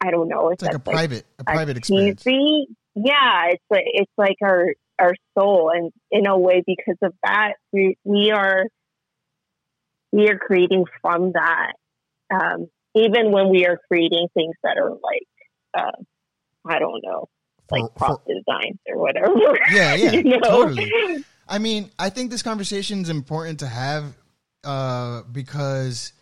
I 0.03 0.11
don't 0.11 0.29
know. 0.29 0.51
it's 0.51 0.63
like 0.63 0.75
a 0.75 0.81
private 0.81 1.25
a 1.39 1.45
private 1.45 1.77
experience. 1.77 2.25
cheesy. 2.25 2.67
Yeah, 2.95 3.51
it's 3.51 3.65
like 3.71 3.85
it's 3.87 4.13
like 4.19 4.37
our 4.43 4.67
our 4.99 5.15
soul, 5.39 5.71
and 5.73 5.93
in 6.11 6.27
a 6.27 6.37
way, 6.37 6.63
because 6.67 6.99
of 7.03 7.15
that, 7.23 7.53
we 7.73 7.97
we 8.05 8.33
are 8.33 8.65
we 10.11 10.29
are 10.29 10.39
creating 10.39 10.85
from 11.01 11.33
that. 11.33 11.75
Um, 12.35 12.67
even 12.95 13.31
when 13.31 13.49
we 13.51 13.67
are 13.67 13.79
creating 13.89 14.29
things 14.35 14.55
that 14.63 14.77
are 14.77 14.91
like, 14.91 15.27
uh, 15.75 16.03
I 16.67 16.79
don't 16.79 17.01
know, 17.03 17.29
like 17.71 17.83
For- 17.83 17.91
prop 17.91 18.27
designs 18.27 18.79
or 18.89 18.99
whatever. 18.99 19.59
Yeah, 19.71 19.95
yeah, 19.95 20.11
you 20.13 20.25
know? 20.25 20.41
totally. 20.41 21.25
I 21.49 21.59
mean, 21.59 21.91
I 21.99 22.11
think 22.11 22.31
this 22.31 22.43
conversation 22.43 23.03
is 23.03 23.09
important 23.09 23.61
to 23.61 23.67
have 23.67 24.17
uh, 24.65 25.23
because 25.31 26.13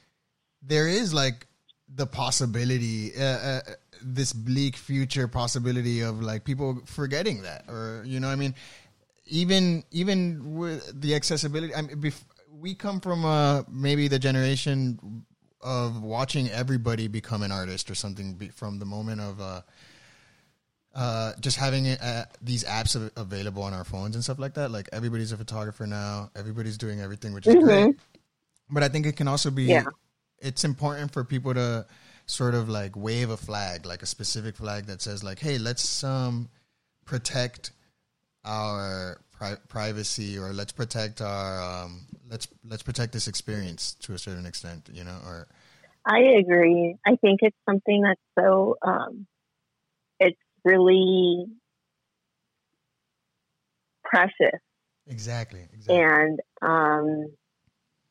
there 0.62 0.88
is 0.88 1.14
like 1.14 1.46
the 1.94 2.06
possibility, 2.06 3.12
uh, 3.16 3.22
uh, 3.24 3.60
this 4.02 4.32
bleak 4.32 4.76
future 4.76 5.26
possibility 5.28 6.00
of 6.00 6.22
like 6.22 6.44
people 6.44 6.80
forgetting 6.86 7.42
that, 7.42 7.64
or 7.68 8.02
you 8.06 8.20
know, 8.20 8.28
I 8.28 8.36
mean, 8.36 8.54
even 9.26 9.84
even 9.90 10.56
with 10.56 11.00
the 11.00 11.14
accessibility. 11.14 11.74
I 11.74 11.82
mean, 11.82 11.96
bef- 12.00 12.24
we 12.52 12.74
come 12.74 13.00
from 13.00 13.24
uh, 13.24 13.62
maybe 13.70 14.08
the 14.08 14.18
generation 14.18 15.24
of 15.62 16.02
watching 16.02 16.48
everybody 16.50 17.08
become 17.08 17.42
an 17.42 17.52
artist 17.52 17.90
or 17.90 17.94
something 17.94 18.34
be- 18.34 18.48
from 18.48 18.78
the 18.78 18.86
moment 18.86 19.20
of. 19.20 19.40
Uh, 19.40 19.60
uh, 20.92 21.32
just 21.38 21.56
having 21.56 21.86
uh, 21.86 22.24
these 22.42 22.64
apps 22.64 22.96
av- 22.96 23.12
available 23.16 23.62
on 23.62 23.72
our 23.72 23.84
phones 23.84 24.16
and 24.16 24.24
stuff 24.24 24.40
like 24.40 24.54
that. 24.54 24.72
Like 24.72 24.88
everybody's 24.92 25.30
a 25.30 25.36
photographer 25.36 25.86
now. 25.86 26.30
Everybody's 26.34 26.76
doing 26.76 27.00
everything, 27.00 27.32
which 27.32 27.46
is 27.46 27.54
Mhm. 27.54 27.62
great. 27.62 27.96
But 28.68 28.82
I 28.82 28.88
think 28.88 29.06
it 29.06 29.16
can 29.16 29.28
also 29.28 29.50
be. 29.52 29.64
Yeah. 29.64 29.84
It's 30.40 30.64
important 30.64 31.12
for 31.12 31.24
people 31.24 31.54
to 31.54 31.86
sort 32.26 32.54
of 32.54 32.68
like 32.68 32.96
wave 32.96 33.30
a 33.30 33.36
flag, 33.36 33.84
like 33.84 34.02
a 34.02 34.06
specific 34.06 34.56
flag 34.56 34.86
that 34.86 35.02
says 35.02 35.22
like, 35.22 35.38
"Hey, 35.38 35.58
let's 35.58 36.04
um 36.04 36.48
protect 37.04 37.72
our 38.44 39.20
pri- 39.32 39.58
privacy 39.68 40.38
or 40.38 40.52
let's 40.52 40.72
protect 40.72 41.20
our 41.20 41.62
um 41.62 42.06
let's 42.28 42.48
let's 42.64 42.82
protect 42.82 43.12
this 43.12 43.28
experience 43.28 43.94
to 43.94 44.14
a 44.14 44.18
certain 44.18 44.46
extent," 44.46 44.88
you 44.92 45.04
know, 45.04 45.18
or 45.26 45.48
I 46.06 46.20
agree. 46.38 46.96
I 47.06 47.16
think 47.16 47.40
it's 47.42 47.56
something 47.68 48.02
that's 48.02 48.20
so 48.38 48.76
um 48.82 49.26
it's 50.18 50.38
really 50.64 51.46
precious 54.04 54.60
exactly, 55.06 55.60
exactly. 55.72 55.96
and 55.96 56.40
um 56.62 57.32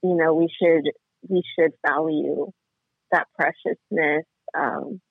you 0.03 0.15
know 0.15 0.33
we 0.33 0.49
should 0.61 0.91
we 1.27 1.41
should 1.57 1.71
value 1.85 2.51
that 3.11 3.27
preciousness 3.37 4.25
um 4.57 5.01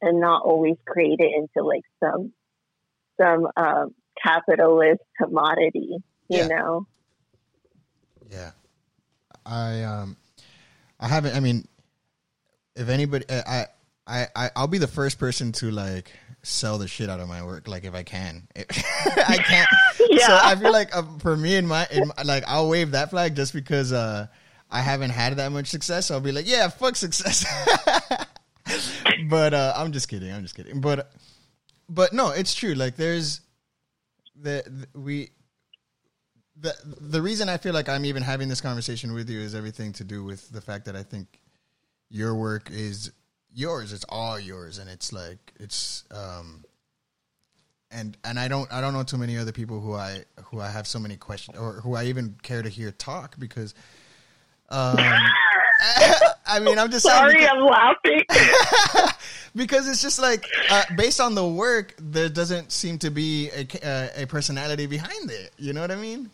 and 0.00 0.20
not 0.20 0.42
always 0.42 0.76
create 0.86 1.18
it 1.20 1.30
into 1.36 1.66
like 1.66 1.82
some 2.02 2.32
some 3.20 3.46
um 3.56 3.94
capitalist 4.22 5.00
commodity 5.20 5.96
you 6.28 6.38
Yeah. 6.38 6.48
know 6.48 6.86
Yeah, 8.30 8.50
I 9.46 9.82
um, 9.84 10.16
I 11.00 11.08
haven't. 11.08 11.34
I 11.34 11.40
mean, 11.40 11.66
if 12.76 12.88
anybody, 12.90 13.24
I 13.30 13.66
I 14.06 14.26
I 14.36 14.50
I'll 14.54 14.66
be 14.66 14.76
the 14.78 14.86
first 14.86 15.18
person 15.18 15.52
to 15.52 15.70
like 15.70 16.12
sell 16.42 16.76
the 16.78 16.86
shit 16.88 17.08
out 17.08 17.20
of 17.20 17.28
my 17.28 17.42
work, 17.42 17.66
like 17.68 17.84
if 17.84 17.94
I 17.94 18.02
can. 18.02 18.46
I 18.56 19.38
can't. 19.38 19.70
yeah 20.10 20.26
So 20.26 20.38
I 20.42 20.56
feel 20.56 20.72
like 20.72 20.94
um, 20.94 21.18
for 21.20 21.36
me 21.36 21.56
and 21.56 21.66
my, 21.66 21.86
in 21.90 22.08
my 22.08 22.22
like 22.22 22.44
I'll 22.46 22.68
wave 22.68 22.90
that 22.90 23.08
flag 23.10 23.34
just 23.34 23.54
because 23.54 23.92
uh 23.92 24.26
I 24.70 24.80
haven't 24.80 25.10
had 25.10 25.36
that 25.36 25.50
much 25.50 25.68
success. 25.68 26.06
So 26.06 26.14
I'll 26.14 26.20
be 26.20 26.32
like, 26.32 26.48
yeah, 26.48 26.68
fuck 26.68 26.96
success. 26.96 27.44
but 29.28 29.54
uh 29.54 29.72
I'm 29.76 29.92
just 29.92 30.08
kidding. 30.08 30.32
I'm 30.32 30.42
just 30.42 30.54
kidding. 30.54 30.80
But 30.80 31.10
but 31.88 32.12
no, 32.12 32.30
it's 32.30 32.54
true. 32.54 32.74
Like 32.74 32.96
there's 32.96 33.40
the, 34.40 34.62
the 34.92 34.98
we 34.98 35.30
the 36.60 36.74
the 36.84 37.22
reason 37.22 37.48
I 37.48 37.56
feel 37.56 37.72
like 37.72 37.88
I'm 37.88 38.04
even 38.04 38.22
having 38.22 38.48
this 38.48 38.60
conversation 38.60 39.14
with 39.14 39.30
you 39.30 39.40
is 39.40 39.54
everything 39.54 39.92
to 39.94 40.04
do 40.04 40.24
with 40.24 40.50
the 40.50 40.60
fact 40.60 40.84
that 40.86 40.96
I 40.96 41.02
think 41.02 41.40
your 42.10 42.34
work 42.34 42.70
is 42.70 43.12
yours. 43.52 43.92
It's 43.92 44.04
all 44.08 44.38
yours, 44.38 44.78
and 44.78 44.90
it's 44.90 45.12
like 45.12 45.52
it's 45.58 46.04
um 46.10 46.64
and 47.90 48.16
and 48.24 48.38
I 48.38 48.48
don't 48.48 48.70
I 48.72 48.80
don't 48.80 48.92
know 48.92 49.02
too 49.02 49.18
many 49.18 49.38
other 49.38 49.52
people 49.52 49.80
who 49.80 49.94
I 49.94 50.24
who 50.44 50.60
I 50.60 50.70
have 50.70 50.86
so 50.86 50.98
many 50.98 51.16
questions 51.16 51.58
or 51.58 51.74
who 51.74 51.94
I 51.94 52.04
even 52.04 52.36
care 52.42 52.62
to 52.62 52.68
hear 52.68 52.90
talk 52.90 53.38
because 53.38 53.74
um 54.70 54.96
I 56.46 56.58
mean 56.60 56.78
I'm 56.78 56.90
just 56.90 57.04
sorry 57.06 57.34
because- 57.34 57.48
i'm 57.52 57.64
laughing 57.64 58.22
because 59.56 59.88
it's 59.88 60.02
just 60.02 60.18
like 60.20 60.44
uh, 60.70 60.82
based 60.96 61.20
on 61.20 61.34
the 61.34 61.46
work, 61.46 61.94
there 61.98 62.28
doesn't 62.28 62.70
seem 62.72 62.98
to 62.98 63.10
be 63.10 63.48
a, 63.50 63.66
a, 63.82 64.22
a 64.22 64.26
personality 64.26 64.86
behind 64.86 65.30
it. 65.30 65.52
You 65.58 65.72
know 65.72 65.80
what 65.80 65.90
I 65.90 65.96
mean? 65.96 66.30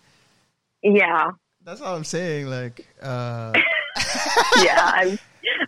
yeah 0.82 1.30
That's 1.64 1.80
all 1.80 1.94
I'm 1.96 2.04
saying. 2.04 2.46
Like, 2.46 2.86
uh, 3.00 3.52
yeah, 4.62 4.90
I've 4.94 5.20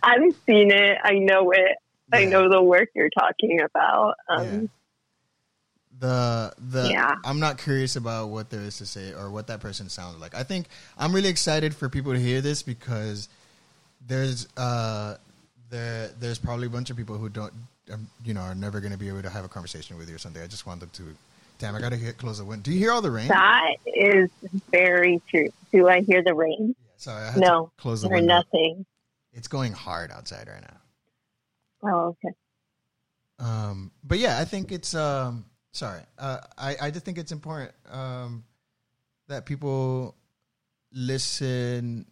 I've 0.03 0.35
seen 0.45 0.71
it. 0.71 0.97
I 1.03 1.13
know 1.19 1.51
it. 1.51 1.77
I 2.11 2.25
know 2.25 2.49
the 2.49 2.61
work 2.61 2.89
you're 2.95 3.09
talking 3.09 3.59
about. 3.61 4.15
yeah. 4.29 4.35
Um, 4.35 4.69
the 5.99 6.53
the 6.57 6.89
Yeah. 6.91 7.15
I'm 7.25 7.39
not 7.39 7.57
curious 7.57 7.95
about 7.95 8.27
what 8.29 8.49
there 8.49 8.61
is 8.61 8.77
to 8.77 8.85
say 8.85 9.13
or 9.13 9.29
what 9.29 9.47
that 9.47 9.59
person 9.59 9.89
sounds 9.89 10.19
like. 10.19 10.35
I 10.35 10.43
think 10.43 10.67
I'm 10.97 11.13
really 11.13 11.29
excited 11.29 11.75
for 11.75 11.89
people 11.89 12.13
to 12.13 12.19
hear 12.19 12.41
this 12.41 12.61
because 12.63 13.29
there's 14.05 14.47
uh 14.57 15.17
there 15.69 16.09
there's 16.19 16.37
probably 16.37 16.67
a 16.67 16.69
bunch 16.69 16.89
of 16.89 16.97
people 16.97 17.17
who 17.17 17.29
don't 17.29 17.53
um, 17.91 18.07
you 18.23 18.33
know 18.33 18.41
are 18.41 18.55
never 18.55 18.79
going 18.79 18.91
to 18.91 18.97
be 18.97 19.07
able 19.07 19.21
to 19.21 19.29
have 19.29 19.43
a 19.45 19.49
conversation 19.49 19.97
with 19.97 20.09
you 20.09 20.15
or 20.15 20.19
something. 20.19 20.41
I 20.41 20.47
just 20.47 20.65
want 20.67 20.79
them 20.81 20.89
to. 20.93 21.03
Damn, 21.59 21.73
I 21.73 21.79
gotta 21.79 21.95
hit, 21.95 22.19
close 22.19 22.37
the 22.37 22.45
window. 22.45 22.61
Do 22.65 22.71
you 22.71 22.77
hear 22.77 22.91
all 22.91 23.01
the 23.01 23.09
rain? 23.09 23.29
that 23.29 23.77
is 23.87 24.29
very 24.69 25.19
true. 25.27 25.47
Do 25.71 25.87
I 25.89 26.01
hear 26.01 26.21
the 26.21 26.35
rain? 26.35 26.75
Sorry, 26.97 27.23
I 27.23 27.31
had 27.31 27.39
No, 27.41 27.71
close 27.79 28.03
the 28.03 28.09
window. 28.09 28.35
nothing? 28.35 28.85
It's 29.33 29.47
going 29.47 29.73
hard 29.73 30.11
outside 30.11 30.47
right 30.47 30.61
now. 30.61 31.89
Oh, 31.91 32.15
okay. 32.23 32.35
Um, 33.39 33.91
but 34.03 34.19
yeah, 34.19 34.37
I 34.39 34.45
think 34.45 34.71
it's 34.71 34.93
um, 34.93 35.45
sorry. 35.77 36.01
Uh, 36.17 36.39
I 36.57 36.75
I 36.81 36.91
just 36.91 37.05
think 37.05 37.17
it's 37.17 37.31
important 37.31 37.71
um, 37.91 38.43
that 39.27 39.45
people 39.45 40.15
listen 40.91 42.05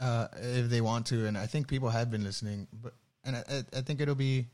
uh, 0.00 0.28
if 0.40 0.70
they 0.70 0.80
want 0.80 1.06
to, 1.06 1.26
and 1.26 1.36
I 1.36 1.46
think 1.46 1.68
people 1.68 1.90
have 1.90 2.10
been 2.10 2.24
listening. 2.24 2.66
But 2.72 2.94
and 3.24 3.36
I, 3.36 3.42
I- 3.76 3.80
think 3.82 4.00
it'll 4.00 4.14
be 4.14 4.46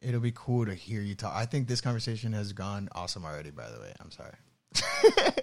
it'll 0.00 0.20
be 0.20 0.32
cool 0.34 0.66
to 0.66 0.74
hear 0.74 1.00
you 1.00 1.14
talk. 1.14 1.32
I 1.34 1.46
think 1.46 1.66
this 1.66 1.80
conversation 1.80 2.32
has 2.34 2.52
gone 2.52 2.88
awesome 2.94 3.24
already. 3.24 3.50
By 3.50 3.70
the 3.70 3.80
way, 3.80 3.92
I'm 4.00 4.10
sorry. 4.10 4.34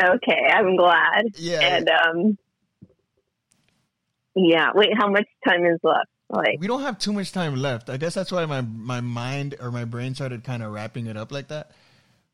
Okay, 0.00 0.46
I'm 0.54 0.76
glad. 0.76 1.22
yeah, 1.34 1.60
And 1.76 1.90
um, 1.90 2.38
yeah. 4.36 4.70
Wait, 4.72 4.90
how 4.96 5.10
much 5.10 5.26
time 5.44 5.64
is 5.66 5.80
left? 5.82 6.06
Like, 6.30 6.58
we 6.60 6.66
don't 6.66 6.82
have 6.82 6.98
too 6.98 7.12
much 7.12 7.32
time 7.32 7.56
left. 7.56 7.88
I 7.88 7.96
guess 7.96 8.14
that's 8.14 8.30
why 8.30 8.44
my 8.44 8.60
my 8.60 9.00
mind 9.00 9.56
or 9.60 9.70
my 9.70 9.84
brain 9.84 10.14
started 10.14 10.44
kind 10.44 10.62
of 10.62 10.72
wrapping 10.72 11.06
it 11.06 11.16
up 11.16 11.32
like 11.32 11.48
that. 11.48 11.70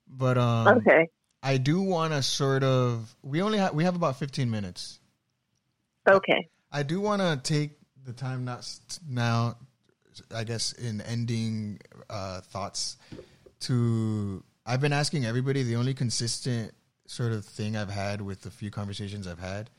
But 0.08 0.36
um, 0.36 0.78
okay, 0.78 1.08
I 1.42 1.58
do 1.58 1.80
want 1.80 2.12
to 2.12 2.22
sort 2.22 2.64
of. 2.64 3.14
We 3.22 3.40
only 3.40 3.58
have 3.58 3.72
we 3.74 3.84
have 3.84 3.94
about 3.94 4.18
fifteen 4.18 4.50
minutes. 4.50 4.98
okay, 6.08 6.48
I 6.72 6.82
do 6.82 7.00
want 7.00 7.22
to 7.22 7.40
take 7.42 7.72
the 8.04 8.12
time 8.12 8.44
not 8.44 8.68
now. 9.08 9.56
I 10.34 10.44
guess 10.44 10.72
in 10.72 11.00
ending 11.00 11.80
uh, 12.10 12.40
thoughts 12.40 12.96
to. 13.60 14.42
I've 14.66 14.80
been 14.80 14.92
asking 14.92 15.24
everybody. 15.24 15.62
The 15.62 15.76
only 15.76 15.94
consistent 15.94 16.72
sort 17.06 17.32
of 17.32 17.44
thing 17.44 17.76
I've 17.76 17.90
had 17.90 18.22
with 18.22 18.40
the 18.40 18.50
few 18.50 18.70
conversations 18.70 19.28
I've 19.28 19.38
had 19.38 19.70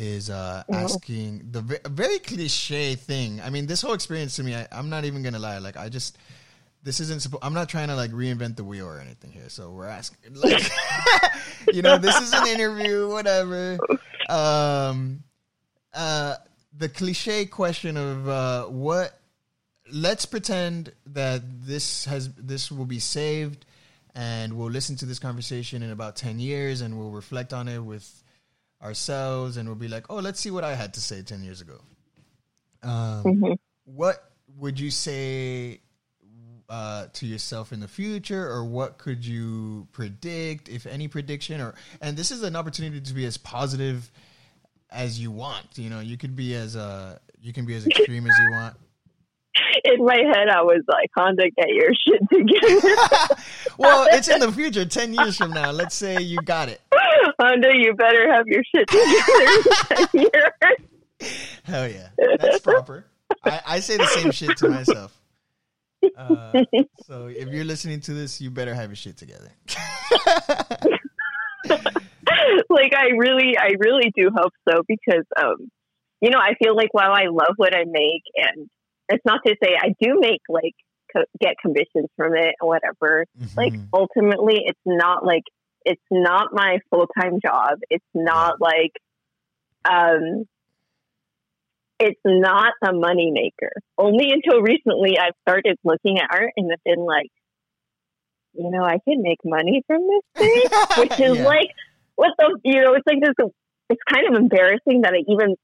is 0.00 0.30
uh, 0.30 0.62
Mhm. 0.70 0.74
asking 0.76 1.48
the 1.50 1.60
ve- 1.60 1.78
very 1.88 2.20
cliche 2.20 2.94
thing. 2.94 3.40
I 3.40 3.50
mean, 3.50 3.66
this 3.66 3.82
whole 3.82 3.94
experience 3.94 4.36
to 4.36 4.44
me, 4.44 4.54
I, 4.54 4.68
I'm 4.70 4.88
not 4.88 5.04
even 5.04 5.22
gonna 5.24 5.40
lie. 5.40 5.58
Like, 5.58 5.76
I 5.76 5.88
just 5.88 6.16
this 6.84 7.00
isn't. 7.00 7.20
suppo- 7.20 7.40
I'm 7.42 7.52
not 7.52 7.68
trying 7.68 7.88
to 7.88 7.96
like 7.96 8.12
reinvent 8.12 8.54
the 8.56 8.62
wheel 8.64 8.86
or 8.86 9.00
anything 9.00 9.32
here. 9.32 9.48
So 9.48 9.70
we're 9.70 9.86
asking, 9.88 10.34
like, 10.34 10.62
you 11.72 11.82
know, 11.82 11.98
this 11.98 12.16
is 12.20 12.32
an 12.32 12.46
interview, 12.46 13.08
whatever. 13.08 13.78
Um, 14.28 15.24
uh, 15.92 16.36
the 16.76 16.88
cliche 16.88 17.46
question 17.46 17.96
of 17.96 18.28
uh, 18.28 18.64
what. 18.66 19.14
Let's 19.90 20.26
pretend 20.26 20.92
that 21.06 21.42
this 21.66 22.04
has 22.04 22.28
this 22.34 22.70
will 22.70 22.84
be 22.84 22.98
saved, 23.00 23.64
and 24.14 24.52
we'll 24.52 24.70
listen 24.70 24.96
to 24.96 25.06
this 25.06 25.18
conversation 25.18 25.82
in 25.82 25.90
about 25.90 26.14
ten 26.14 26.38
years, 26.38 26.82
and 26.82 26.98
we'll 26.98 27.10
reflect 27.10 27.52
on 27.54 27.66
it 27.68 27.78
with 27.80 28.06
ourselves, 28.82 29.56
and 29.56 29.68
we'll 29.68 29.76
be 29.76 29.88
like, 29.88 30.06
"Oh, 30.10 30.16
let's 30.16 30.40
see 30.40 30.50
what 30.50 30.64
I 30.64 30.74
had 30.74 30.94
to 30.94 31.00
say 31.00 31.22
ten 31.22 31.42
years 31.42 31.60
ago." 31.60 31.80
Um, 32.82 33.22
hmm 33.22 33.52
what 33.94 34.32
would 34.58 34.78
you 34.78 34.90
say 34.90 35.80
uh, 36.68 37.06
to 37.14 37.26
yourself 37.26 37.72
in 37.72 37.80
the 37.80 37.88
future, 37.88 38.46
or 38.46 38.64
what 38.64 38.98
could 38.98 39.24
you 39.24 39.88
predict, 39.92 40.68
if 40.68 40.86
any 40.86 41.08
prediction? 41.08 41.60
Or 41.60 41.74
and 42.00 42.16
this 42.16 42.30
is 42.30 42.42
an 42.42 42.56
opportunity 42.56 43.00
to 43.00 43.14
be 43.14 43.24
as 43.24 43.38
positive 43.38 44.10
as 44.90 45.18
you 45.18 45.30
want. 45.30 45.66
You 45.76 45.90
know, 45.90 46.00
you 46.00 46.16
could 46.16 46.36
be 46.36 46.54
as 46.54 46.76
uh, 46.76 47.18
you 47.40 47.52
can 47.52 47.64
be 47.64 47.74
as 47.74 47.86
extreme 47.86 48.26
as 48.26 48.38
you 48.38 48.50
want. 48.50 48.76
In 49.84 50.04
my 50.04 50.16
head, 50.16 50.48
I 50.48 50.62
was 50.62 50.82
like, 50.88 51.10
"Honda, 51.16 51.44
get 51.56 51.68
your 51.68 51.92
shit 51.94 52.20
together." 52.30 53.42
well, 53.78 54.06
it's 54.10 54.28
in 54.28 54.40
the 54.40 54.52
future, 54.52 54.84
ten 54.84 55.14
years 55.14 55.36
from 55.36 55.52
now. 55.52 55.70
Let's 55.70 55.94
say 55.94 56.20
you 56.20 56.40
got 56.42 56.68
it. 56.68 56.80
Honda, 57.40 57.68
you 57.74 57.94
better 57.94 58.32
have 58.32 58.46
your 58.46 58.62
shit 58.74 58.88
together. 58.88 60.08
in 60.10 60.18
10 60.22 60.30
years. 61.20 61.32
Hell 61.64 61.88
yeah, 61.88 62.08
that's 62.38 62.60
proper. 62.60 63.04
I, 63.44 63.60
I 63.66 63.80
say 63.80 63.96
the 63.96 64.06
same 64.06 64.30
shit 64.32 64.56
to 64.58 64.68
myself. 64.68 65.14
Uh, 66.16 66.62
so 67.06 67.26
if 67.26 67.48
you're 67.48 67.64
listening 67.64 68.00
to 68.00 68.14
this, 68.14 68.40
you 68.40 68.50
better 68.50 68.74
have 68.74 68.88
your 68.90 68.96
shit 68.96 69.16
together. 69.16 69.50
like 72.70 72.94
I 72.94 73.08
really, 73.16 73.56
I 73.58 73.72
really 73.78 74.12
do 74.16 74.30
hope 74.34 74.52
so 74.68 74.82
because, 74.86 75.24
um, 75.40 75.56
you 76.20 76.30
know, 76.30 76.38
I 76.38 76.54
feel 76.62 76.74
like 76.76 76.92
while 76.92 77.12
I 77.12 77.24
love 77.30 77.54
what 77.56 77.74
I 77.74 77.84
make, 77.86 78.22
and 78.36 78.68
it's 79.08 79.24
not 79.24 79.40
to 79.46 79.54
say 79.62 79.70
I 79.80 79.88
do 80.00 80.18
make 80.20 80.40
like 80.48 80.74
co- 81.14 81.24
get 81.40 81.54
commissions 81.60 82.08
from 82.16 82.34
it 82.36 82.54
or 82.60 82.68
whatever. 82.68 83.24
Like 83.56 83.72
Mhm. 83.74 83.88
ultimately, 83.92 84.62
it's 84.66 84.80
not 84.86 85.24
like 85.24 85.42
it's 85.88 86.02
not 86.10 86.52
my 86.52 86.78
full 86.90 87.06
time 87.20 87.40
job. 87.44 87.78
It's 87.88 88.04
not 88.14 88.60
like, 88.60 88.92
um, 89.88 90.44
it's 91.98 92.20
not 92.24 92.74
a 92.86 92.92
money 92.92 93.30
maker. 93.32 93.72
Only 93.96 94.30
until 94.30 94.60
recently, 94.60 95.18
I've 95.18 95.34
started 95.48 95.76
looking 95.82 96.18
at 96.18 96.28
art 96.30 96.52
and 96.56 96.70
have 96.70 96.84
been 96.84 97.04
like, 97.04 97.30
you 98.52 98.70
know, 98.70 98.84
I 98.84 98.98
can 99.08 99.22
make 99.22 99.38
money 99.44 99.82
from 99.86 100.02
this 100.02 100.22
thing 100.38 100.68
which 100.96 101.12
is 101.18 101.38
Yeah. 101.38 101.44
like 101.44 101.68
what 102.16 102.32
the 102.38 102.58
you 102.64 102.82
know 102.82 102.94
it's 102.94 103.06
like 103.06 103.20
this 103.22 103.48
it's 103.88 104.02
kind 104.12 104.26
of 104.28 104.40
embarrassing 104.40 105.02
that 105.02 105.14
I 105.14 105.22
even 105.32 105.56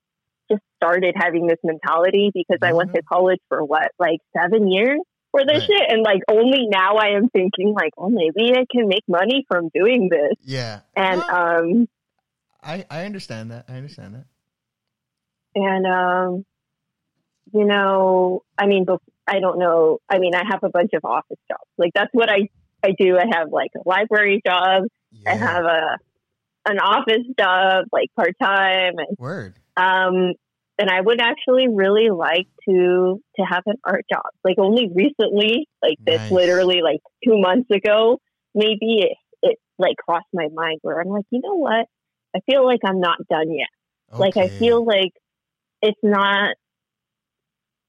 just 0.51 0.62
started 0.77 1.14
having 1.16 1.47
this 1.47 1.59
mentality 1.64 2.31
because 2.33 2.59
I 2.62 2.72
went 2.72 2.95
to 2.95 3.03
college 3.03 3.41
for 3.49 3.64
what, 3.64 3.89
like 3.99 4.18
seven 4.37 4.70
years 4.70 5.01
for 5.35 5.45
this 5.45 5.59
Right. 5.59 5.66
shit. 5.80 5.91
And 5.91 6.03
like 6.05 6.20
only 6.30 6.66
now 6.68 6.95
I 6.97 7.16
am 7.16 7.28
thinking 7.28 7.74
like, 7.74 7.93
oh, 7.99 8.09
maybe 8.09 8.53
I 8.57 8.64
can 8.70 8.87
make 8.87 9.03
money 9.09 9.45
from 9.49 9.68
doing 9.74 10.09
this. 10.09 10.35
Yeah. 10.45 10.80
And, 10.95 11.22
Well, 11.26 11.59
um, 11.59 11.89
I 12.62 12.85
I 12.89 13.05
understand 13.05 13.51
that. 13.51 13.64
I 13.68 13.74
understand 13.74 14.14
that. 14.14 14.26
and, 15.57 15.87
um, 15.87 16.45
you 17.53 17.64
know, 17.64 18.43
I 18.57 18.66
mean, 18.66 18.87
I 19.26 19.41
don't 19.41 19.59
know. 19.59 19.99
I 20.09 20.18
mean, 20.18 20.35
I 20.35 20.43
have 20.51 20.61
a 20.62 20.68
bunch 20.68 20.91
of 20.95 21.05
office 21.05 21.39
jobs. 21.49 21.68
Like 21.78 21.93
that's 21.95 22.11
what 22.12 22.30
I, 22.30 22.49
I 22.85 22.93
do. 22.99 23.16
I 23.18 23.24
have 23.37 23.51
like 23.51 23.70
a 23.76 23.89
library 23.89 24.41
job. 24.47 24.85
Yeah. 25.12 25.32
I 25.32 25.37
have 25.37 25.64
a, 25.64 25.97
an 26.66 26.78
office 26.78 27.26
job, 27.39 27.87
like 27.93 28.09
part 28.16 28.35
time 28.43 28.95
and 28.99 29.16
Word. 29.18 29.55
Um, 29.76 30.32
and 30.79 30.91
I 30.91 31.01
would 31.01 31.20
actually 31.20 31.68
really 31.68 32.11
like 32.11 32.49
to 32.68 33.20
to 33.37 33.43
have 33.43 33.62
an 33.66 33.77
art 33.85 34.05
job. 34.12 34.25
Like 34.43 34.57
only 34.59 34.89
recently, 34.93 35.68
like 35.83 35.99
this, 36.07 36.20
Nice. 36.20 36.31
literally 36.31 36.81
like 36.83 37.01
two 37.25 37.39
months 37.39 37.70
ago, 37.70 38.18
maybe 38.55 39.03
it, 39.03 39.16
it 39.43 39.59
like 39.79 39.97
crossed 39.97 40.27
my 40.33 40.49
mind 40.53 40.81
where 40.83 41.01
I'm 41.01 41.09
like, 41.09 41.27
you 41.31 41.41
know 41.43 41.55
what? 41.57 41.87
I 42.35 42.41
feel 42.51 42.64
like 42.66 42.81
I'm 42.85 43.01
not 43.01 43.18
done 43.31 43.53
yet. 43.53 43.68
Like 44.18 44.35
I 44.37 44.49
feel 44.59 44.85
like 44.85 45.12
it's 45.83 45.99
not 46.03 46.55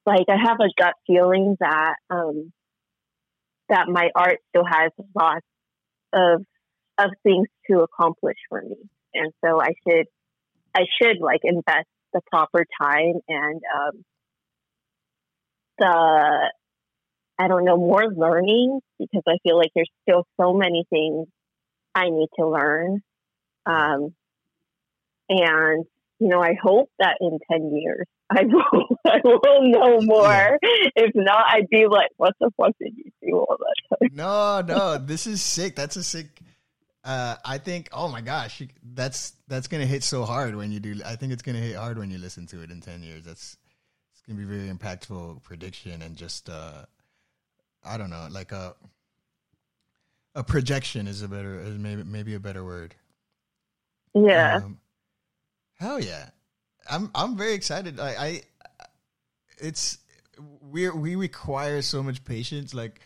like 0.06 0.26
I 0.30 0.38
have 0.44 0.58
a 0.60 0.70
gut 0.78 0.94
feeling 1.08 1.56
that 1.60 1.96
um 2.10 2.52
that 3.70 3.88
my 3.88 4.10
art 4.16 4.40
still 4.50 4.66
has 4.66 4.92
lots 5.16 5.46
of 6.14 6.44
of 6.98 7.10
things 7.24 7.48
to 7.70 7.80
accomplish 7.80 8.38
for 8.50 8.62
me. 8.62 8.78
And 9.14 9.34
so 9.44 9.60
I 9.60 9.70
should 9.88 10.06
I 10.76 10.82
should 11.02 11.18
like 11.20 11.42
invest 11.44 11.88
the 12.16 12.22
proper 12.32 12.66
time 12.82 13.16
and 13.28 13.61
um 13.78 14.05
the 15.78 16.51
I 17.38 17.49
don't 17.49 17.66
know, 17.66 17.76
more 17.76 18.05
learning 18.07 18.80
because 18.97 19.24
I 19.28 19.38
feel 19.43 19.57
like 19.57 19.72
there's 19.76 19.91
still 20.03 20.26
so 20.39 20.53
many 20.53 20.86
things 20.89 21.28
I 21.93 22.09
need 22.09 22.30
to 22.39 22.47
learn. 22.47 23.01
Um 23.66 24.16
and 25.30 25.86
you 26.20 26.30
know, 26.30 26.41
I 26.41 26.55
hope 26.61 26.89
that 26.99 27.18
in 27.20 27.38
10 27.51 27.76
years 27.76 28.07
I 28.32 28.43
will, 28.43 28.97
I 29.05 29.20
will 29.24 29.70
know 29.70 30.01
more. 30.01 30.57
If 30.95 31.11
not, 31.13 31.45
I'd 31.47 31.70
be 31.70 31.86
like, 31.86 32.09
what 32.18 32.34
the 32.39 32.49
fuck 32.57 32.72
did 32.82 32.93
you 32.95 33.11
do 33.22 33.38
all 33.38 33.57
that 33.59 33.99
time? 33.99 34.09
No, 34.16 34.61
no, 34.61 34.97
this 34.97 35.28
is 35.28 35.43
sick. 35.43 35.76
That's 35.76 35.95
a 35.95 36.03
sick. 36.03 36.41
Uh, 37.06 37.36
I 37.45 37.60
think. 37.60 37.88
Oh 37.93 38.08
my 38.08 38.22
gosh, 38.22 38.62
you- 38.62 38.70
that's 38.93 39.34
that's 39.47 39.68
gonna 39.68 39.86
hit 39.86 40.03
so 40.03 40.26
hard 40.26 40.56
when 40.56 40.72
you 40.72 40.80
do. 40.80 40.99
I 41.06 41.16
think 41.16 41.32
it's 41.34 41.43
gonna 41.43 41.60
hit 41.60 41.76
hard 41.76 41.99
when 41.99 42.10
you 42.10 42.18
listen 42.18 42.47
to 42.47 42.62
it 42.64 42.72
in 42.72 42.82
ten 42.82 43.03
years. 43.03 43.24
That's 43.24 43.56
it's 44.12 44.22
gonna 44.28 44.39
be 44.39 44.45
very 44.45 44.70
impactful 44.70 45.43
prediction 45.43 46.01
and 46.01 46.16
just 46.16 46.49
uh, 46.49 46.86
I 47.84 47.97
don't 47.97 48.10
know, 48.10 48.28
like 48.32 48.51
a 48.51 48.76
a 50.34 50.43
projection 50.43 51.08
is 51.08 51.22
a 51.22 51.28
better 51.28 51.60
is 51.60 51.78
maybe 51.78 52.03
maybe 52.03 52.34
a 52.34 52.39
better 52.39 52.64
word. 52.66 52.95
Yeah. 54.16 54.62
Um, 54.64 54.80
hell 55.80 55.99
yeah, 55.99 56.30
I'm 56.89 57.12
I'm 57.14 57.38
very 57.38 57.53
excited. 57.53 57.99
I, 57.99 58.10
I 58.10 58.41
it's 59.60 59.99
we 60.62 60.89
we 60.89 61.16
require 61.16 61.82
so 61.82 62.01
much 62.01 62.24
patience. 62.26 62.74
Like, 62.74 62.99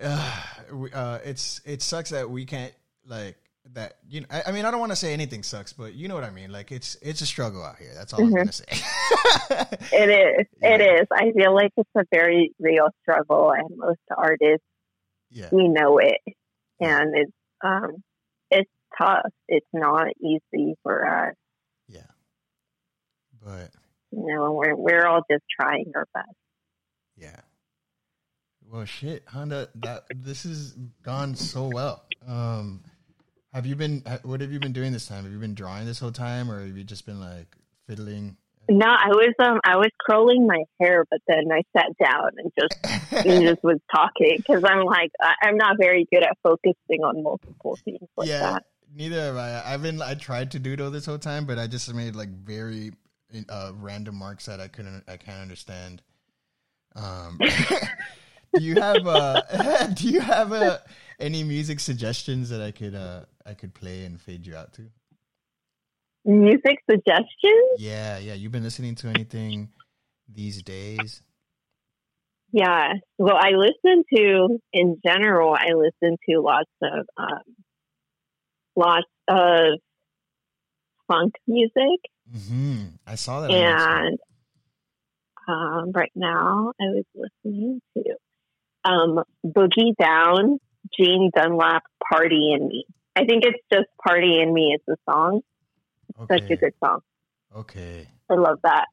uh, 0.00 0.42
we, 0.72 0.92
uh, 0.92 1.18
it's 1.24 1.60
it 1.64 1.82
sucks 1.82 2.10
that 2.10 2.28
we 2.30 2.44
can't 2.44 2.72
like 3.06 3.36
that. 3.72 3.96
You 4.08 4.22
know, 4.22 4.26
I, 4.30 4.44
I 4.48 4.52
mean, 4.52 4.64
I 4.64 4.70
don't 4.70 4.80
want 4.80 4.92
to 4.92 4.96
say 4.96 5.12
anything 5.12 5.42
sucks, 5.42 5.72
but 5.72 5.94
you 5.94 6.08
know 6.08 6.14
what 6.14 6.24
I 6.24 6.30
mean. 6.30 6.50
Like, 6.52 6.72
it's 6.72 6.96
it's 7.02 7.20
a 7.20 7.26
struggle 7.26 7.62
out 7.64 7.76
here. 7.78 7.92
That's 7.94 8.12
all 8.12 8.20
I'm 8.24 8.32
Mhm. 8.32 8.36
gonna 8.36 8.52
say. 8.52 8.64
It 9.92 10.10
is. 10.10 10.46
It 10.60 10.80
Yeah. 10.80 11.00
is. 11.02 11.06
I 11.12 11.32
feel 11.32 11.54
like 11.54 11.72
it's 11.76 11.90
a 11.96 12.04
very 12.12 12.52
real 12.58 12.88
struggle, 13.02 13.52
and 13.52 13.76
most 13.76 14.00
artists 14.16 14.64
yeah, 15.30 15.48
we 15.52 15.68
know 15.68 15.98
it, 15.98 16.20
and 16.80 17.14
it's 17.16 17.32
um, 17.64 18.02
it's 18.50 18.70
tough. 18.98 19.30
It's 19.48 19.66
not 19.72 20.08
easy 20.20 20.74
for 20.82 21.06
us, 21.06 21.34
yeah, 21.88 22.00
but 23.42 23.70
you 24.12 24.26
know. 24.26 24.52
We're 24.52 24.74
we're 24.74 25.06
all 25.06 25.22
just 25.30 25.44
trying 25.58 25.92
our 25.94 26.06
best. 26.14 26.26
Well, 28.76 28.84
shit, 28.84 29.22
Honda. 29.26 29.70
That 29.76 30.04
this 30.14 30.42
has 30.42 30.72
gone 31.02 31.34
so 31.34 31.70
well. 31.72 32.04
Um, 32.28 32.82
have 33.54 33.64
you 33.64 33.74
been? 33.74 34.02
What 34.22 34.42
have 34.42 34.52
you 34.52 34.60
been 34.60 34.74
doing 34.74 34.92
this 34.92 35.06
time? 35.06 35.24
Have 35.24 35.32
you 35.32 35.38
been 35.38 35.54
drawing 35.54 35.86
this 35.86 35.98
whole 35.98 36.12
time, 36.12 36.50
or 36.50 36.60
have 36.60 36.76
you 36.76 36.84
just 36.84 37.06
been 37.06 37.18
like 37.18 37.46
fiddling? 37.88 38.36
No, 38.68 38.84
I 38.84 39.08
was 39.08 39.32
um 39.38 39.60
I 39.64 39.76
was 39.76 39.88
curling 40.06 40.46
my 40.46 40.64
hair, 40.78 41.06
but 41.10 41.20
then 41.26 41.44
I 41.50 41.62
sat 41.74 41.86
down 41.98 42.32
and 42.36 42.52
just 42.60 43.24
and 43.26 43.42
just 43.48 43.64
was 43.64 43.78
talking 43.90 44.36
because 44.36 44.62
I'm 44.62 44.84
like 44.84 45.10
I, 45.22 45.32
I'm 45.44 45.56
not 45.56 45.76
very 45.80 46.06
good 46.12 46.22
at 46.22 46.36
focusing 46.42 47.02
on 47.02 47.22
multiple 47.22 47.78
things 47.82 48.06
like 48.14 48.28
yeah. 48.28 48.40
that. 48.40 48.64
Neither 48.94 49.22
have 49.22 49.36
I. 49.36 49.62
I've 49.64 49.80
been. 49.80 50.02
I 50.02 50.16
tried 50.16 50.50
to 50.50 50.58
doodle 50.58 50.90
this 50.90 51.06
whole 51.06 51.16
time, 51.16 51.46
but 51.46 51.58
I 51.58 51.66
just 51.66 51.92
made 51.94 52.14
like 52.14 52.28
very 52.28 52.92
uh, 53.48 53.72
random 53.74 54.16
marks 54.16 54.44
that 54.44 54.60
I 54.60 54.68
couldn't. 54.68 55.04
I 55.08 55.16
can't 55.16 55.40
understand. 55.40 56.02
Um, 56.94 57.38
do 58.56 58.62
you 58.62 58.80
have 58.80 59.06
uh 59.06 59.86
Do 59.94 60.08
you 60.08 60.20
have 60.20 60.52
uh, 60.52 60.78
any 61.18 61.42
music 61.44 61.80
suggestions 61.80 62.50
that 62.50 62.60
I 62.60 62.70
could 62.70 62.94
uh 62.94 63.22
I 63.44 63.54
could 63.54 63.74
play 63.74 64.04
and 64.04 64.20
fade 64.20 64.46
you 64.46 64.56
out 64.56 64.72
to? 64.74 64.82
Music 66.24 66.78
suggestions? 66.90 67.78
Yeah, 67.78 68.18
yeah. 68.18 68.34
You've 68.34 68.52
been 68.52 68.64
listening 68.64 68.96
to 68.96 69.08
anything 69.08 69.68
these 70.28 70.62
days? 70.62 71.22
Yeah. 72.52 72.94
Well, 73.18 73.36
I 73.36 73.50
listen 73.50 74.04
to 74.14 74.58
in 74.72 75.00
general. 75.06 75.54
I 75.54 75.72
listen 75.74 76.16
to 76.28 76.40
lots 76.40 76.70
of 76.82 77.06
um, 77.16 77.42
lots 78.74 79.06
of 79.28 79.78
funk 81.08 81.34
music, 81.46 82.00
hmm 82.48 82.84
I 83.06 83.14
saw 83.14 83.40
that. 83.42 83.50
and 83.52 84.18
um, 85.48 85.92
right 85.92 86.10
now 86.14 86.72
I 86.80 86.84
was 86.86 87.04
listening 87.14 87.80
to 87.96 88.02
um, 88.86 89.22
Boogie 89.44 89.94
Down, 90.00 90.58
Gene 90.96 91.30
Dunlap, 91.34 91.82
Party 92.10 92.52
in 92.52 92.68
Me. 92.68 92.84
I 93.14 93.24
think 93.24 93.44
it's 93.44 93.58
just 93.72 93.88
Party 94.06 94.40
in 94.40 94.52
Me 94.52 94.74
is 94.74 94.80
the 94.86 94.96
song. 95.08 95.40
okay. 96.20 96.38
Such 96.38 96.50
a 96.50 96.56
good 96.56 96.74
song. 96.82 97.00
Okay. 97.54 98.06
I 98.30 98.34
love 98.34 98.58
that. 98.62 98.86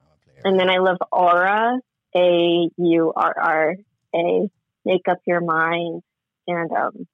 I'm 0.00 0.06
gonna 0.06 0.16
play 0.24 0.34
it 0.36 0.48
And 0.48 0.60
then 0.60 0.70
I 0.70 0.78
love 0.78 0.98
Aura, 1.10 1.78
A 2.14 2.68
U 2.76 3.12
R 3.14 3.34
R 3.38 3.76
A, 4.14 4.50
Make 4.84 5.08
Up 5.08 5.18
Your 5.26 5.40
Mind, 5.40 6.02
and 6.46 6.70
um, 6.72 7.06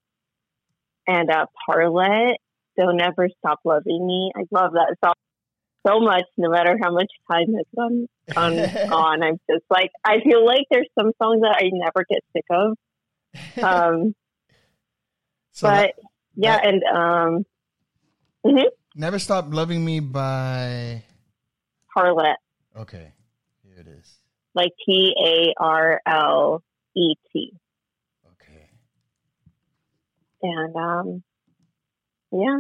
and 1.07 1.31
uh, 1.31 1.47
Parlet, 1.65 2.39
Don't 2.77 3.01
Ever 3.01 3.29
Stop 3.39 3.61
Loving 3.65 4.07
Me. 4.07 4.33
I 4.37 4.43
love 4.51 4.73
that 4.73 4.97
song 5.05 5.15
so 5.87 6.01
much. 6.01 6.25
No 6.37 6.51
matter 6.51 6.79
how 6.83 6.91
much 6.93 7.11
time 7.31 7.47
has 7.55 7.67
gone 7.77 8.07
gone 8.35 8.59
on, 8.93 9.23
I'm 9.23 9.39
just 9.51 9.65
like 9.71 9.91
I 10.05 10.21
feel 10.25 10.45
like 10.45 10.65
there's 10.71 10.89
some 10.99 11.13
songs 11.23 11.41
that 11.43 11.57
I 11.61 11.71
never 11.73 12.05
get 12.09 12.21
sick 12.35 12.45
of. 12.51 12.77
Um, 13.63 14.15
so 15.53 15.69
but 15.69 15.75
that- 15.75 15.95
yeah, 16.35 16.57
that- 16.57 16.67
and 16.67 16.83
um, 16.85 17.47
mhm, 18.45 18.65
Never 18.95 19.19
Stop 19.19 19.53
Loving 19.53 19.85
Me 19.85 20.01
by. 20.01 21.03
Parlet, 21.95 22.37
Okay. 22.79 23.13
Here 23.63 23.79
it 23.81 23.87
is. 23.89 24.07
like 24.55 24.71
T 24.85 25.15
A 25.19 25.55
R 25.63 26.01
L 26.07 26.63
E 26.95 27.15
T. 27.33 27.53
Okay. 28.33 28.69
and 30.43 30.77
um, 30.77 31.23
yeah, 32.33 32.59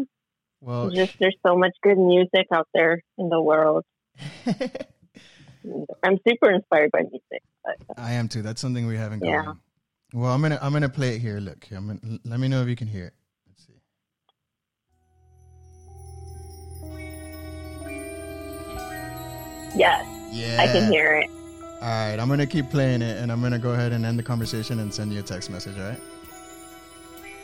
Well, 0.61 0.91
just 0.91 1.13
there's 1.21 1.37
so 1.47 1.57
much 1.57 1.73
good 1.83 1.99
music 1.99 2.47
out 2.53 2.69
there 2.75 3.03
in 3.19 3.29
the 3.29 3.41
world. 3.41 3.85
I'm 6.03 6.19
super 6.27 6.51
inspired 6.51 6.91
by 6.93 7.01
music. 7.01 7.43
But, 7.65 7.77
uh, 7.91 7.95
I 8.01 8.13
am 8.13 8.29
too. 8.29 8.43
That's 8.43 8.61
something 8.61 8.87
we 8.87 8.97
haven't 8.97 9.25
Yeah. 9.25 9.43
common. 9.43 9.61
Well, 10.15 10.33
I'm 10.33 10.41
gonna 10.41 10.59
I'm 10.63 10.73
gonna 10.73 10.89
play 10.89 11.17
it 11.17 11.19
here. 11.19 11.39
Look, 11.41 11.67
I'm 11.73 11.87
gonna, 11.89 12.19
let 12.25 12.41
me 12.41 12.49
know 12.49 12.63
if 12.63 12.69
you 12.69 12.77
can 12.77 12.87
hear 12.89 13.07
it. 13.07 13.15
Let's 13.49 13.67
see. 13.67 13.73
yes, 19.75 20.05
Yeah, 20.33 20.61
I 20.61 20.67
can 20.69 20.93
hear 20.93 21.15
it. 21.17 21.31
All 21.83 21.89
right, 21.89 22.19
I'm 22.19 22.29
gonna 22.29 22.47
keep 22.47 22.71
playing 22.71 23.03
it, 23.03 23.19
and 23.19 23.31
I'm 23.31 23.43
gonna 23.43 23.59
go 23.59 23.73
ahead 23.73 23.93
and 23.93 24.07
end 24.07 24.19
the 24.19 24.23
conversation 24.23 24.81
and 24.81 24.93
send 24.93 25.13
you 25.13 25.21
a 25.21 25.23
text 25.23 25.51
message. 25.51 25.77
All 25.79 25.91
right. 25.91 26.01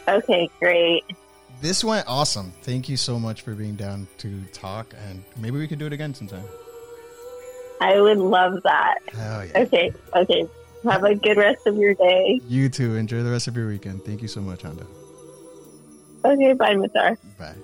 Okay, 0.09 0.49
great 0.61 1.03
this 1.63 1.83
went 1.83 2.07
awesome. 2.09 2.53
Thank 2.63 2.89
you 2.89 2.97
so 2.99 3.19
much 3.19 3.41
for 3.43 3.55
being 3.55 3.77
down 3.77 4.07
to 4.19 4.43
talk, 4.53 4.93
and 5.09 5.23
maybe 5.39 5.59
we 5.59 5.67
could 5.67 5.79
do 5.79 5.87
it 5.87 5.93
again 5.93 6.13
sometime. 6.13 6.45
I 7.81 8.01
would 8.01 8.19
love 8.19 8.63
that. 8.65 8.99
Yeah. 9.15 9.47
Okay, 9.57 9.93
okay. 10.15 10.49
Have 10.85 11.05
a 11.05 11.15
good 11.15 11.37
rest 11.37 11.67
of 11.67 11.77
your 11.77 11.95
day. 11.95 12.41
You 12.49 12.69
too. 12.69 12.97
Enjoy 12.97 13.23
the 13.23 13.31
rest 13.31 13.49
of 13.49 13.57
your 13.57 13.69
weekend. 13.69 14.05
Thank 14.05 14.21
you 14.21 14.29
so 14.29 14.41
much, 14.41 14.63
Honda. 14.63 14.87
Okay, 16.25 16.53
bye, 16.53 16.75
Matar. 16.75 17.17
Bye. 17.39 17.55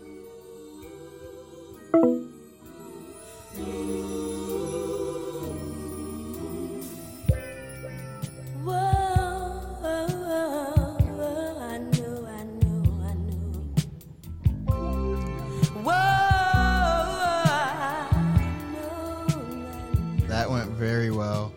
very 20.78 21.10
well. 21.10 21.52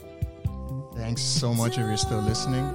Thanks 0.95 1.21
so 1.21 1.53
much 1.53 1.73
if 1.73 1.85
you're 1.85 1.95
still 1.95 2.21
listening. 2.21 2.67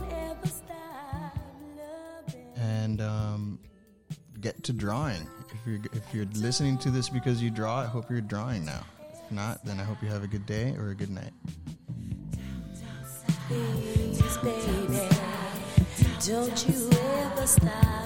And 2.55 3.01
um, 3.01 3.59
get 4.40 4.62
to 4.64 4.72
drawing. 4.72 5.26
If 5.51 5.66
you're 5.66 5.80
if 5.92 6.14
you're 6.14 6.26
listening 6.36 6.78
to 6.78 6.90
this 6.90 7.09
because 7.09 7.42
you 7.42 7.51
draw, 7.51 7.80
I 7.80 7.86
hope 7.86 8.09
you're 8.09 8.20
drawing 8.20 8.64
now. 8.64 8.84
If 9.12 9.32
not, 9.32 9.64
then 9.64 9.80
I 9.80 9.84
hope 9.84 10.01
you 10.03 10.09
have 10.09 10.22
a 10.22 10.28
good 10.28 10.47
day 10.47 10.74
or 10.78 10.90
a 10.90 10.94
good 10.94 11.11
night. 11.11 11.32
Please, 13.49 14.36
baby, 14.38 15.09
don't 16.24 16.68
you 16.68 16.90
ever 16.92 17.47
stop. 17.47 18.05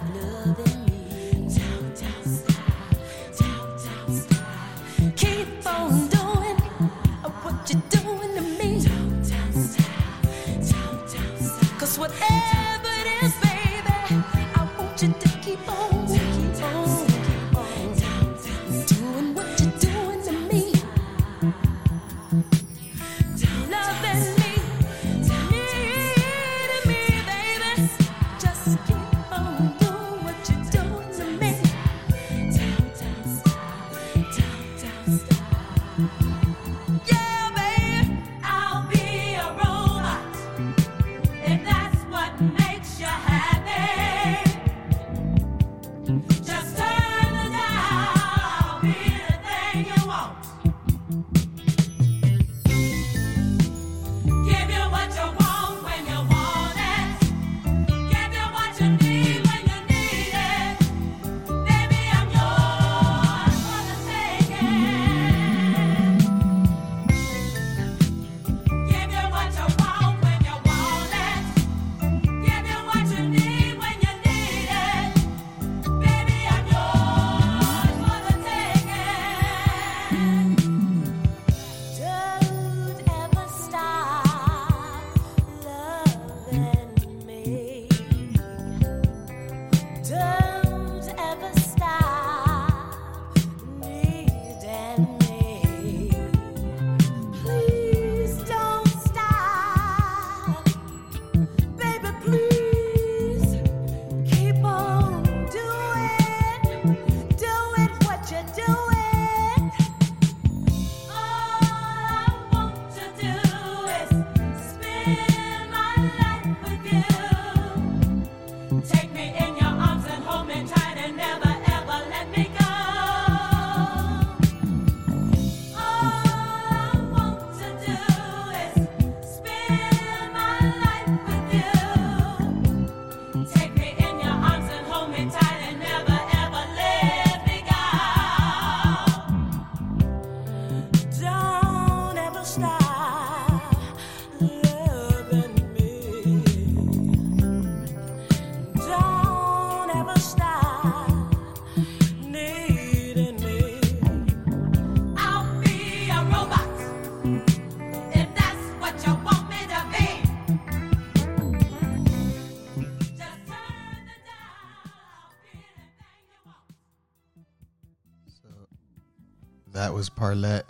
Arlette, 170.31 170.69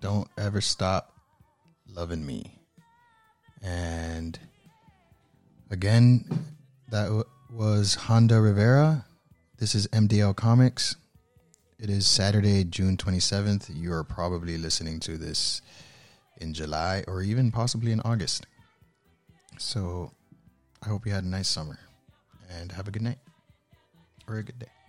Don't 0.00 0.28
Ever 0.38 0.60
Stop 0.60 1.12
Loving 1.92 2.24
Me. 2.24 2.56
And 3.60 4.38
again, 5.72 6.24
that 6.90 7.06
w- 7.06 7.24
was 7.52 7.94
Honda 7.94 8.40
Rivera. 8.40 9.04
This 9.58 9.74
is 9.74 9.88
MDL 9.88 10.36
Comics. 10.36 10.94
It 11.80 11.90
is 11.90 12.06
Saturday, 12.06 12.62
June 12.62 12.96
27th. 12.96 13.74
You 13.74 13.92
are 13.92 14.04
probably 14.04 14.56
listening 14.56 15.00
to 15.00 15.18
this 15.18 15.62
in 16.36 16.54
July 16.54 17.02
or 17.08 17.22
even 17.22 17.50
possibly 17.50 17.90
in 17.90 18.00
August. 18.04 18.46
So 19.58 20.12
I 20.80 20.88
hope 20.88 21.06
you 21.06 21.12
had 21.12 21.24
a 21.24 21.28
nice 21.28 21.48
summer 21.48 21.80
and 22.56 22.70
have 22.70 22.86
a 22.86 22.92
good 22.92 23.02
night 23.02 23.18
or 24.28 24.36
a 24.36 24.44
good 24.44 24.60
day. 24.60 24.81